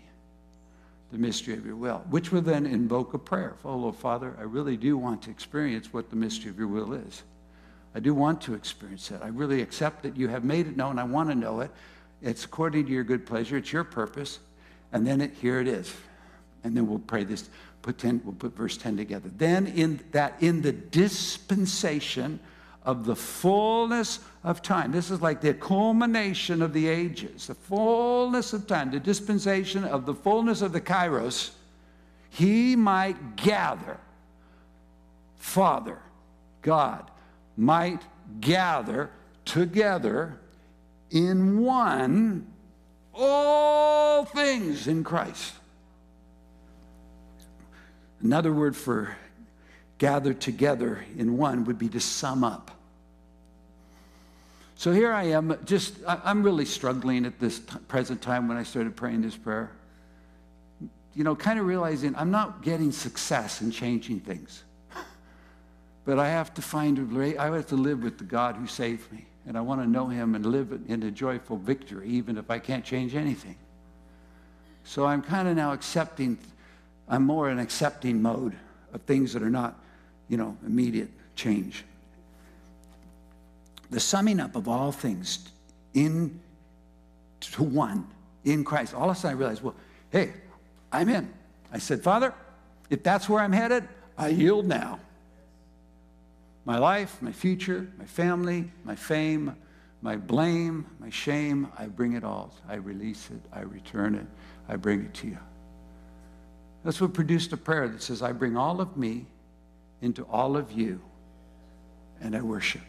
the 1.12 1.18
mystery 1.18 1.56
of 1.56 1.66
your 1.66 1.76
will, 1.76 2.06
which 2.10 2.32
will 2.32 2.42
then 2.42 2.66
invoke 2.66 3.14
a 3.14 3.20
prayer. 3.20 3.56
Oh, 3.66 3.76
Lord 3.76 3.98
Father, 3.98 4.34
I 4.40 4.44
really 4.44 4.78
do 4.78 4.98
want 4.98 5.24
to 5.24 5.30
experience 5.30 5.92
what 5.92 6.10
the 6.10 6.16
mystery 6.16 6.50
of 6.50 6.58
your 6.58 6.70
will 6.70 6.94
is. 6.94 7.24
I 7.94 8.00
do 8.00 8.14
want 8.14 8.40
to 8.44 8.54
experience 8.54 9.12
it. 9.12 9.20
I 9.22 9.28
really 9.28 9.62
accept 9.62 10.04
that 10.04 10.16
you 10.16 10.30
have 10.30 10.46
made 10.46 10.68
it 10.68 10.78
known. 10.78 10.98
I 11.00 11.04
want 11.04 11.28
to 11.32 11.36
know 11.36 11.60
it. 11.60 11.72
It's 12.22 12.46
according 12.46 12.86
to 12.86 12.94
your 12.94 13.04
good 13.04 13.26
pleasure. 13.26 13.58
It's 13.58 13.74
your 13.74 13.84
purpose. 13.84 14.40
And 14.94 15.06
then 15.06 15.22
it, 15.22 15.34
here 15.42 15.60
it 15.60 15.68
is. 15.68 15.94
And 16.64 16.76
then 16.76 16.88
we'll 16.88 17.00
pray 17.00 17.24
this. 17.24 17.50
Put 17.82 17.98
10, 17.98 18.22
we'll 18.24 18.36
put 18.36 18.56
verse 18.56 18.78
10 18.78 18.98
together. 18.98 19.30
Then 19.38 19.68
in 19.68 20.00
that 20.12 20.36
in 20.40 20.62
the 20.62 20.72
dispensation 20.72 22.40
of 22.84 23.06
the 23.06 23.16
fullness 23.16 24.20
of 24.44 24.62
time. 24.62 24.92
This 24.92 25.12
is 25.12 25.22
like 25.22 25.42
the 25.42 25.54
culmination 25.54 26.62
of 26.62 26.74
the 26.74 26.88
ages, 26.88 27.48
the 27.48 27.56
fullness 27.56 28.54
of 28.54 28.66
time, 28.66 28.92
the 28.92 29.00
dispensation 29.00 29.84
of 29.84 30.06
the 30.06 30.16
fullness 30.16 30.62
of 30.62 30.74
the 30.74 30.82
kairos. 30.82 31.52
He 32.30 32.76
might 32.76 33.36
gather, 33.36 34.00
Father, 35.38 36.00
God, 36.62 37.12
might 37.56 38.02
gather 38.40 39.12
together 39.46 40.40
in 41.12 41.60
one 41.60 42.48
all 43.14 44.26
things 44.26 44.88
in 44.88 45.04
Christ. 45.04 45.54
Another 48.22 48.54
word 48.54 48.76
for 48.76 49.16
gather 49.98 50.34
together 50.34 51.04
in 51.18 51.38
one 51.38 51.66
would 51.66 51.78
be 51.78 51.90
to 51.90 52.00
sum 52.00 52.44
up. 52.44 52.72
So 54.76 54.92
here 54.92 55.14
I 55.14 55.26
am, 55.26 55.56
just, 55.64 55.96
I'm 56.08 56.42
really 56.42 56.66
struggling 56.66 57.26
at 57.26 57.40
this 57.40 57.60
t- 57.60 57.78
present 57.88 58.20
time 58.20 58.48
when 58.48 58.58
I 58.58 58.64
started 58.64 58.96
praying 58.96 59.22
this 59.22 59.38
prayer. 59.38 59.72
You 61.14 61.24
know, 61.24 61.36
kind 61.36 61.60
of 61.60 61.68
realizing 61.68 62.16
I'm 62.16 62.32
not 62.32 62.64
getting 62.64 62.92
success 62.92 63.62
in 63.62 63.70
changing 63.70 64.22
things. 64.22 64.64
But 66.04 66.18
I 66.18 66.30
have 66.30 66.52
to 66.56 66.64
find, 66.64 66.98
a 66.98 67.04
way, 67.04 67.38
I 67.38 67.54
have 67.54 67.68
to 67.68 67.76
live 67.76 68.02
with 68.02 68.18
the 68.18 68.24
God 68.24 68.56
who 68.56 68.66
saved 68.66 69.12
me. 69.12 69.26
And 69.48 69.58
I 69.58 69.62
want 69.62 69.82
to 69.82 69.88
know 69.88 70.08
him 70.08 70.36
and 70.36 70.46
live 70.46 70.72
in 70.88 71.04
a 71.04 71.12
joyful 71.12 71.58
victory, 71.58 72.08
even 72.10 72.38
if 72.38 72.52
I 72.52 72.60
can't 72.60 72.86
change 72.86 73.16
anything. 73.16 73.56
So 74.84 75.06
I'm 75.06 75.22
kind 75.22 75.48
of 75.48 75.56
now 75.56 75.74
accepting, 75.74 76.38
I'm 77.08 77.24
more 77.24 77.50
in 77.50 77.60
accepting 77.60 78.22
mode 78.22 78.56
of 78.94 79.02
things 79.02 79.34
that 79.34 79.42
are 79.42 79.50
not 79.50 79.80
you 80.28 80.38
know, 80.38 80.58
immediate 80.66 81.10
change. 81.36 81.84
The 83.90 84.00
summing 84.00 84.40
up 84.40 84.56
of 84.56 84.68
all 84.68 84.92
things 84.92 85.50
in 85.94 86.40
to 87.42 87.64
one 87.64 88.08
in 88.46 88.64
Christ. 88.64 88.94
All 88.94 89.10
of 89.10 89.18
a 89.18 89.20
sudden 89.20 89.38
I 89.38 89.40
realized, 89.40 89.62
well, 89.62 89.76
hey, 90.12 90.34
I'm 90.92 91.10
in. 91.10 91.32
I 91.72 91.80
said, 91.80 92.02
Father, 92.02 92.34
if 92.90 93.04
that's 93.04 93.28
where 93.28 93.42
I'm 93.42 93.52
headed, 93.52 93.88
I 94.18 94.30
yield 94.30 94.66
now. 94.66 95.00
My 96.66 96.78
life, 96.78 97.22
my 97.22 97.32
future, 97.32 97.88
my 97.98 98.06
family, 98.06 98.72
my 98.84 98.96
fame, 98.96 99.56
my 100.02 100.16
blame, 100.16 100.86
my 101.00 101.10
shame, 101.10 101.68
I 101.78 101.88
bring 101.88 102.14
it 102.14 102.24
all. 102.24 102.54
I 102.68 102.76
release 102.76 103.30
it. 103.32 103.42
I 103.52 103.62
return 103.62 104.16
it. 104.16 104.28
I 104.68 104.76
bring 104.76 105.02
it 105.02 105.14
to 105.16 105.28
you. 105.28 105.38
That's 106.84 107.00
what 107.00 107.14
produced 107.14 107.54
a 107.54 107.58
prayer 107.58 107.88
that 107.88 108.02
says, 108.02 108.22
I 108.22 108.32
bring 108.32 108.58
all 108.58 108.82
of 108.82 108.98
me 108.98 109.28
into 110.02 110.24
all 110.26 110.58
of 110.58 110.72
you 110.72 111.00
and 112.20 112.36
I 112.36 112.42
worship. 112.42 112.82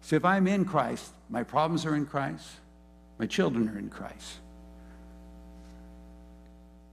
So 0.00 0.16
if 0.16 0.24
I'm 0.24 0.46
in 0.46 0.64
Christ, 0.64 1.12
my 1.28 1.42
problems 1.42 1.84
are 1.84 1.94
in 1.94 2.06
Christ, 2.06 2.46
my 3.18 3.26
children 3.26 3.68
are 3.68 3.78
in 3.78 3.90
Christ. 3.90 4.38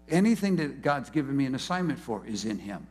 Anything 0.10 0.56
that 0.58 0.82
God's 0.82 1.10
given 1.10 1.36
me 1.36 1.46
an 1.46 1.56
assignment 1.56 2.00
for 2.00 2.26
is 2.26 2.46
in 2.46 2.60
Him. 2.60 2.86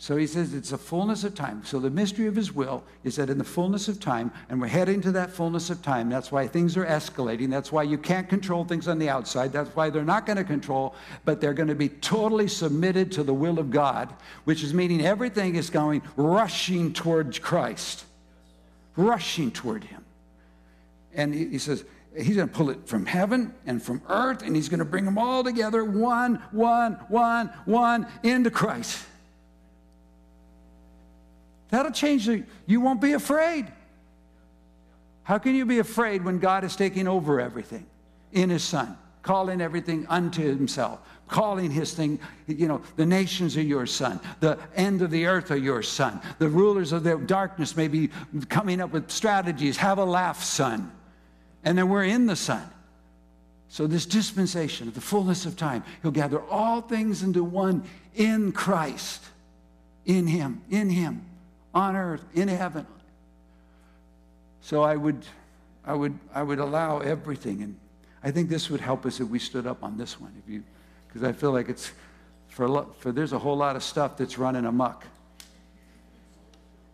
So 0.00 0.16
he 0.16 0.26
says 0.26 0.54
it's 0.54 0.72
a 0.72 0.78
fullness 0.78 1.24
of 1.24 1.34
time. 1.34 1.62
So 1.62 1.78
the 1.78 1.90
mystery 1.90 2.26
of 2.26 2.34
his 2.34 2.54
will 2.54 2.82
is 3.04 3.16
that 3.16 3.28
in 3.28 3.36
the 3.36 3.44
fullness 3.44 3.86
of 3.86 4.00
time, 4.00 4.32
and 4.48 4.58
we're 4.58 4.66
heading 4.66 5.02
to 5.02 5.12
that 5.12 5.30
fullness 5.30 5.68
of 5.68 5.82
time, 5.82 6.08
that's 6.08 6.32
why 6.32 6.46
things 6.46 6.74
are 6.78 6.86
escalating. 6.86 7.50
That's 7.50 7.70
why 7.70 7.82
you 7.82 7.98
can't 7.98 8.26
control 8.26 8.64
things 8.64 8.88
on 8.88 8.98
the 8.98 9.10
outside. 9.10 9.52
That's 9.52 9.68
why 9.76 9.90
they're 9.90 10.02
not 10.02 10.24
going 10.24 10.38
to 10.38 10.44
control, 10.44 10.94
but 11.26 11.42
they're 11.42 11.52
going 11.52 11.68
to 11.68 11.74
be 11.74 11.90
totally 11.90 12.48
submitted 12.48 13.12
to 13.12 13.22
the 13.22 13.34
will 13.34 13.58
of 13.58 13.70
God, 13.70 14.10
which 14.44 14.64
is 14.64 14.72
meaning 14.72 15.04
everything 15.04 15.56
is 15.56 15.68
going 15.68 16.00
rushing 16.16 16.94
towards 16.94 17.38
Christ, 17.38 18.06
rushing 18.96 19.50
toward 19.50 19.84
him. 19.84 20.02
And 21.12 21.34
he, 21.34 21.46
he 21.46 21.58
says, 21.58 21.84
He's 22.16 22.36
going 22.36 22.48
to 22.48 22.54
pull 22.54 22.70
it 22.70 22.88
from 22.88 23.04
heaven 23.04 23.54
and 23.66 23.80
from 23.82 24.00
earth, 24.08 24.42
and 24.42 24.56
he's 24.56 24.70
going 24.70 24.80
to 24.80 24.84
bring 24.84 25.04
them 25.04 25.18
all 25.18 25.44
together, 25.44 25.84
one, 25.84 26.36
one, 26.52 26.94
one, 27.08 27.48
one, 27.66 28.08
into 28.24 28.50
Christ. 28.50 29.04
That'll 31.70 31.92
change 31.92 32.26
you. 32.26 32.44
You 32.66 32.80
won't 32.80 33.00
be 33.00 33.12
afraid. 33.12 33.66
How 35.22 35.38
can 35.38 35.54
you 35.54 35.64
be 35.64 35.78
afraid 35.78 36.24
when 36.24 36.38
God 36.38 36.64
is 36.64 36.74
taking 36.74 37.06
over 37.06 37.40
everything 37.40 37.86
in 38.32 38.50
His 38.50 38.64
Son, 38.64 38.98
calling 39.22 39.60
everything 39.60 40.06
unto 40.08 40.42
Himself, 40.42 41.00
calling 41.28 41.70
His 41.70 41.94
thing, 41.94 42.18
you 42.48 42.66
know, 42.66 42.82
the 42.96 43.06
nations 43.06 43.56
are 43.56 43.62
your 43.62 43.86
Son, 43.86 44.18
the 44.40 44.58
end 44.74 45.02
of 45.02 45.12
the 45.12 45.26
earth 45.26 45.52
are 45.52 45.56
your 45.56 45.82
Son, 45.82 46.20
the 46.40 46.48
rulers 46.48 46.90
of 46.90 47.04
the 47.04 47.16
darkness 47.16 47.76
may 47.76 47.86
be 47.86 48.10
coming 48.48 48.80
up 48.80 48.90
with 48.90 49.10
strategies. 49.10 49.76
Have 49.76 49.98
a 49.98 50.04
laugh, 50.04 50.42
Son. 50.42 50.90
And 51.62 51.78
then 51.78 51.88
we're 51.88 52.04
in 52.04 52.26
the 52.26 52.36
Son. 52.36 52.68
So, 53.68 53.86
this 53.86 54.06
dispensation 54.06 54.88
of 54.88 54.94
the 54.94 55.00
fullness 55.00 55.46
of 55.46 55.56
time, 55.56 55.84
He'll 56.02 56.10
gather 56.10 56.42
all 56.42 56.80
things 56.80 57.22
into 57.22 57.44
one 57.44 57.84
in 58.16 58.50
Christ, 58.50 59.22
in 60.04 60.26
Him, 60.26 60.62
in 60.70 60.90
Him 60.90 61.29
on 61.74 61.96
earth, 61.96 62.24
in 62.34 62.48
heaven. 62.48 62.86
So 64.60 64.82
I 64.82 64.96
would, 64.96 65.24
I 65.84 65.94
would, 65.94 66.18
I 66.34 66.42
would 66.42 66.58
allow 66.58 66.98
everything. 66.98 67.62
And 67.62 67.76
I 68.22 68.30
think 68.30 68.48
this 68.48 68.70
would 68.70 68.80
help 68.80 69.06
us 69.06 69.20
if 69.20 69.28
we 69.28 69.38
stood 69.38 69.66
up 69.66 69.82
on 69.82 69.96
this 69.96 70.20
one. 70.20 70.32
If 70.44 70.52
you, 70.52 70.62
because 71.06 71.22
I 71.22 71.32
feel 71.32 71.52
like 71.52 71.68
it's 71.68 71.92
for, 72.48 72.86
for 72.98 73.12
there's 73.12 73.32
a 73.32 73.38
whole 73.38 73.56
lot 73.56 73.76
of 73.76 73.82
stuff 73.82 74.16
that's 74.16 74.38
running 74.38 74.64
amok. 74.64 75.04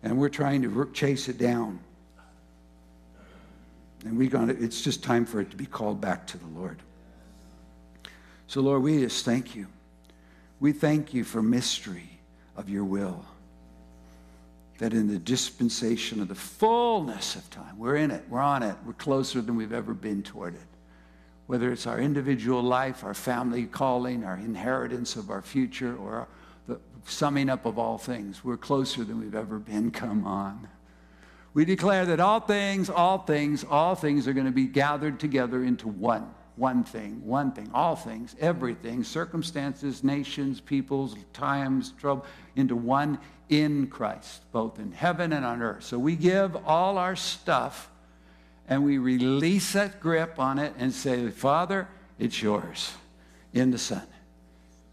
And 0.02 0.18
we're 0.18 0.28
trying 0.28 0.62
to 0.62 0.90
chase 0.92 1.28
it 1.28 1.38
down. 1.38 1.80
And 4.04 4.16
we 4.16 4.28
gonna, 4.28 4.52
it's 4.52 4.82
just 4.82 5.02
time 5.02 5.26
for 5.26 5.40
it 5.40 5.50
to 5.50 5.56
be 5.56 5.66
called 5.66 6.00
back 6.00 6.26
to 6.28 6.38
the 6.38 6.46
Lord. 6.46 6.78
So, 8.46 8.60
Lord, 8.60 8.82
we 8.82 9.00
just 9.00 9.24
thank 9.24 9.56
you. 9.56 9.66
We 10.60 10.72
thank 10.72 11.12
you 11.12 11.24
for 11.24 11.42
mystery 11.42 12.20
of 12.56 12.70
your 12.70 12.84
will 12.84 13.24
that 14.78 14.92
in 14.92 15.08
the 15.08 15.18
dispensation 15.18 16.20
of 16.20 16.28
the 16.28 16.34
fullness 16.34 17.34
of 17.34 17.48
time, 17.50 17.78
we're 17.78 17.96
in 17.96 18.10
it, 18.10 18.24
we're 18.28 18.40
on 18.40 18.62
it, 18.62 18.76
we're 18.84 18.92
closer 18.92 19.40
than 19.40 19.56
we've 19.56 19.72
ever 19.72 19.94
been 19.94 20.22
toward 20.22 20.54
it. 20.54 20.60
Whether 21.46 21.72
it's 21.72 21.86
our 21.86 21.98
individual 21.98 22.62
life, 22.62 23.04
our 23.04 23.14
family 23.14 23.66
calling, 23.66 24.24
our 24.24 24.36
inheritance 24.36 25.16
of 25.16 25.30
our 25.30 25.42
future, 25.42 25.96
or 25.96 26.28
the 26.66 26.78
summing 27.04 27.48
up 27.48 27.64
of 27.64 27.78
all 27.78 27.98
things, 27.98 28.44
we're 28.44 28.56
closer 28.56 29.04
than 29.04 29.20
we've 29.20 29.34
ever 29.34 29.58
been. 29.58 29.90
Come 29.90 30.26
on. 30.26 30.68
We 31.54 31.64
declare 31.64 32.04
that 32.06 32.20
all 32.20 32.40
things, 32.40 32.90
all 32.90 33.18
things, 33.18 33.64
all 33.64 33.94
things 33.94 34.28
are 34.28 34.34
going 34.34 34.46
to 34.46 34.52
be 34.52 34.66
gathered 34.66 35.18
together 35.18 35.64
into 35.64 35.88
one 35.88 36.34
one 36.56 36.84
thing, 36.84 37.20
one 37.24 37.52
thing, 37.52 37.70
all 37.74 37.94
things, 37.94 38.34
everything, 38.40 39.04
circumstances, 39.04 40.02
nations, 40.02 40.60
peoples, 40.60 41.14
times, 41.32 41.92
trouble, 41.98 42.24
into 42.56 42.74
one 42.74 43.18
in 43.48 43.86
Christ, 43.86 44.42
both 44.52 44.78
in 44.78 44.92
heaven 44.92 45.32
and 45.32 45.44
on 45.44 45.62
earth. 45.62 45.84
So 45.84 45.98
we 45.98 46.16
give 46.16 46.56
all 46.66 46.98
our 46.98 47.16
stuff 47.16 47.90
and 48.68 48.84
we 48.84 48.98
release 48.98 49.72
that 49.74 50.00
grip 50.00 50.38
on 50.38 50.58
it 50.58 50.74
and 50.78 50.92
say, 50.92 51.30
Father, 51.30 51.88
it's 52.18 52.42
yours 52.42 52.92
in 53.52 53.70
the 53.70 53.78
Son. 53.78 54.06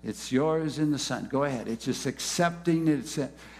It's 0.03 0.31
yours 0.31 0.79
in 0.79 0.91
the 0.91 0.99
Son. 0.99 1.27
Go 1.31 1.45
ahead. 1.45 1.67
It's 1.67 1.85
just 1.85 2.05
accepting 2.05 2.87
it. 2.87 3.17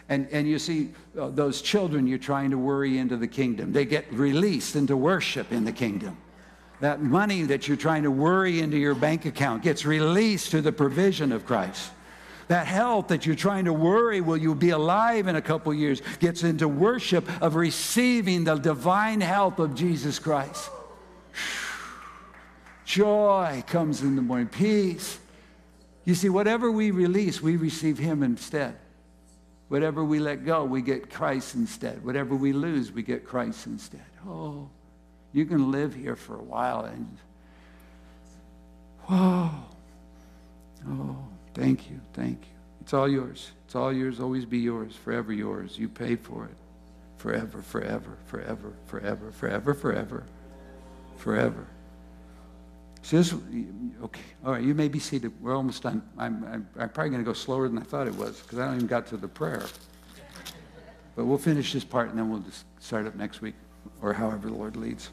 And, 0.10 0.28
and 0.32 0.48
you 0.48 0.60
see, 0.60 0.89
uh, 1.18 1.30
those 1.30 1.62
children 1.62 2.06
you're 2.06 2.18
trying 2.18 2.52
to 2.52 2.58
worry 2.58 2.98
into 2.98 3.18
the 3.18 3.28
kingdom, 3.28 3.72
they 3.72 3.86
get 3.86 4.12
released 4.12 4.76
into 4.76 4.98
worship 4.98 5.52
in 5.52 5.64
the 5.64 5.72
kingdom. 5.72 6.18
That 6.82 7.02
money 7.02 7.44
that 7.44 7.68
you're 7.68 7.78
trying 7.78 8.04
to 8.04 8.12
worry 8.12 8.60
into 8.60 8.78
your 8.78 8.94
bank 8.94 9.26
account 9.26 9.64
gets 9.64 9.86
released 9.86 10.52
to 10.52 10.62
the 10.62 10.74
provision 10.74 11.32
of 11.32 11.46
Christ. 11.46 11.91
That 12.54 12.68
health 12.68 13.08
that 13.08 13.26
you're 13.26 13.36
trying 13.36 13.66
to 13.66 13.74
worry, 13.74 14.22
will 14.22 14.38
you 14.38 14.54
be 14.54 14.70
alive 14.70 15.26
in 15.26 15.36
a 15.36 15.41
couple 15.41 15.74
years, 15.74 16.04
gets 16.20 16.43
into 16.43 16.68
worship 16.68 17.28
of 17.41 17.56
receiving 17.56 18.43
the 18.43 18.58
divine 18.58 19.22
health 19.22 19.58
of 19.58 19.74
Jesus 19.74 20.20
Christ. 20.20 20.70
Joy 22.86 23.64
comes 23.66 24.04
in 24.04 24.16
the 24.16 24.22
morning, 24.22 24.49
peace. 24.49 25.18
You 26.06 26.14
see, 26.14 26.30
whatever 26.30 26.72
we 26.72 26.91
release, 26.91 27.41
we 27.41 27.56
receive 27.56 27.97
Him 27.97 28.22
instead. 28.22 28.76
Whatever 29.70 30.04
we 30.04 30.20
let 30.20 30.45
go, 30.45 30.64
we 30.64 30.84
get 30.84 31.10
Christ 31.10 31.56
instead. 31.56 32.06
Whatever 32.06 32.36
we 32.36 32.54
lose, 32.54 32.91
we 32.91 33.01
get 33.01 33.26
Christ 33.26 33.66
instead. 33.66 34.06
Oh, 34.28 34.70
you 35.32 35.47
can 35.47 35.72
live 35.72 35.95
here 35.95 36.16
for 36.16 36.36
a 36.36 36.43
while 36.43 36.86
and, 36.86 37.18
whoa, 39.08 39.49
oh. 40.88 41.33
Thank 41.54 41.89
you. 41.89 41.99
Thank 42.14 42.39
you. 42.41 42.47
It's 42.82 42.93
all 42.93 43.08
yours. 43.10 43.51
It's 43.66 43.76
all 43.76 43.93
yours. 43.93 44.20
Always 44.20 44.45
be 44.45 44.60
yours. 44.60 44.95
Forever 44.95 45.34
yours. 45.34 45.78
You 45.80 45.89
paid 45.89 46.20
for 46.22 46.45
it. 46.45 46.56
forever, 47.18 47.62
forever, 47.62 48.18
forever, 48.28 48.74
forever, 48.88 49.32
forever, 49.32 49.74
forever, 49.74 50.24
forever. 51.18 51.68
So 53.04 53.18
this, 53.18 53.34
okay, 54.04 54.22
all 54.45 54.54
right, 54.54 54.64
you 54.64 54.74
may 54.76 54.89
be 54.89 54.99
seated. 54.99 55.32
We're 55.41 55.56
almost 55.56 55.84
done. 55.84 56.01
I'm, 56.18 56.43
I'm, 56.45 56.70
I'm 56.78 56.89
probably 56.89 57.12
going 57.12 57.24
to 57.24 57.26
go 57.26 57.34
slower 57.34 57.68
than 57.70 57.78
I 57.78 57.84
thought 57.84 58.08
it 58.08 58.16
was 58.16 58.41
because 58.41 58.60
I 58.60 58.66
don't 58.68 58.76
even 58.76 58.88
got 58.88 59.08
to 59.08 59.18
the 59.18 59.28
prayer. 59.28 59.64
But 61.16 61.26
we'll 61.26 61.38
finish 61.38 61.74
this 61.74 61.84
part 61.84 62.10
and 62.10 62.20
then 62.20 62.30
we'll 62.30 62.39
just 62.41 62.66
start 62.80 63.08
up 63.08 63.16
next 63.16 63.41
week 63.41 63.56
or 64.01 64.14
however 64.14 64.47
the 64.49 64.54
Lord 64.54 64.76
leads. 64.78 65.10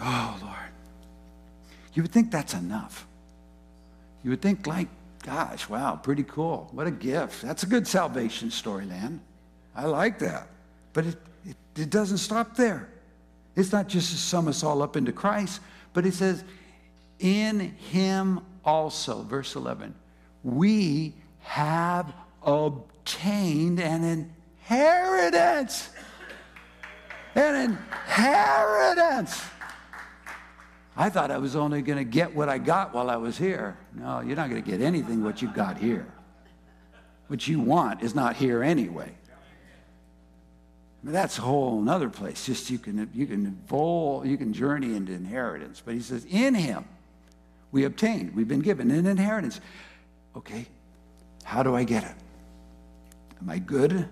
Oh, 0.00 0.38
Lord. 0.42 0.56
You 1.94 2.02
would 2.02 2.12
think 2.12 2.30
that's 2.30 2.54
enough. 2.54 3.06
You 4.26 4.30
would 4.30 4.42
think, 4.42 4.66
like, 4.66 4.88
gosh, 5.22 5.68
wow, 5.68 5.94
pretty 5.94 6.24
cool. 6.24 6.68
What 6.72 6.88
a 6.88 6.90
gift. 6.90 7.42
That's 7.42 7.62
a 7.62 7.66
good 7.66 7.86
salvation 7.86 8.50
story, 8.50 8.84
man. 8.84 9.20
I 9.72 9.84
like 9.84 10.18
that. 10.18 10.48
But 10.94 11.06
it, 11.06 11.16
it, 11.44 11.56
it 11.76 11.90
doesn't 11.90 12.18
stop 12.18 12.56
there. 12.56 12.88
It's 13.54 13.70
not 13.70 13.86
just 13.86 14.10
to 14.10 14.16
sum 14.16 14.48
us 14.48 14.64
all 14.64 14.82
up 14.82 14.96
into 14.96 15.12
Christ, 15.12 15.60
but 15.92 16.04
it 16.04 16.14
says, 16.14 16.42
in 17.20 17.60
him 17.60 18.40
also, 18.64 19.22
verse 19.22 19.54
11, 19.54 19.94
we 20.42 21.14
have 21.42 22.12
obtained 22.42 23.78
an 23.78 24.32
inheritance. 24.68 25.90
An 27.36 27.78
inheritance. 27.78 29.40
I 30.96 31.10
thought 31.10 31.30
I 31.30 31.38
was 31.38 31.54
only 31.54 31.80
going 31.82 31.98
to 31.98 32.04
get 32.04 32.34
what 32.34 32.48
I 32.48 32.58
got 32.58 32.92
while 32.92 33.08
I 33.08 33.16
was 33.16 33.38
here. 33.38 33.76
No, 33.96 34.20
you're 34.20 34.36
not 34.36 34.50
going 34.50 34.62
to 34.62 34.70
get 34.70 34.82
anything 34.82 35.24
what 35.24 35.40
you've 35.40 35.54
got 35.54 35.78
here. 35.78 36.06
What 37.28 37.48
you 37.48 37.60
want 37.60 38.02
is 38.02 38.14
not 38.14 38.36
here 38.36 38.62
anyway. 38.62 39.10
that's 41.02 41.38
a 41.38 41.40
whole 41.40 41.88
other 41.88 42.10
place. 42.10 42.44
Just 42.44 42.68
you 42.70 42.78
can 42.78 43.10
you 43.14 43.26
can 43.26 43.46
evolve, 43.46 44.26
you 44.26 44.36
can 44.36 44.52
journey 44.52 44.94
into 44.94 45.12
inheritance. 45.12 45.82
But 45.84 45.94
he 45.94 46.00
says, 46.00 46.26
in 46.28 46.54
him 46.54 46.84
we 47.72 47.84
obtained, 47.84 48.34
we've 48.34 48.46
been 48.46 48.60
given 48.60 48.90
an 48.90 49.06
inheritance. 49.06 49.60
Okay, 50.36 50.66
how 51.42 51.62
do 51.62 51.74
I 51.74 51.84
get 51.84 52.04
it? 52.04 52.14
Am 53.40 53.48
I 53.48 53.58
good? 53.58 54.08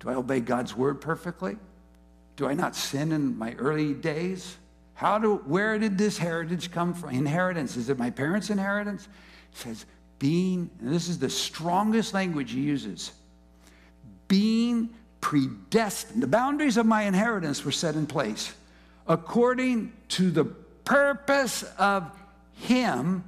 Do 0.00 0.10
I 0.10 0.14
obey 0.14 0.40
God's 0.40 0.76
word 0.76 1.00
perfectly? 1.00 1.56
Do 2.36 2.48
I 2.48 2.54
not 2.54 2.74
sin 2.76 3.12
in 3.12 3.38
my 3.38 3.54
early 3.54 3.94
days? 3.94 4.56
How 4.96 5.18
do, 5.18 5.36
where 5.44 5.78
did 5.78 5.98
this 5.98 6.16
heritage 6.16 6.70
come 6.72 6.94
from? 6.94 7.10
Inheritance. 7.10 7.76
Is 7.76 7.90
it 7.90 7.98
my 7.98 8.10
parents' 8.10 8.48
inheritance? 8.48 9.08
It 9.52 9.58
says, 9.58 9.86
being, 10.18 10.70
and 10.80 10.92
this 10.92 11.08
is 11.08 11.18
the 11.18 11.28
strongest 11.28 12.14
language 12.14 12.52
he 12.52 12.62
uses, 12.62 13.12
being 14.26 14.88
predestined. 15.20 16.22
The 16.22 16.26
boundaries 16.26 16.78
of 16.78 16.86
my 16.86 17.02
inheritance 17.02 17.62
were 17.64 17.72
set 17.72 17.94
in 17.94 18.06
place 18.06 18.54
according 19.06 19.92
to 20.08 20.30
the 20.30 20.46
purpose 20.84 21.62
of 21.78 22.10
him, 22.54 23.22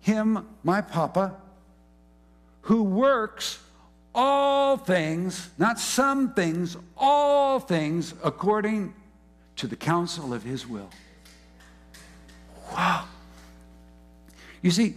him, 0.00 0.46
my 0.62 0.82
papa, 0.82 1.34
who 2.62 2.82
works 2.82 3.58
all 4.14 4.76
things, 4.76 5.48
not 5.56 5.78
some 5.78 6.34
things, 6.34 6.76
all 6.96 7.58
things 7.58 8.12
according 8.22 8.92
to 9.60 9.66
the 9.66 9.76
counsel 9.76 10.32
of 10.32 10.42
his 10.42 10.66
will. 10.66 10.88
Wow. 12.72 13.04
You 14.62 14.70
see, 14.70 14.94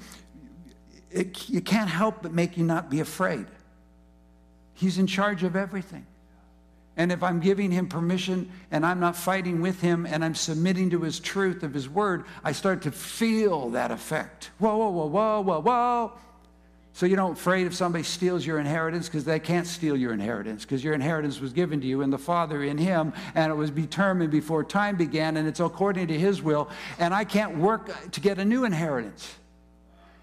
it, 1.12 1.50
you 1.50 1.60
can't 1.60 1.90
help 1.90 2.22
but 2.22 2.34
make 2.34 2.56
you 2.56 2.64
not 2.64 2.90
be 2.90 3.02
afraid. 3.02 3.46
He's 4.74 4.98
in 4.98 5.06
charge 5.06 5.44
of 5.44 5.58
everything. 5.58 6.06
And 6.96 7.12
if 7.12 7.24
I'm 7.24 7.42
giving 7.42 7.72
him 7.72 7.88
permission 7.88 8.50
and 8.72 8.86
I'm 8.86 9.02
not 9.02 9.18
fighting 9.18 9.62
with 9.62 9.82
him 9.82 10.06
and 10.06 10.24
I'm 10.24 10.36
submitting 10.36 10.92
to 10.92 11.02
his 11.02 11.20
truth 11.20 11.64
of 11.64 11.74
his 11.74 11.90
word, 11.90 12.24
I 12.42 12.54
start 12.54 12.84
to 12.84 12.92
feel 12.92 13.70
that 13.72 13.92
effect. 13.92 14.52
Whoa, 14.60 14.78
whoa, 14.78 14.90
whoa, 14.90 15.08
whoa, 15.08 15.42
whoa, 15.42 15.60
whoa. 15.60 16.12
So 16.96 17.08
you're 17.08 17.18
not 17.18 17.32
afraid 17.32 17.66
if 17.66 17.74
somebody 17.74 18.04
steals 18.04 18.46
your 18.46 18.60
inheritance 18.60 19.08
because 19.08 19.26
they 19.26 19.40
can't 19.40 19.66
steal 19.66 19.98
your 19.98 20.14
inheritance 20.14 20.64
because 20.64 20.84
your 20.84 20.94
inheritance 20.94 21.40
was 21.40 21.52
given 21.52 21.82
to 21.82 21.88
you 21.88 22.04
and 22.04 22.14
the 22.14 22.20
Father 22.20 22.64
in 22.64 22.78
Him 22.78 23.14
and 23.34 23.52
it 23.52 23.56
was 23.56 23.72
determined 23.72 24.30
before 24.30 24.64
time 24.64 24.96
began 24.96 25.38
and 25.38 25.48
it's 25.48 25.60
according 25.60 26.08
to 26.10 26.20
His 26.20 26.44
will 26.44 26.70
and 27.00 27.12
I 27.12 27.24
can't 27.26 27.58
work 27.58 28.12
to 28.12 28.22
get 28.22 28.38
a 28.38 28.46
new 28.46 28.64
inheritance. 28.64 29.34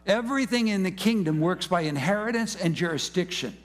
Everything 0.06 0.68
in 0.68 0.84
the 0.84 0.92
kingdom 0.92 1.40
works 1.40 1.66
by 1.66 1.82
inheritance 1.82 2.54
and 2.54 2.74
jurisdiction. 2.74 3.56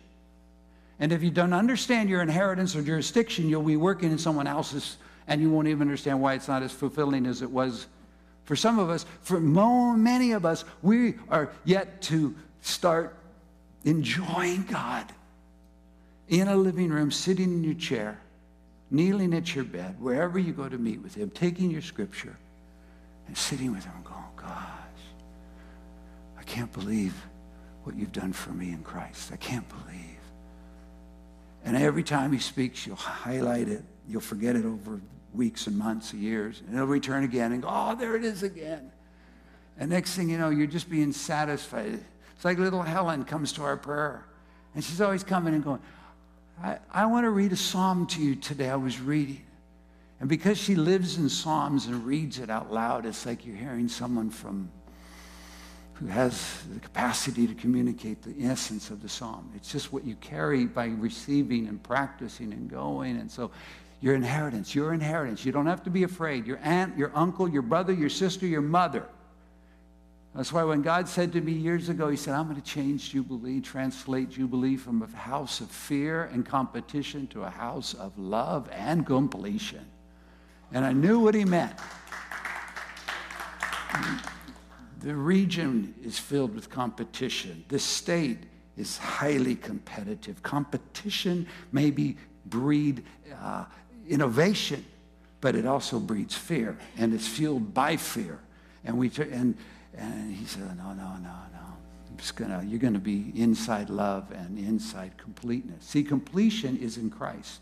And 0.99 1.11
if 1.11 1.21
you 1.21 1.29
don't 1.29 1.53
understand 1.53 2.09
your 2.09 2.23
inheritance 2.23 2.75
or 2.75 2.81
jurisdiction, 2.81 3.47
you'll 3.47 3.61
be 3.61 3.77
working 3.77 4.11
in 4.11 4.17
someone 4.17 4.47
else's 4.47 4.97
and 5.27 5.41
you 5.41 5.51
won't 5.51 5.67
even 5.67 5.81
understand 5.81 6.21
why 6.21 6.33
it's 6.33 6.47
not 6.47 6.63
as 6.63 6.71
fulfilling 6.71 7.27
as 7.27 7.43
it 7.43 7.51
was 7.51 7.85
for 8.45 8.55
some 8.55 8.79
of 8.79 8.89
us. 8.89 9.05
For 9.21 9.39
many 9.39 10.31
of 10.31 10.45
us, 10.45 10.65
we 10.81 11.15
are 11.29 11.51
yet 11.65 12.01
to 12.03 12.35
start 12.65 13.15
enjoying 13.83 14.63
God 14.63 15.05
in 16.27 16.47
a 16.47 16.55
living 16.55 16.89
room, 16.89 17.11
sitting 17.11 17.51
in 17.53 17.63
your 17.63 17.75
chair, 17.75 18.19
kneeling 18.89 19.33
at 19.33 19.53
your 19.53 19.63
bed, 19.63 19.95
wherever 19.99 20.39
you 20.39 20.51
go 20.51 20.67
to 20.67 20.77
meet 20.77 21.01
with 21.01 21.13
Him, 21.13 21.29
taking 21.29 21.69
your 21.69 21.81
scripture 21.81 22.35
and 23.27 23.37
sitting 23.37 23.71
with 23.71 23.85
Him 23.85 23.93
and 23.95 24.05
going, 24.05 24.23
gosh, 24.35 24.67
I 26.39 26.43
can't 26.43 26.71
believe 26.73 27.13
what 27.83 27.95
you've 27.95 28.11
done 28.11 28.33
for 28.33 28.51
me 28.51 28.69
in 28.69 28.81
Christ. 28.83 29.31
I 29.31 29.37
can't 29.37 29.67
believe. 29.69 30.19
And 31.63 31.77
every 31.77 32.03
time 32.03 32.31
He 32.31 32.39
speaks, 32.39 32.87
you'll 32.87 32.95
highlight 32.95 33.67
it. 33.67 33.83
You'll 34.07 34.21
forget 34.21 34.55
it 34.55 34.65
over 34.65 34.99
weeks 35.33 35.67
and 35.67 35.77
months 35.77 36.13
and 36.13 36.21
years. 36.21 36.61
And 36.65 36.73
it'll 36.73 36.87
return 36.87 37.23
again 37.23 37.51
and 37.51 37.61
go, 37.61 37.69
oh, 37.71 37.95
there 37.95 38.15
it 38.15 38.23
is 38.23 38.41
again. 38.41 38.91
And 39.77 39.91
next 39.91 40.15
thing 40.15 40.29
you 40.29 40.39
know, 40.39 40.49
you're 40.49 40.67
just 40.67 40.89
being 40.89 41.11
satisfied. 41.11 41.99
It's 42.35 42.45
like 42.45 42.57
little 42.57 42.81
Helen 42.81 43.23
comes 43.23 43.53
to 43.53 43.63
our 43.63 43.77
prayer, 43.77 44.25
and 44.73 44.83
she's 44.83 45.01
always 45.01 45.23
coming 45.23 45.53
and 45.53 45.63
going, 45.63 45.79
I, 46.61 46.77
I 46.91 47.05
want 47.05 47.25
to 47.25 47.29
read 47.29 47.51
a 47.51 47.57
psalm 47.57 48.07
to 48.07 48.21
you 48.21 48.35
today. 48.35 48.69
I 48.69 48.75
was 48.75 48.99
reading. 48.99 49.41
And 50.19 50.29
because 50.29 50.57
she 50.57 50.75
lives 50.75 51.17
in 51.17 51.27
Psalms 51.27 51.87
and 51.87 52.05
reads 52.05 52.39
it 52.39 52.49
out 52.49 52.71
loud, 52.71 53.05
it's 53.05 53.25
like 53.25 53.45
you're 53.45 53.55
hearing 53.55 53.89
someone 53.89 54.29
from 54.29 54.69
who 55.95 56.07
has 56.07 56.63
the 56.73 56.79
capacity 56.79 57.47
to 57.47 57.53
communicate 57.53 58.21
the 58.21 58.45
essence 58.45 58.89
of 58.89 59.01
the 59.01 59.07
psalm. 59.07 59.49
It's 59.55 59.71
just 59.71 59.93
what 59.93 60.03
you 60.03 60.15
carry 60.15 60.65
by 60.65 60.87
receiving 60.87 61.67
and 61.67 61.81
practicing 61.81 62.51
and 62.51 62.69
going. 62.69 63.17
And 63.17 63.31
so 63.31 63.51
your 64.01 64.13
inheritance, 64.13 64.75
your 64.75 64.93
inheritance. 64.93 65.45
You 65.45 65.53
don't 65.53 65.67
have 65.67 65.83
to 65.83 65.89
be 65.89 66.03
afraid. 66.03 66.45
Your 66.45 66.59
aunt, 66.63 66.97
your 66.97 67.11
uncle, 67.15 67.47
your 67.47 67.61
brother, 67.61 67.93
your 67.93 68.09
sister, 68.09 68.45
your 68.45 68.61
mother 68.61 69.05
that's 70.35 70.51
why 70.51 70.63
when 70.63 70.81
God 70.81 71.07
said 71.07 71.31
to 71.33 71.41
me 71.41 71.53
years 71.53 71.87
ago, 71.87 72.09
He 72.09 72.17
said, 72.17 72.33
I'm 72.33 72.49
going 72.49 72.61
to 72.61 72.61
change 72.61 73.11
Jubilee, 73.11 73.61
translate 73.61 74.31
Jubilee 74.31 74.75
from 74.75 75.01
a 75.01 75.17
house 75.17 75.61
of 75.61 75.71
fear 75.71 76.25
and 76.25 76.45
competition 76.45 77.27
to 77.27 77.43
a 77.43 77.49
house 77.49 77.93
of 77.93 78.17
love 78.19 78.69
and 78.73 79.05
completion. 79.05 79.85
And 80.73 80.83
I 80.85 80.91
knew 80.91 81.21
what 81.21 81.35
He 81.35 81.45
meant. 81.45 81.79
The 84.99 85.15
region 85.15 85.93
is 86.03 86.19
filled 86.19 86.53
with 86.53 86.69
competition. 86.69 87.63
The 87.69 87.79
state 87.79 88.39
is 88.75 88.97
highly 88.97 89.55
competitive. 89.55 90.43
Competition 90.43 91.47
maybe 91.71 92.17
breed 92.47 93.03
uh, 93.41 93.65
innovation, 94.09 94.83
but 95.39 95.55
it 95.55 95.65
also 95.65 95.99
breeds 95.99 96.35
fear, 96.35 96.77
and 96.97 97.13
it's 97.13 97.27
fueled 97.27 97.73
by 97.73 97.95
fear. 97.95 98.39
And 98.83 98.97
we 98.97 99.11
and 99.31 99.57
and 99.97 100.35
he 100.35 100.45
said, 100.45 100.61
No, 100.77 100.93
no, 100.93 101.15
no, 101.17 101.33
no. 101.53 101.65
I'm 102.09 102.17
just 102.17 102.35
gonna, 102.35 102.63
you're 102.65 102.79
going 102.79 102.93
to 102.93 102.99
be 102.99 103.31
inside 103.35 103.89
love 103.89 104.31
and 104.31 104.57
inside 104.57 105.17
completeness. 105.17 105.85
See, 105.85 106.03
completion 106.03 106.77
is 106.77 106.97
in 106.97 107.09
Christ, 107.09 107.61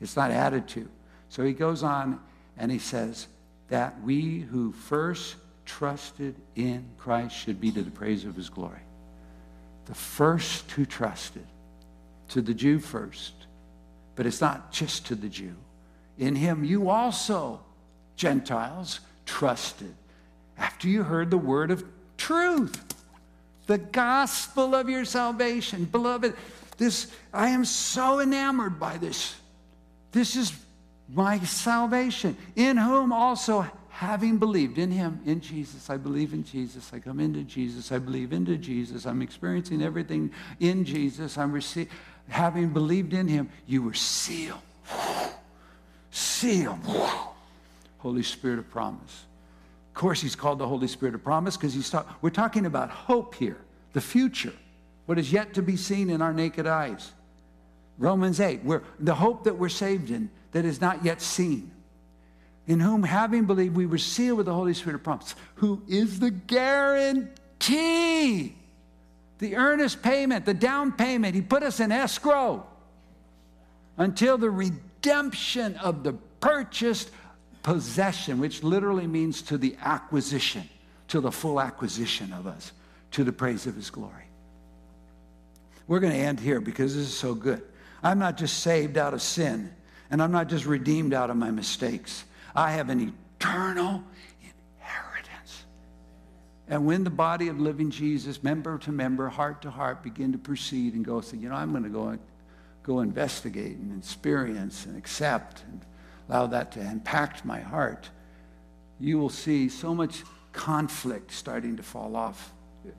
it's 0.00 0.16
not 0.16 0.30
added 0.30 0.68
to. 0.68 0.88
So 1.28 1.44
he 1.44 1.52
goes 1.52 1.82
on 1.82 2.20
and 2.58 2.70
he 2.70 2.78
says 2.78 3.26
that 3.68 4.00
we 4.02 4.40
who 4.40 4.72
first 4.72 5.36
trusted 5.64 6.34
in 6.56 6.84
Christ 6.98 7.34
should 7.34 7.60
be 7.60 7.70
to 7.72 7.82
the 7.82 7.90
praise 7.90 8.24
of 8.24 8.36
his 8.36 8.50
glory. 8.50 8.82
The 9.86 9.94
first 9.94 10.70
who 10.72 10.84
trusted, 10.84 11.46
to 12.28 12.42
the 12.42 12.54
Jew 12.54 12.78
first, 12.78 13.32
but 14.14 14.26
it's 14.26 14.40
not 14.40 14.72
just 14.72 15.06
to 15.06 15.14
the 15.14 15.28
Jew. 15.28 15.54
In 16.18 16.36
him, 16.36 16.64
you 16.64 16.90
also, 16.90 17.60
Gentiles, 18.16 19.00
trusted 19.26 19.94
after 20.58 20.88
you 20.88 21.02
heard 21.02 21.30
the 21.30 21.38
word 21.38 21.70
of 21.70 21.84
truth, 22.16 22.94
the 23.66 23.78
gospel 23.78 24.74
of 24.74 24.88
your 24.88 25.04
salvation. 25.04 25.84
Beloved, 25.84 26.34
this 26.78 27.12
I 27.32 27.48
am 27.48 27.64
so 27.64 28.20
enamored 28.20 28.78
by 28.78 28.98
this. 28.98 29.36
This 30.12 30.36
is 30.36 30.52
my 31.08 31.38
salvation, 31.40 32.36
in 32.56 32.76
whom 32.76 33.12
also 33.12 33.66
having 33.88 34.38
believed 34.38 34.78
in 34.78 34.90
him, 34.90 35.20
in 35.26 35.40
Jesus, 35.40 35.88
I 35.90 35.96
believe 35.96 36.32
in 36.32 36.44
Jesus. 36.44 36.90
I 36.92 36.98
come 36.98 37.20
into 37.20 37.42
Jesus. 37.42 37.92
I 37.92 37.98
believe 37.98 38.32
into 38.32 38.56
Jesus. 38.56 39.06
I'm 39.06 39.22
experiencing 39.22 39.82
everything 39.82 40.32
in 40.58 40.84
Jesus. 40.84 41.38
I'm 41.38 41.52
receiving. 41.52 41.92
having 42.28 42.70
believed 42.70 43.12
in 43.12 43.28
him, 43.28 43.50
you 43.66 43.82
were 43.82 43.94
sealed. 43.94 44.60
Sealed. 46.10 46.80
Holy 47.98 48.22
Spirit 48.22 48.58
of 48.58 48.70
promise. 48.70 49.24
Of 49.92 50.00
course, 50.00 50.22
he's 50.22 50.34
called 50.34 50.58
the 50.58 50.66
Holy 50.66 50.88
Spirit 50.88 51.14
of 51.14 51.22
promise 51.22 51.58
because 51.58 51.74
he's 51.74 51.94
we're 52.22 52.30
talking 52.30 52.64
about 52.64 52.88
hope 52.88 53.34
here, 53.34 53.58
the 53.92 54.00
future, 54.00 54.54
what 55.04 55.18
is 55.18 55.30
yet 55.30 55.52
to 55.52 55.60
be 55.62 55.76
seen 55.76 56.08
in 56.08 56.22
our 56.22 56.32
naked 56.32 56.66
eyes. 56.66 57.12
Romans 57.98 58.40
8, 58.40 58.64
where 58.64 58.82
the 58.98 59.14
hope 59.14 59.44
that 59.44 59.58
we're 59.58 59.68
saved 59.68 60.10
in 60.10 60.30
that 60.52 60.64
is 60.64 60.80
not 60.80 61.04
yet 61.04 61.20
seen. 61.20 61.70
In 62.66 62.80
whom, 62.80 63.02
having 63.02 63.44
believed, 63.44 63.76
we 63.76 63.84
were 63.84 63.98
sealed 63.98 64.38
with 64.38 64.46
the 64.46 64.54
Holy 64.54 64.72
Spirit 64.72 64.94
of 64.94 65.02
promise, 65.02 65.34
who 65.56 65.82
is 65.86 66.20
the 66.20 66.30
guarantee, 66.30 67.34
the 69.40 69.56
earnest 69.56 70.02
payment, 70.02 70.46
the 70.46 70.54
down 70.54 70.92
payment. 70.92 71.34
He 71.34 71.42
put 71.42 71.62
us 71.62 71.80
in 71.80 71.92
escrow 71.92 72.66
until 73.98 74.38
the 74.38 74.50
redemption 74.50 75.76
of 75.76 76.02
the 76.02 76.14
purchased 76.40 77.10
possession, 77.62 78.40
which 78.40 78.62
literally 78.62 79.06
means 79.06 79.42
to 79.42 79.58
the 79.58 79.76
acquisition, 79.82 80.68
to 81.08 81.20
the 81.20 81.32
full 81.32 81.60
acquisition 81.60 82.32
of 82.32 82.46
us, 82.46 82.72
to 83.12 83.24
the 83.24 83.32
praise 83.32 83.66
of 83.66 83.74
his 83.74 83.90
glory. 83.90 84.24
We're 85.86 86.00
going 86.00 86.12
to 86.12 86.18
end 86.18 86.40
here 86.40 86.60
because 86.60 86.94
this 86.94 87.06
is 87.06 87.16
so 87.16 87.34
good. 87.34 87.62
I'm 88.02 88.18
not 88.18 88.36
just 88.36 88.60
saved 88.60 88.98
out 88.98 89.14
of 89.14 89.22
sin, 89.22 89.72
and 90.10 90.22
I'm 90.22 90.32
not 90.32 90.48
just 90.48 90.66
redeemed 90.66 91.14
out 91.14 91.30
of 91.30 91.36
my 91.36 91.50
mistakes. 91.50 92.24
I 92.54 92.72
have 92.72 92.88
an 92.88 93.14
eternal 93.38 94.02
inheritance. 94.40 95.64
And 96.68 96.84
when 96.86 97.04
the 97.04 97.10
body 97.10 97.48
of 97.48 97.60
living 97.60 97.90
Jesus, 97.90 98.42
member 98.42 98.78
to 98.78 98.92
member, 98.92 99.28
heart 99.28 99.62
to 99.62 99.70
heart, 99.70 100.02
begin 100.02 100.32
to 100.32 100.38
proceed 100.38 100.94
and 100.94 101.04
go, 101.04 101.20
say, 101.20 101.36
you 101.36 101.48
know, 101.48 101.54
I'm 101.54 101.70
going 101.70 101.84
to 101.84 101.90
go, 101.90 102.18
go 102.82 103.00
investigate 103.00 103.76
and 103.76 103.96
experience 103.98 104.86
and 104.86 104.96
accept 104.96 105.62
and 105.64 105.80
allow 106.28 106.46
that 106.46 106.72
to 106.72 106.80
impact 106.80 107.44
my 107.44 107.60
heart, 107.60 108.08
you 109.00 109.18
will 109.18 109.30
see 109.30 109.68
so 109.68 109.94
much 109.94 110.22
conflict 110.52 111.32
starting 111.32 111.76
to 111.76 111.82
fall 111.82 112.16
off 112.16 112.52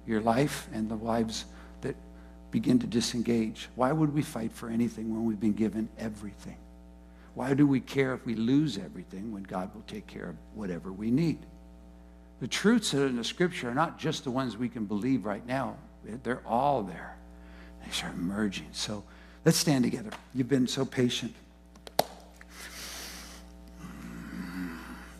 your 0.08 0.22
life 0.22 0.68
and 0.74 0.90
the 0.90 0.96
lives 0.96 1.46
that 1.82 1.96
begin 2.52 2.80
to 2.80 2.88
disengage. 2.88 3.70
Why 3.76 3.92
would 3.92 4.14
we 4.14 4.22
fight 4.22 4.52
for 4.52 4.70
anything 4.70 5.14
when 5.14 5.26
we've 5.26 5.40
been 5.40 5.54
given 5.54 5.90
everything? 5.98 6.58
Why 7.36 7.54
do 7.54 7.66
we 7.66 7.80
care 7.80 8.14
if 8.14 8.26
we 8.26 8.36
lose 8.36 8.78
everything 8.78 9.32
when 9.32 9.44
God 9.44 9.74
will 9.74 9.84
take 9.88 10.06
care 10.06 10.30
of 10.30 10.36
whatever 10.54 10.92
we 10.92 11.10
need? 11.10 11.40
The 12.40 12.48
truths 12.48 12.92
that 12.92 13.04
are 13.04 13.08
in 13.08 13.16
the 13.16 13.24
scripture 13.24 13.70
are 13.70 13.76
not 13.76 13.98
just 13.98 14.24
the 14.24 14.32
ones 14.32 14.58
we 14.58 14.70
can 14.70 14.86
believe 14.86 15.26
right 15.26 15.46
now, 15.46 15.78
they're 16.24 16.46
all 16.46 16.84
there. 16.84 17.16
They 17.84 17.92
start 17.92 18.14
emerging. 18.14 18.68
So 18.72 19.04
let's 19.46 19.58
stand 19.58 19.84
together. 19.84 20.12
You've 20.34 20.50
been 20.50 20.68
so 20.68 20.86
patient. 20.86 21.34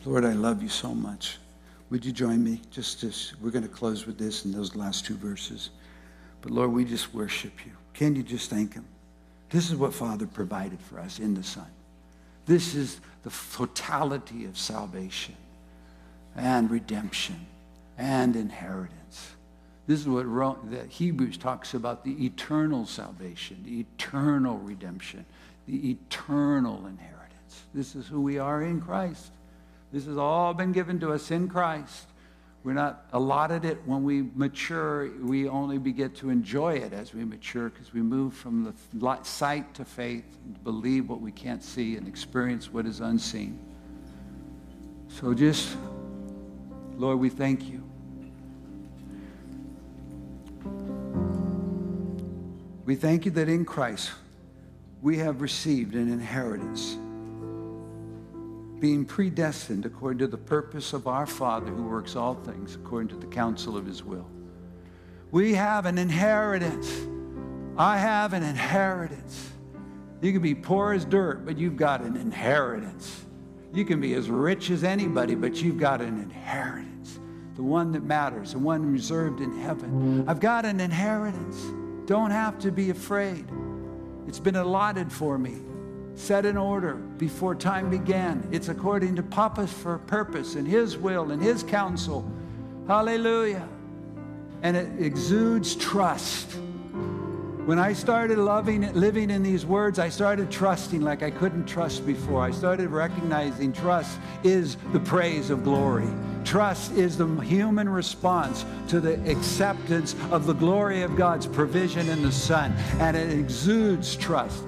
Lord, 0.06 0.26
I 0.26 0.32
love 0.32 0.62
you 0.62 0.68
so 0.68 0.94
much. 0.94 1.38
Would 1.88 2.04
you 2.04 2.12
join 2.12 2.44
me? 2.44 2.60
Just 2.70 3.02
as 3.04 3.32
we're 3.40 3.50
going 3.50 3.62
to 3.62 3.70
close 3.70 4.06
with 4.06 4.18
this 4.18 4.44
in 4.44 4.52
those 4.52 4.76
last 4.76 5.06
two 5.06 5.14
verses. 5.14 5.70
But 6.42 6.50
Lord, 6.50 6.72
we 6.72 6.84
just 6.84 7.14
worship 7.14 7.64
you. 7.64 7.72
Can 7.94 8.14
you 8.14 8.22
just 8.22 8.50
thank 8.50 8.74
him? 8.74 8.84
This 9.48 9.70
is 9.70 9.76
what 9.76 9.94
Father 9.94 10.26
provided 10.26 10.78
for 10.80 10.98
us 10.98 11.20
in 11.20 11.32
the 11.32 11.42
Son. 11.42 11.66
This 12.44 12.74
is 12.74 13.00
the 13.22 13.32
totality 13.54 14.44
of 14.44 14.58
salvation 14.58 15.36
and 16.36 16.70
redemption 16.70 17.46
and 17.96 18.36
inheritance. 18.36 19.30
This 19.86 20.00
is 20.00 20.08
what 20.08 20.70
the 20.70 20.84
Hebrews 20.86 21.38
talks 21.38 21.72
about 21.72 22.04
the 22.04 22.26
eternal 22.26 22.84
salvation, 22.84 23.62
the 23.64 23.80
eternal 23.80 24.58
redemption, 24.58 25.24
the 25.66 25.92
eternal 25.92 26.86
inheritance. 26.86 27.62
This 27.72 27.94
is 27.94 28.06
who 28.06 28.20
we 28.20 28.38
are 28.38 28.62
in 28.62 28.82
Christ. 28.82 29.30
This 29.94 30.06
has 30.06 30.18
all 30.18 30.52
been 30.54 30.72
given 30.72 30.98
to 31.00 31.12
us 31.12 31.30
in 31.30 31.46
Christ. 31.46 32.08
We're 32.64 32.72
not 32.72 33.06
allotted 33.12 33.64
it 33.64 33.78
when 33.86 34.02
we 34.02 34.22
mature. 34.34 35.08
We 35.20 35.48
only 35.48 35.78
get 35.92 36.16
to 36.16 36.30
enjoy 36.30 36.78
it 36.78 36.92
as 36.92 37.14
we 37.14 37.24
mature 37.24 37.68
because 37.68 37.94
we 37.94 38.02
move 38.02 38.34
from 38.34 38.74
the 38.92 39.18
sight 39.22 39.72
to 39.74 39.84
faith, 39.84 40.24
believe 40.64 41.08
what 41.08 41.20
we 41.20 41.30
can't 41.30 41.62
see, 41.62 41.94
and 41.94 42.08
experience 42.08 42.72
what 42.72 42.86
is 42.86 42.98
unseen. 42.98 43.56
So 45.06 45.32
just, 45.32 45.76
Lord, 46.96 47.20
we 47.20 47.28
thank 47.28 47.62
you. 47.62 47.80
We 52.84 52.96
thank 52.96 53.26
you 53.26 53.30
that 53.30 53.48
in 53.48 53.64
Christ 53.64 54.10
we 55.02 55.18
have 55.18 55.40
received 55.40 55.94
an 55.94 56.12
inheritance 56.12 56.96
being 58.84 59.06
predestined 59.06 59.86
according 59.86 60.18
to 60.18 60.26
the 60.26 60.36
purpose 60.36 60.92
of 60.92 61.06
our 61.06 61.24
Father 61.24 61.72
who 61.72 61.84
works 61.84 62.16
all 62.16 62.34
things 62.34 62.74
according 62.74 63.08
to 63.08 63.16
the 63.16 63.26
counsel 63.26 63.78
of 63.78 63.86
his 63.86 64.04
will. 64.04 64.28
We 65.30 65.54
have 65.54 65.86
an 65.86 65.96
inheritance. 65.96 66.92
I 67.78 67.96
have 67.96 68.34
an 68.34 68.42
inheritance. 68.42 69.50
You 70.20 70.32
can 70.32 70.42
be 70.42 70.54
poor 70.54 70.92
as 70.92 71.06
dirt, 71.06 71.46
but 71.46 71.56
you've 71.56 71.78
got 71.78 72.02
an 72.02 72.14
inheritance. 72.14 73.24
You 73.72 73.86
can 73.86 74.02
be 74.02 74.12
as 74.12 74.28
rich 74.28 74.68
as 74.68 74.84
anybody, 74.84 75.34
but 75.34 75.62
you've 75.62 75.78
got 75.78 76.02
an 76.02 76.20
inheritance. 76.20 77.18
The 77.54 77.62
one 77.62 77.90
that 77.92 78.02
matters, 78.02 78.52
the 78.52 78.58
one 78.58 78.92
reserved 78.92 79.40
in 79.40 79.60
heaven. 79.60 80.28
I've 80.28 80.40
got 80.40 80.66
an 80.66 80.78
inheritance. 80.80 81.58
Don't 82.04 82.32
have 82.32 82.58
to 82.58 82.70
be 82.70 82.90
afraid. 82.90 83.46
It's 84.28 84.40
been 84.40 84.56
allotted 84.56 85.10
for 85.10 85.38
me 85.38 85.62
set 86.14 86.46
in 86.46 86.56
order 86.56 86.94
before 86.94 87.54
time 87.54 87.90
began. 87.90 88.46
It's 88.52 88.68
according 88.68 89.16
to 89.16 89.22
Papa's 89.22 89.72
for 89.72 89.98
purpose 89.98 90.54
and 90.54 90.66
His 90.66 90.96
will 90.96 91.30
and 91.30 91.42
His 91.42 91.62
counsel. 91.62 92.30
Hallelujah. 92.86 93.66
And 94.62 94.76
it 94.76 95.02
exudes 95.02 95.74
trust. 95.76 96.52
When 97.66 97.78
I 97.78 97.94
started 97.94 98.36
loving 98.36 98.92
living 98.92 99.30
in 99.30 99.42
these 99.42 99.64
words, 99.64 99.98
I 99.98 100.10
started 100.10 100.50
trusting 100.50 101.00
like 101.00 101.22
I 101.22 101.30
couldn't 101.30 101.64
trust 101.64 102.04
before. 102.06 102.42
I 102.42 102.50
started 102.50 102.90
recognizing 102.90 103.72
trust 103.72 104.18
is 104.42 104.76
the 104.92 105.00
praise 105.00 105.48
of 105.48 105.64
glory. 105.64 106.08
Trust 106.44 106.92
is 106.92 107.16
the 107.16 107.26
human 107.40 107.88
response 107.88 108.66
to 108.88 109.00
the 109.00 109.14
acceptance 109.30 110.14
of 110.30 110.44
the 110.44 110.52
glory 110.52 111.00
of 111.00 111.16
God's 111.16 111.46
provision 111.46 112.10
in 112.10 112.22
the 112.22 112.32
Son. 112.32 112.74
And 113.00 113.16
it 113.16 113.30
exudes 113.30 114.14
trust. 114.14 114.62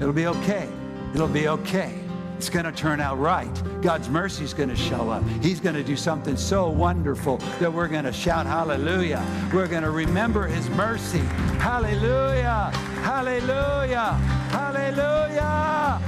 It'll 0.00 0.14
be 0.14 0.26
okay. 0.26 0.66
It'll 1.14 1.28
be 1.28 1.48
okay. 1.48 1.98
It's 2.40 2.48
going 2.48 2.64
to 2.64 2.72
turn 2.72 3.00
out 3.00 3.18
right. 3.18 3.52
God's 3.82 4.08
mercy 4.08 4.44
is 4.44 4.54
going 4.54 4.70
to 4.70 4.76
show 4.76 5.10
up. 5.10 5.22
He's 5.42 5.60
going 5.60 5.74
to 5.74 5.82
do 5.82 5.94
something 5.94 6.38
so 6.38 6.70
wonderful 6.70 7.36
that 7.58 7.70
we're 7.70 7.88
going 7.88 8.04
to 8.04 8.12
shout 8.12 8.46
hallelujah. 8.46 9.22
We're 9.52 9.68
going 9.68 9.82
to 9.82 9.90
remember 9.90 10.46
his 10.46 10.70
mercy. 10.70 11.18
Hallelujah. 11.58 12.70
Hallelujah. 13.02 14.12
Hallelujah. 14.52 16.00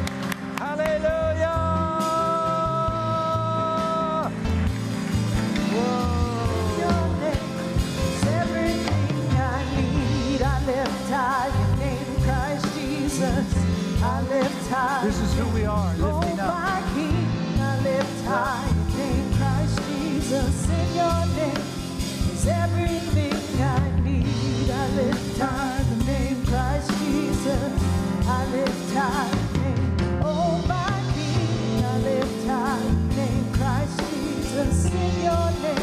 Hallelujah. 0.58 1.52
Whoa. 5.74 6.12
This 14.02 15.18
is 15.20 15.34
who 15.34 15.46
we 15.48 15.64
are, 15.64 15.94
lifting 15.96 16.38
up. 16.38 16.48
Oh, 16.48 16.58
my 16.58 16.82
King, 16.94 17.60
I 17.60 17.80
lift 17.82 18.24
high 18.24 18.70
name, 18.96 19.32
Christ 19.34 19.80
Jesus. 19.88 20.68
In 20.70 20.94
your 20.94 21.26
name 21.38 21.66
is 22.32 22.46
everything 22.46 23.62
I 23.62 24.00
need. 24.00 24.70
I 24.70 24.88
lift 24.94 25.38
high 25.38 25.82
the 25.90 26.04
name 26.04 26.44
Christ 26.46 26.90
Jesus. 27.00 27.72
I 28.28 28.46
lift 28.52 28.94
high. 28.94 29.30
Oh, 30.22 30.64
my 30.68 31.02
King, 31.14 31.84
I 31.84 31.98
lift 31.98 32.46
high 32.46 32.78
the 32.78 33.14
name 33.16 33.52
Christ 33.54 34.00
Jesus. 34.10 34.86
In 34.86 35.22
your 35.22 35.50
name 35.62 35.81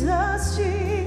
Jesus, 0.00 0.99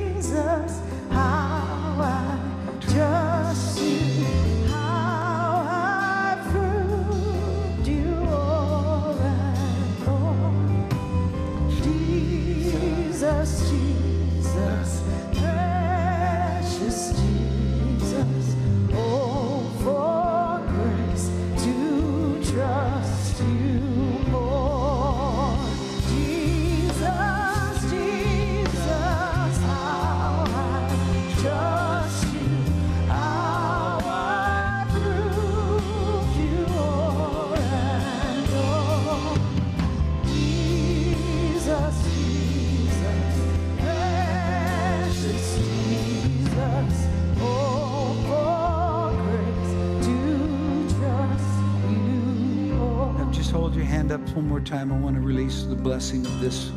time, 54.63 54.91
I 54.91 54.97
want 54.97 55.15
to 55.15 55.21
release 55.21 55.63
the 55.63 55.75
blessing 55.75 56.25
of 56.25 56.39
this. 56.39 56.71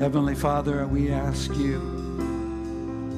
Heavenly 0.00 0.34
Father, 0.34 0.86
we 0.86 1.10
ask 1.10 1.54
you, 1.54 1.92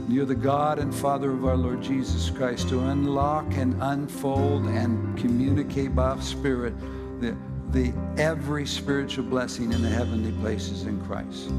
you're 0.09 0.25
the 0.25 0.35
God 0.35 0.79
and 0.79 0.95
Father 0.95 1.31
of 1.31 1.45
our 1.45 1.57
Lord 1.57 1.83
Jesus 1.83 2.31
Christ, 2.31 2.69
to 2.71 2.81
unlock 2.81 3.47
and 3.55 3.81
unfold 3.81 4.67
and 4.67 5.17
communicate 5.19 5.95
by 5.95 6.19
Spirit 6.21 6.75
the, 7.21 7.37
the 7.71 7.93
every 8.17 8.67
spiritual 8.67 9.25
blessing 9.25 9.73
in 9.73 9.83
the 9.83 9.89
heavenly 9.89 10.33
places 10.41 10.83
in 10.85 11.01
Christ. 11.07 11.51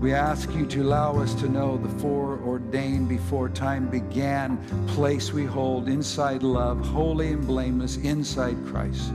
We 0.00 0.12
ask 0.12 0.52
you 0.52 0.66
to 0.66 0.82
allow 0.82 1.18
us 1.18 1.34
to 1.36 1.48
know 1.48 1.78
the 1.78 1.88
foreordained 2.00 3.08
before 3.08 3.48
time 3.48 3.88
began 3.88 4.58
place 4.88 5.32
we 5.32 5.44
hold 5.44 5.88
inside 5.88 6.42
love, 6.42 6.84
holy 6.86 7.32
and 7.32 7.46
blameless 7.46 7.96
inside 7.98 8.56
Christ. 8.66 9.12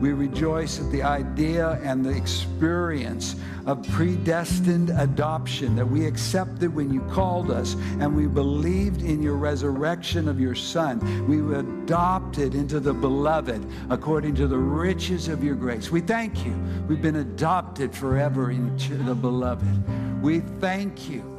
We 0.00 0.12
rejoice 0.12 0.80
at 0.80 0.90
the 0.90 1.02
idea 1.02 1.80
and 1.82 2.04
the 2.04 2.16
experience 2.16 3.36
of 3.66 3.86
predestined 3.90 4.90
adoption, 4.90 5.74
that 5.76 5.86
we 5.86 6.06
accepted 6.06 6.74
when 6.74 6.92
you 6.92 7.00
called 7.12 7.50
us 7.50 7.74
and 8.00 8.14
we 8.14 8.26
believed 8.26 9.02
in 9.02 9.22
your 9.22 9.36
resurrection 9.36 10.28
of 10.28 10.38
your 10.38 10.54
Son. 10.54 11.26
We 11.26 11.40
were 11.40 11.60
adopted 11.60 12.54
into 12.54 12.80
the 12.80 12.92
beloved 12.92 13.64
according 13.90 14.34
to 14.36 14.46
the 14.46 14.58
riches 14.58 15.28
of 15.28 15.42
your 15.42 15.54
grace. 15.54 15.90
We 15.90 16.00
thank 16.00 16.44
you. 16.44 16.52
We've 16.88 17.02
been 17.02 17.16
adopted 17.16 17.94
forever 17.94 18.50
into 18.50 18.96
the 18.96 19.14
beloved. 19.14 20.22
We 20.22 20.40
thank 20.60 21.08
you. 21.08 21.33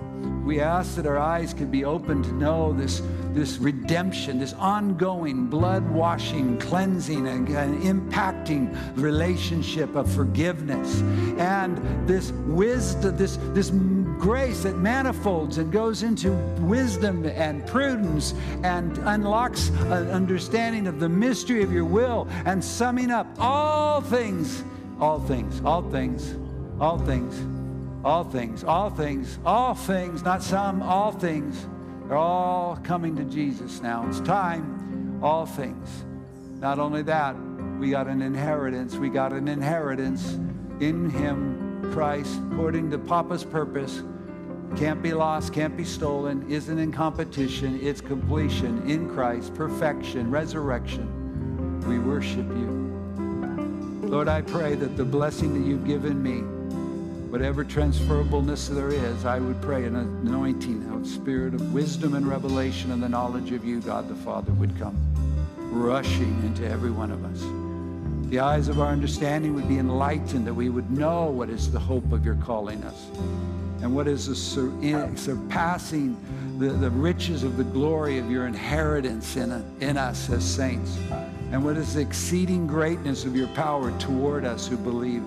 We 0.46 0.60
ask 0.60 0.96
that 0.96 1.08
our 1.08 1.18
eyes 1.18 1.54
could 1.54 1.72
be 1.72 1.86
open 1.86 2.22
to 2.24 2.34
know 2.34 2.74
this 2.74 3.02
this 3.36 3.58
redemption, 3.58 4.40
this 4.40 4.54
ongoing 4.54 5.48
blood 5.48 5.88
washing, 5.92 6.58
cleansing, 6.58 7.28
and, 7.28 7.48
and 7.50 7.84
impacting 7.84 8.74
relationship 8.96 9.94
of 9.96 10.10
forgiveness, 10.12 11.02
and 11.38 11.78
this 12.08 12.32
wisdom, 12.32 13.18
this, 13.18 13.38
this 13.54 13.72
grace 14.18 14.64
that 14.64 14.78
manifolds 14.78 15.58
and 15.58 15.72
goes 15.72 16.02
into 16.02 16.32
wisdom 16.62 17.26
and 17.26 17.68
prudence 17.68 18.34
and 18.64 18.98
unlocks 19.00 19.68
an 19.68 20.10
understanding 20.10 20.88
of 20.88 21.02
the 21.02 21.10
mystery 21.10 21.62
of 21.62 21.74
your 21.74 21.86
will 21.86 22.28
and 22.46 22.64
summing 22.64 23.12
up 23.12 23.28
all 23.38 24.00
things, 24.00 24.64
all 25.02 25.20
things, 25.20 25.62
all 25.66 25.82
things, 25.82 26.36
all 26.80 26.98
things, 26.98 27.36
all 27.40 27.46
things, 27.46 27.55
all 28.06 28.24
things, 28.24 28.64
all 28.64 28.90
things, 28.90 29.38
all 29.46 29.76
things, 29.76 30.24
not 30.24 30.42
some, 30.42 30.82
all 30.82 31.12
things 31.12 31.66
they're 32.08 32.18
all 32.18 32.78
coming 32.84 33.16
to 33.16 33.24
Jesus 33.24 33.82
now. 33.82 34.08
It's 34.08 34.20
time, 34.20 35.20
all 35.24 35.48
things. 35.48 36.06
Not 36.60 36.78
only 36.78 37.02
that, 37.04 37.36
we 37.80 37.90
got 37.90 38.08
an 38.08 38.22
inheritance. 38.22 38.96
We 38.96 39.10
got 39.10 39.34
an 39.34 39.48
inheritance 39.48 40.34
in 40.80 41.10
Him, 41.10 41.90
Christ, 41.92 42.40
according 42.52 42.92
to 42.92 43.00
Papa's 43.00 43.44
purpose. 43.44 44.04
Can't 44.76 45.02
be 45.02 45.14
lost, 45.14 45.52
can't 45.52 45.76
be 45.76 45.84
stolen, 45.84 46.50
isn't 46.50 46.78
in 46.78 46.92
competition. 46.92 47.80
It's 47.82 48.02
completion 48.02 48.88
in 48.88 49.10
Christ, 49.10 49.56
perfection, 49.56 50.30
resurrection. 50.30 51.80
We 51.88 51.98
worship 51.98 52.48
you. 52.50 52.84
Lord, 54.08 54.28
I 54.28 54.42
pray 54.42 54.76
that 54.76 54.96
the 54.96 55.06
blessing 55.06 55.54
that 55.56 55.68
you've 55.68 55.88
given 55.88 56.22
me, 56.22 56.44
whatever 57.36 57.66
transferableness 57.66 58.70
there 58.70 58.92
is, 58.92 59.26
I 59.26 59.40
would 59.40 59.62
pray 59.62 59.84
an 59.84 59.98
anointing 59.98 60.90
of 60.94 61.06
spirit 61.06 61.54
of 61.54 61.74
wisdom 61.74 62.14
and 62.14 62.26
revelation 62.26 62.92
and 62.92 63.04
the 63.04 63.10
knowledge 63.10 63.52
of 63.52 63.66
you, 63.66 63.82
God 63.82 64.08
the 64.08 64.16
Father, 64.16 64.54
would 64.54 64.80
come 64.80 64.96
rushing 65.58 66.42
into 66.46 66.66
every 66.66 66.92
one 66.92 67.12
of 67.12 67.26
us. 67.26 68.30
The 68.30 68.40
eyes 68.40 68.70
of 68.70 68.80
our 68.80 68.88
understanding 68.88 69.54
would 69.54 69.68
be 69.68 69.80
enlightened, 69.80 70.48
that 70.48 70.54
we 70.54 70.70
would 70.70 70.90
know 70.90 71.26
what 71.26 71.50
is 71.50 71.70
the 71.70 71.78
hope 71.78 72.10
of 72.14 72.24
your 72.24 72.36
calling 72.36 72.82
us 72.86 73.10
and 73.82 73.94
what 73.94 74.08
is 74.08 74.28
the 74.28 74.36
sur- 74.36 74.72
surpassing 75.18 76.18
the, 76.58 76.70
the 76.70 76.90
riches 76.90 77.44
of 77.44 77.58
the 77.58 77.66
glory 77.66 78.18
of 78.18 78.32
your 78.32 78.48
inheritance 78.48 79.36
in, 79.36 79.52
a, 79.52 79.62
in 79.82 79.98
us 79.98 80.30
as 80.30 80.46
saints, 80.46 80.98
and 81.52 81.66
what 81.66 81.76
is 81.76 81.96
the 81.96 82.00
exceeding 82.00 82.66
greatness 82.66 83.26
of 83.26 83.36
your 83.36 83.50
power 83.50 83.92
toward 84.00 84.46
us 84.46 84.66
who 84.68 84.78
believe 84.78 85.22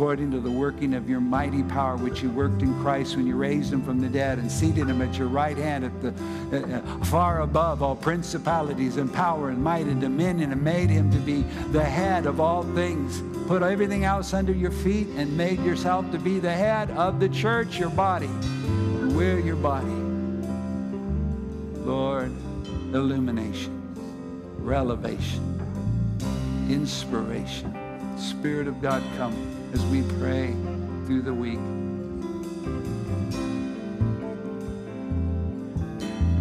according 0.00 0.30
to 0.30 0.40
the 0.40 0.50
working 0.50 0.94
of 0.94 1.10
your 1.10 1.20
mighty 1.20 1.62
power, 1.62 1.94
which 1.94 2.22
you 2.22 2.30
worked 2.30 2.62
in 2.62 2.74
Christ 2.80 3.16
when 3.16 3.26
you 3.26 3.36
raised 3.36 3.70
him 3.70 3.82
from 3.82 4.00
the 4.00 4.08
dead 4.08 4.38
and 4.38 4.50
seated 4.50 4.88
him 4.88 5.02
at 5.02 5.18
your 5.18 5.28
right 5.28 5.58
hand 5.58 5.84
at 5.84 6.00
the 6.00 6.08
uh, 6.54 6.78
uh, 6.78 7.04
far 7.04 7.42
above 7.42 7.82
all 7.82 7.96
principalities 7.96 8.96
and 8.96 9.12
power 9.12 9.50
and 9.50 9.62
might 9.62 9.84
and 9.84 10.00
dominion, 10.00 10.52
and 10.52 10.64
made 10.64 10.88
him 10.88 11.10
to 11.10 11.18
be 11.18 11.42
the 11.72 11.84
head 11.84 12.24
of 12.24 12.40
all 12.40 12.62
things. 12.74 13.22
Put 13.46 13.62
everything 13.62 14.06
else 14.06 14.32
under 14.32 14.54
your 14.54 14.70
feet 14.70 15.06
and 15.18 15.36
made 15.36 15.62
yourself 15.62 16.10
to 16.12 16.18
be 16.18 16.38
the 16.38 16.50
head 16.50 16.90
of 16.92 17.20
the 17.20 17.28
church, 17.28 17.78
your 17.78 17.90
body. 17.90 18.30
We're 19.12 19.38
your 19.38 19.56
body. 19.56 19.86
Lord, 21.84 22.32
illumination, 22.94 23.92
revelation, 24.64 25.60
inspiration. 26.70 27.76
Spirit 28.16 28.66
of 28.66 28.80
God, 28.80 29.02
come 29.18 29.59
as 29.72 29.84
we 29.86 30.02
pray 30.18 30.52
through 31.06 31.22
the 31.22 31.32
week. 31.32 31.58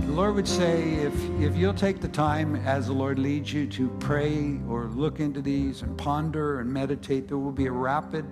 The 0.05 0.15
Lord 0.15 0.35
would 0.35 0.47
say, 0.47 0.95
if, 0.95 1.13
if 1.39 1.55
you'll 1.55 1.73
take 1.73 2.01
the 2.01 2.07
time 2.07 2.55
as 2.55 2.87
the 2.87 2.93
Lord 2.93 3.19
leads 3.19 3.53
you 3.53 3.67
to 3.67 3.89
pray 3.99 4.59
or 4.67 4.85
look 4.85 5.19
into 5.19 5.41
these 5.41 5.81
and 5.81 5.97
ponder 5.97 6.59
and 6.59 6.71
meditate, 6.71 7.27
there 7.27 7.37
will 7.37 7.51
be 7.51 7.67
a 7.67 7.71
rapid 7.71 8.25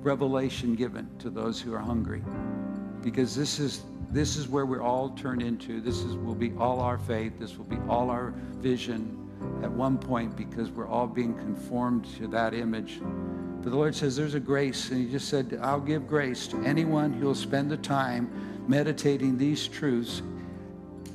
revelation 0.00 0.74
given 0.74 1.08
to 1.18 1.28
those 1.30 1.60
who 1.60 1.74
are 1.74 1.80
hungry. 1.80 2.22
Because 3.02 3.34
this 3.34 3.58
is 3.58 3.82
this 4.10 4.36
is 4.36 4.48
where 4.48 4.64
we're 4.64 4.82
all 4.82 5.10
turned 5.10 5.42
into. 5.42 5.80
This 5.80 5.98
is 5.98 6.14
will 6.16 6.34
be 6.34 6.52
all 6.58 6.80
our 6.80 6.96
faith. 6.96 7.38
This 7.38 7.58
will 7.58 7.64
be 7.64 7.78
all 7.88 8.08
our 8.08 8.32
vision 8.60 9.26
at 9.62 9.70
one 9.70 9.98
point 9.98 10.36
because 10.36 10.70
we're 10.70 10.86
all 10.86 11.06
being 11.06 11.34
conformed 11.34 12.04
to 12.16 12.28
that 12.28 12.54
image 12.54 13.00
but 13.66 13.72
the 13.72 13.78
Lord 13.78 13.96
says 13.96 14.14
there's 14.14 14.34
a 14.34 14.38
grace, 14.38 14.92
and 14.92 15.04
He 15.04 15.10
just 15.10 15.28
said, 15.28 15.58
I'll 15.60 15.80
give 15.80 16.06
grace 16.06 16.46
to 16.46 16.56
anyone 16.62 17.12
who 17.12 17.26
will 17.26 17.34
spend 17.34 17.68
the 17.68 17.76
time 17.76 18.30
meditating 18.68 19.36
these 19.36 19.66
truths, 19.66 20.22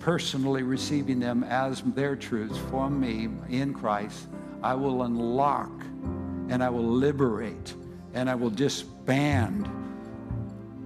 personally 0.01 0.61
receiving 0.61 1.17
them 1.17 1.45
as 1.45 1.81
their 1.81 2.17
truths 2.17 2.57
from 2.69 2.99
me 2.99 3.29
in 3.47 3.73
Christ. 3.73 4.27
I 4.61 4.73
will 4.73 5.03
unlock 5.03 5.71
and 6.49 6.61
I 6.61 6.69
will 6.69 6.83
liberate 6.83 7.73
and 8.13 8.29
I 8.29 8.35
will 8.35 8.49
disband 8.49 9.69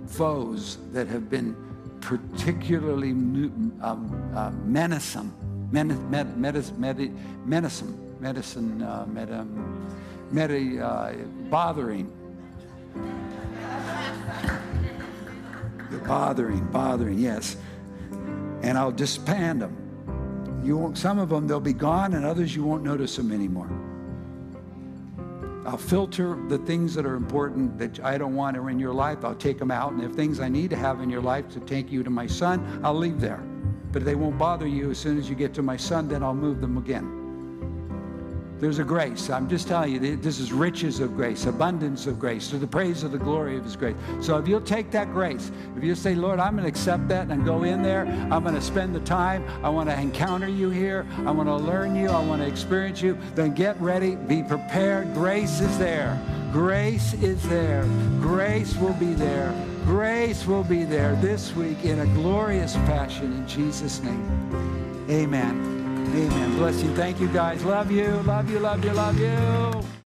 foes 0.06 0.78
that 0.92 1.08
have 1.08 1.32
been 1.32 1.56
particularly 2.00 3.10
um, 3.10 4.32
uh, 4.36 4.52
menacing, 4.66 5.34
men, 5.72 5.88
med, 6.12 6.38
med, 6.38 6.78
med, 6.78 7.12
menacing, 7.44 8.22
medicine, 8.22 8.84
uh, 8.84 9.08
med, 9.08 9.32
um, 9.32 9.82
med, 10.32 10.52
uh, 10.82 11.14
bothering. 11.50 12.12
bothering, 16.06 16.66
bothering, 16.72 17.20
yes. 17.20 17.58
And 18.62 18.78
I'll 18.78 18.92
disband 18.92 19.62
them. 19.62 20.62
You 20.64 20.78
won't, 20.78 20.98
some 20.98 21.20
of 21.20 21.30
them, 21.30 21.48
they'll 21.48 21.60
be 21.60 21.74
gone, 21.74 22.14
and 22.14 22.26
others, 22.26 22.56
you 22.56 22.64
won't 22.64 22.84
notice 22.84 23.16
them 23.16 23.32
anymore. 23.32 23.70
I'll 25.66 25.78
filter 25.78 26.38
the 26.48 26.60
things 26.60 26.94
that 26.94 27.06
are 27.06 27.16
important 27.16 27.78
that 27.80 28.00
I 28.04 28.18
don't 28.18 28.36
want 28.36 28.56
are 28.56 28.70
in 28.70 28.80
your 28.80 28.94
life. 28.94 29.26
I'll 29.26 29.36
take 29.36 29.58
them 29.58 29.72
out. 29.72 29.94
And 29.94 30.04
if 30.04 30.12
things 30.12 30.40
I 30.40 30.48
need 30.48 30.70
to 30.70 30.76
have 30.76 31.02
in 31.02 31.10
your 31.10 31.22
life 31.22 31.50
to 31.50 31.60
take 31.60 31.92
you 31.92 32.04
to 32.04 32.10
my 32.10 32.28
son, 32.28 32.82
I'll 32.84 32.96
leave 32.96 33.20
there. 33.20 33.44
But 33.92 34.06
they 34.06 34.14
won't 34.14 34.38
bother 34.38 34.68
you 34.68 34.92
as 34.92 35.00
soon 35.00 35.18
as 35.18 35.28
you 35.28 35.36
get 35.36 35.54
to 35.56 35.64
my 35.64 35.78
son, 35.78 36.08
then 36.08 36.22
I'll 36.22 36.36
move 36.36 36.62
them 36.62 36.78
again. 36.78 37.25
There's 38.60 38.80
a 38.80 38.84
grace. 38.84 39.30
I'm 39.30 39.50
just 39.50 39.68
telling 39.68 39.94
you, 39.94 40.16
this 40.16 40.40
is 40.40 40.54
riches 40.54 41.02
of 41.02 41.16
grace, 41.16 41.46
abundance 41.46 42.08
of 42.08 42.20
grace, 42.20 42.50
to 42.50 42.58
the 42.58 42.68
praise 42.68 43.04
of 43.04 43.12
the 43.12 43.18
glory 43.18 43.58
of 43.58 43.66
His 43.66 43.76
grace. 43.76 43.96
So 44.22 44.38
if 44.38 44.48
you'll 44.48 44.62
take 44.62 44.92
that 44.92 45.12
grace, 45.12 45.52
if 45.76 45.84
you'll 45.84 45.96
say, 45.96 46.16
Lord, 46.16 46.40
I'm 46.40 46.54
going 46.54 46.64
to 46.64 46.70
accept 46.70 47.08
that 47.10 47.28
and 47.28 47.44
go 47.44 47.64
in 47.64 47.84
there, 47.84 48.06
I'm 48.32 48.44
going 48.44 48.56
to 48.56 48.62
spend 48.62 48.96
the 48.96 49.02
time, 49.02 49.44
I 49.64 49.70
want 49.70 49.90
to 49.90 50.00
encounter 50.00 50.48
you 50.48 50.70
here, 50.70 51.06
I 51.26 51.32
want 51.32 51.50
to 51.50 51.56
learn 51.56 51.96
you, 51.96 52.08
I 52.08 52.24
want 52.26 52.42
to 52.42 52.48
experience 52.48 53.02
you, 53.02 53.18
then 53.36 53.54
get 53.54 53.80
ready, 53.82 54.16
be 54.16 54.42
prepared. 54.42 55.14
Grace 55.14 55.60
is 55.60 55.78
there. 55.78 56.20
Grace 56.54 57.14
is 57.16 57.44
there. 57.50 57.84
Grace 58.22 58.76
will 58.78 58.94
be 58.94 59.14
there. 59.14 59.54
Grace 59.84 60.48
will 60.48 60.64
be 60.64 60.86
there 60.86 61.16
this 61.18 61.54
week 61.56 61.84
in 61.84 62.00
a 62.00 62.06
glorious 62.08 62.76
fashion 62.76 63.34
in 63.34 63.48
Jesus' 63.48 64.02
name. 64.02 65.06
Amen. 65.10 65.75
Amen. 66.16 66.56
Bless 66.56 66.82
you. 66.82 66.96
Thank 66.96 67.20
you, 67.20 67.28
guys. 67.28 67.64
Love 67.66 67.92
you. 67.92 68.08
Love 68.24 68.50
you. 68.50 68.60
Love 68.60 68.86
you. 68.86 68.94
Love 68.94 69.20
you. 69.20 70.05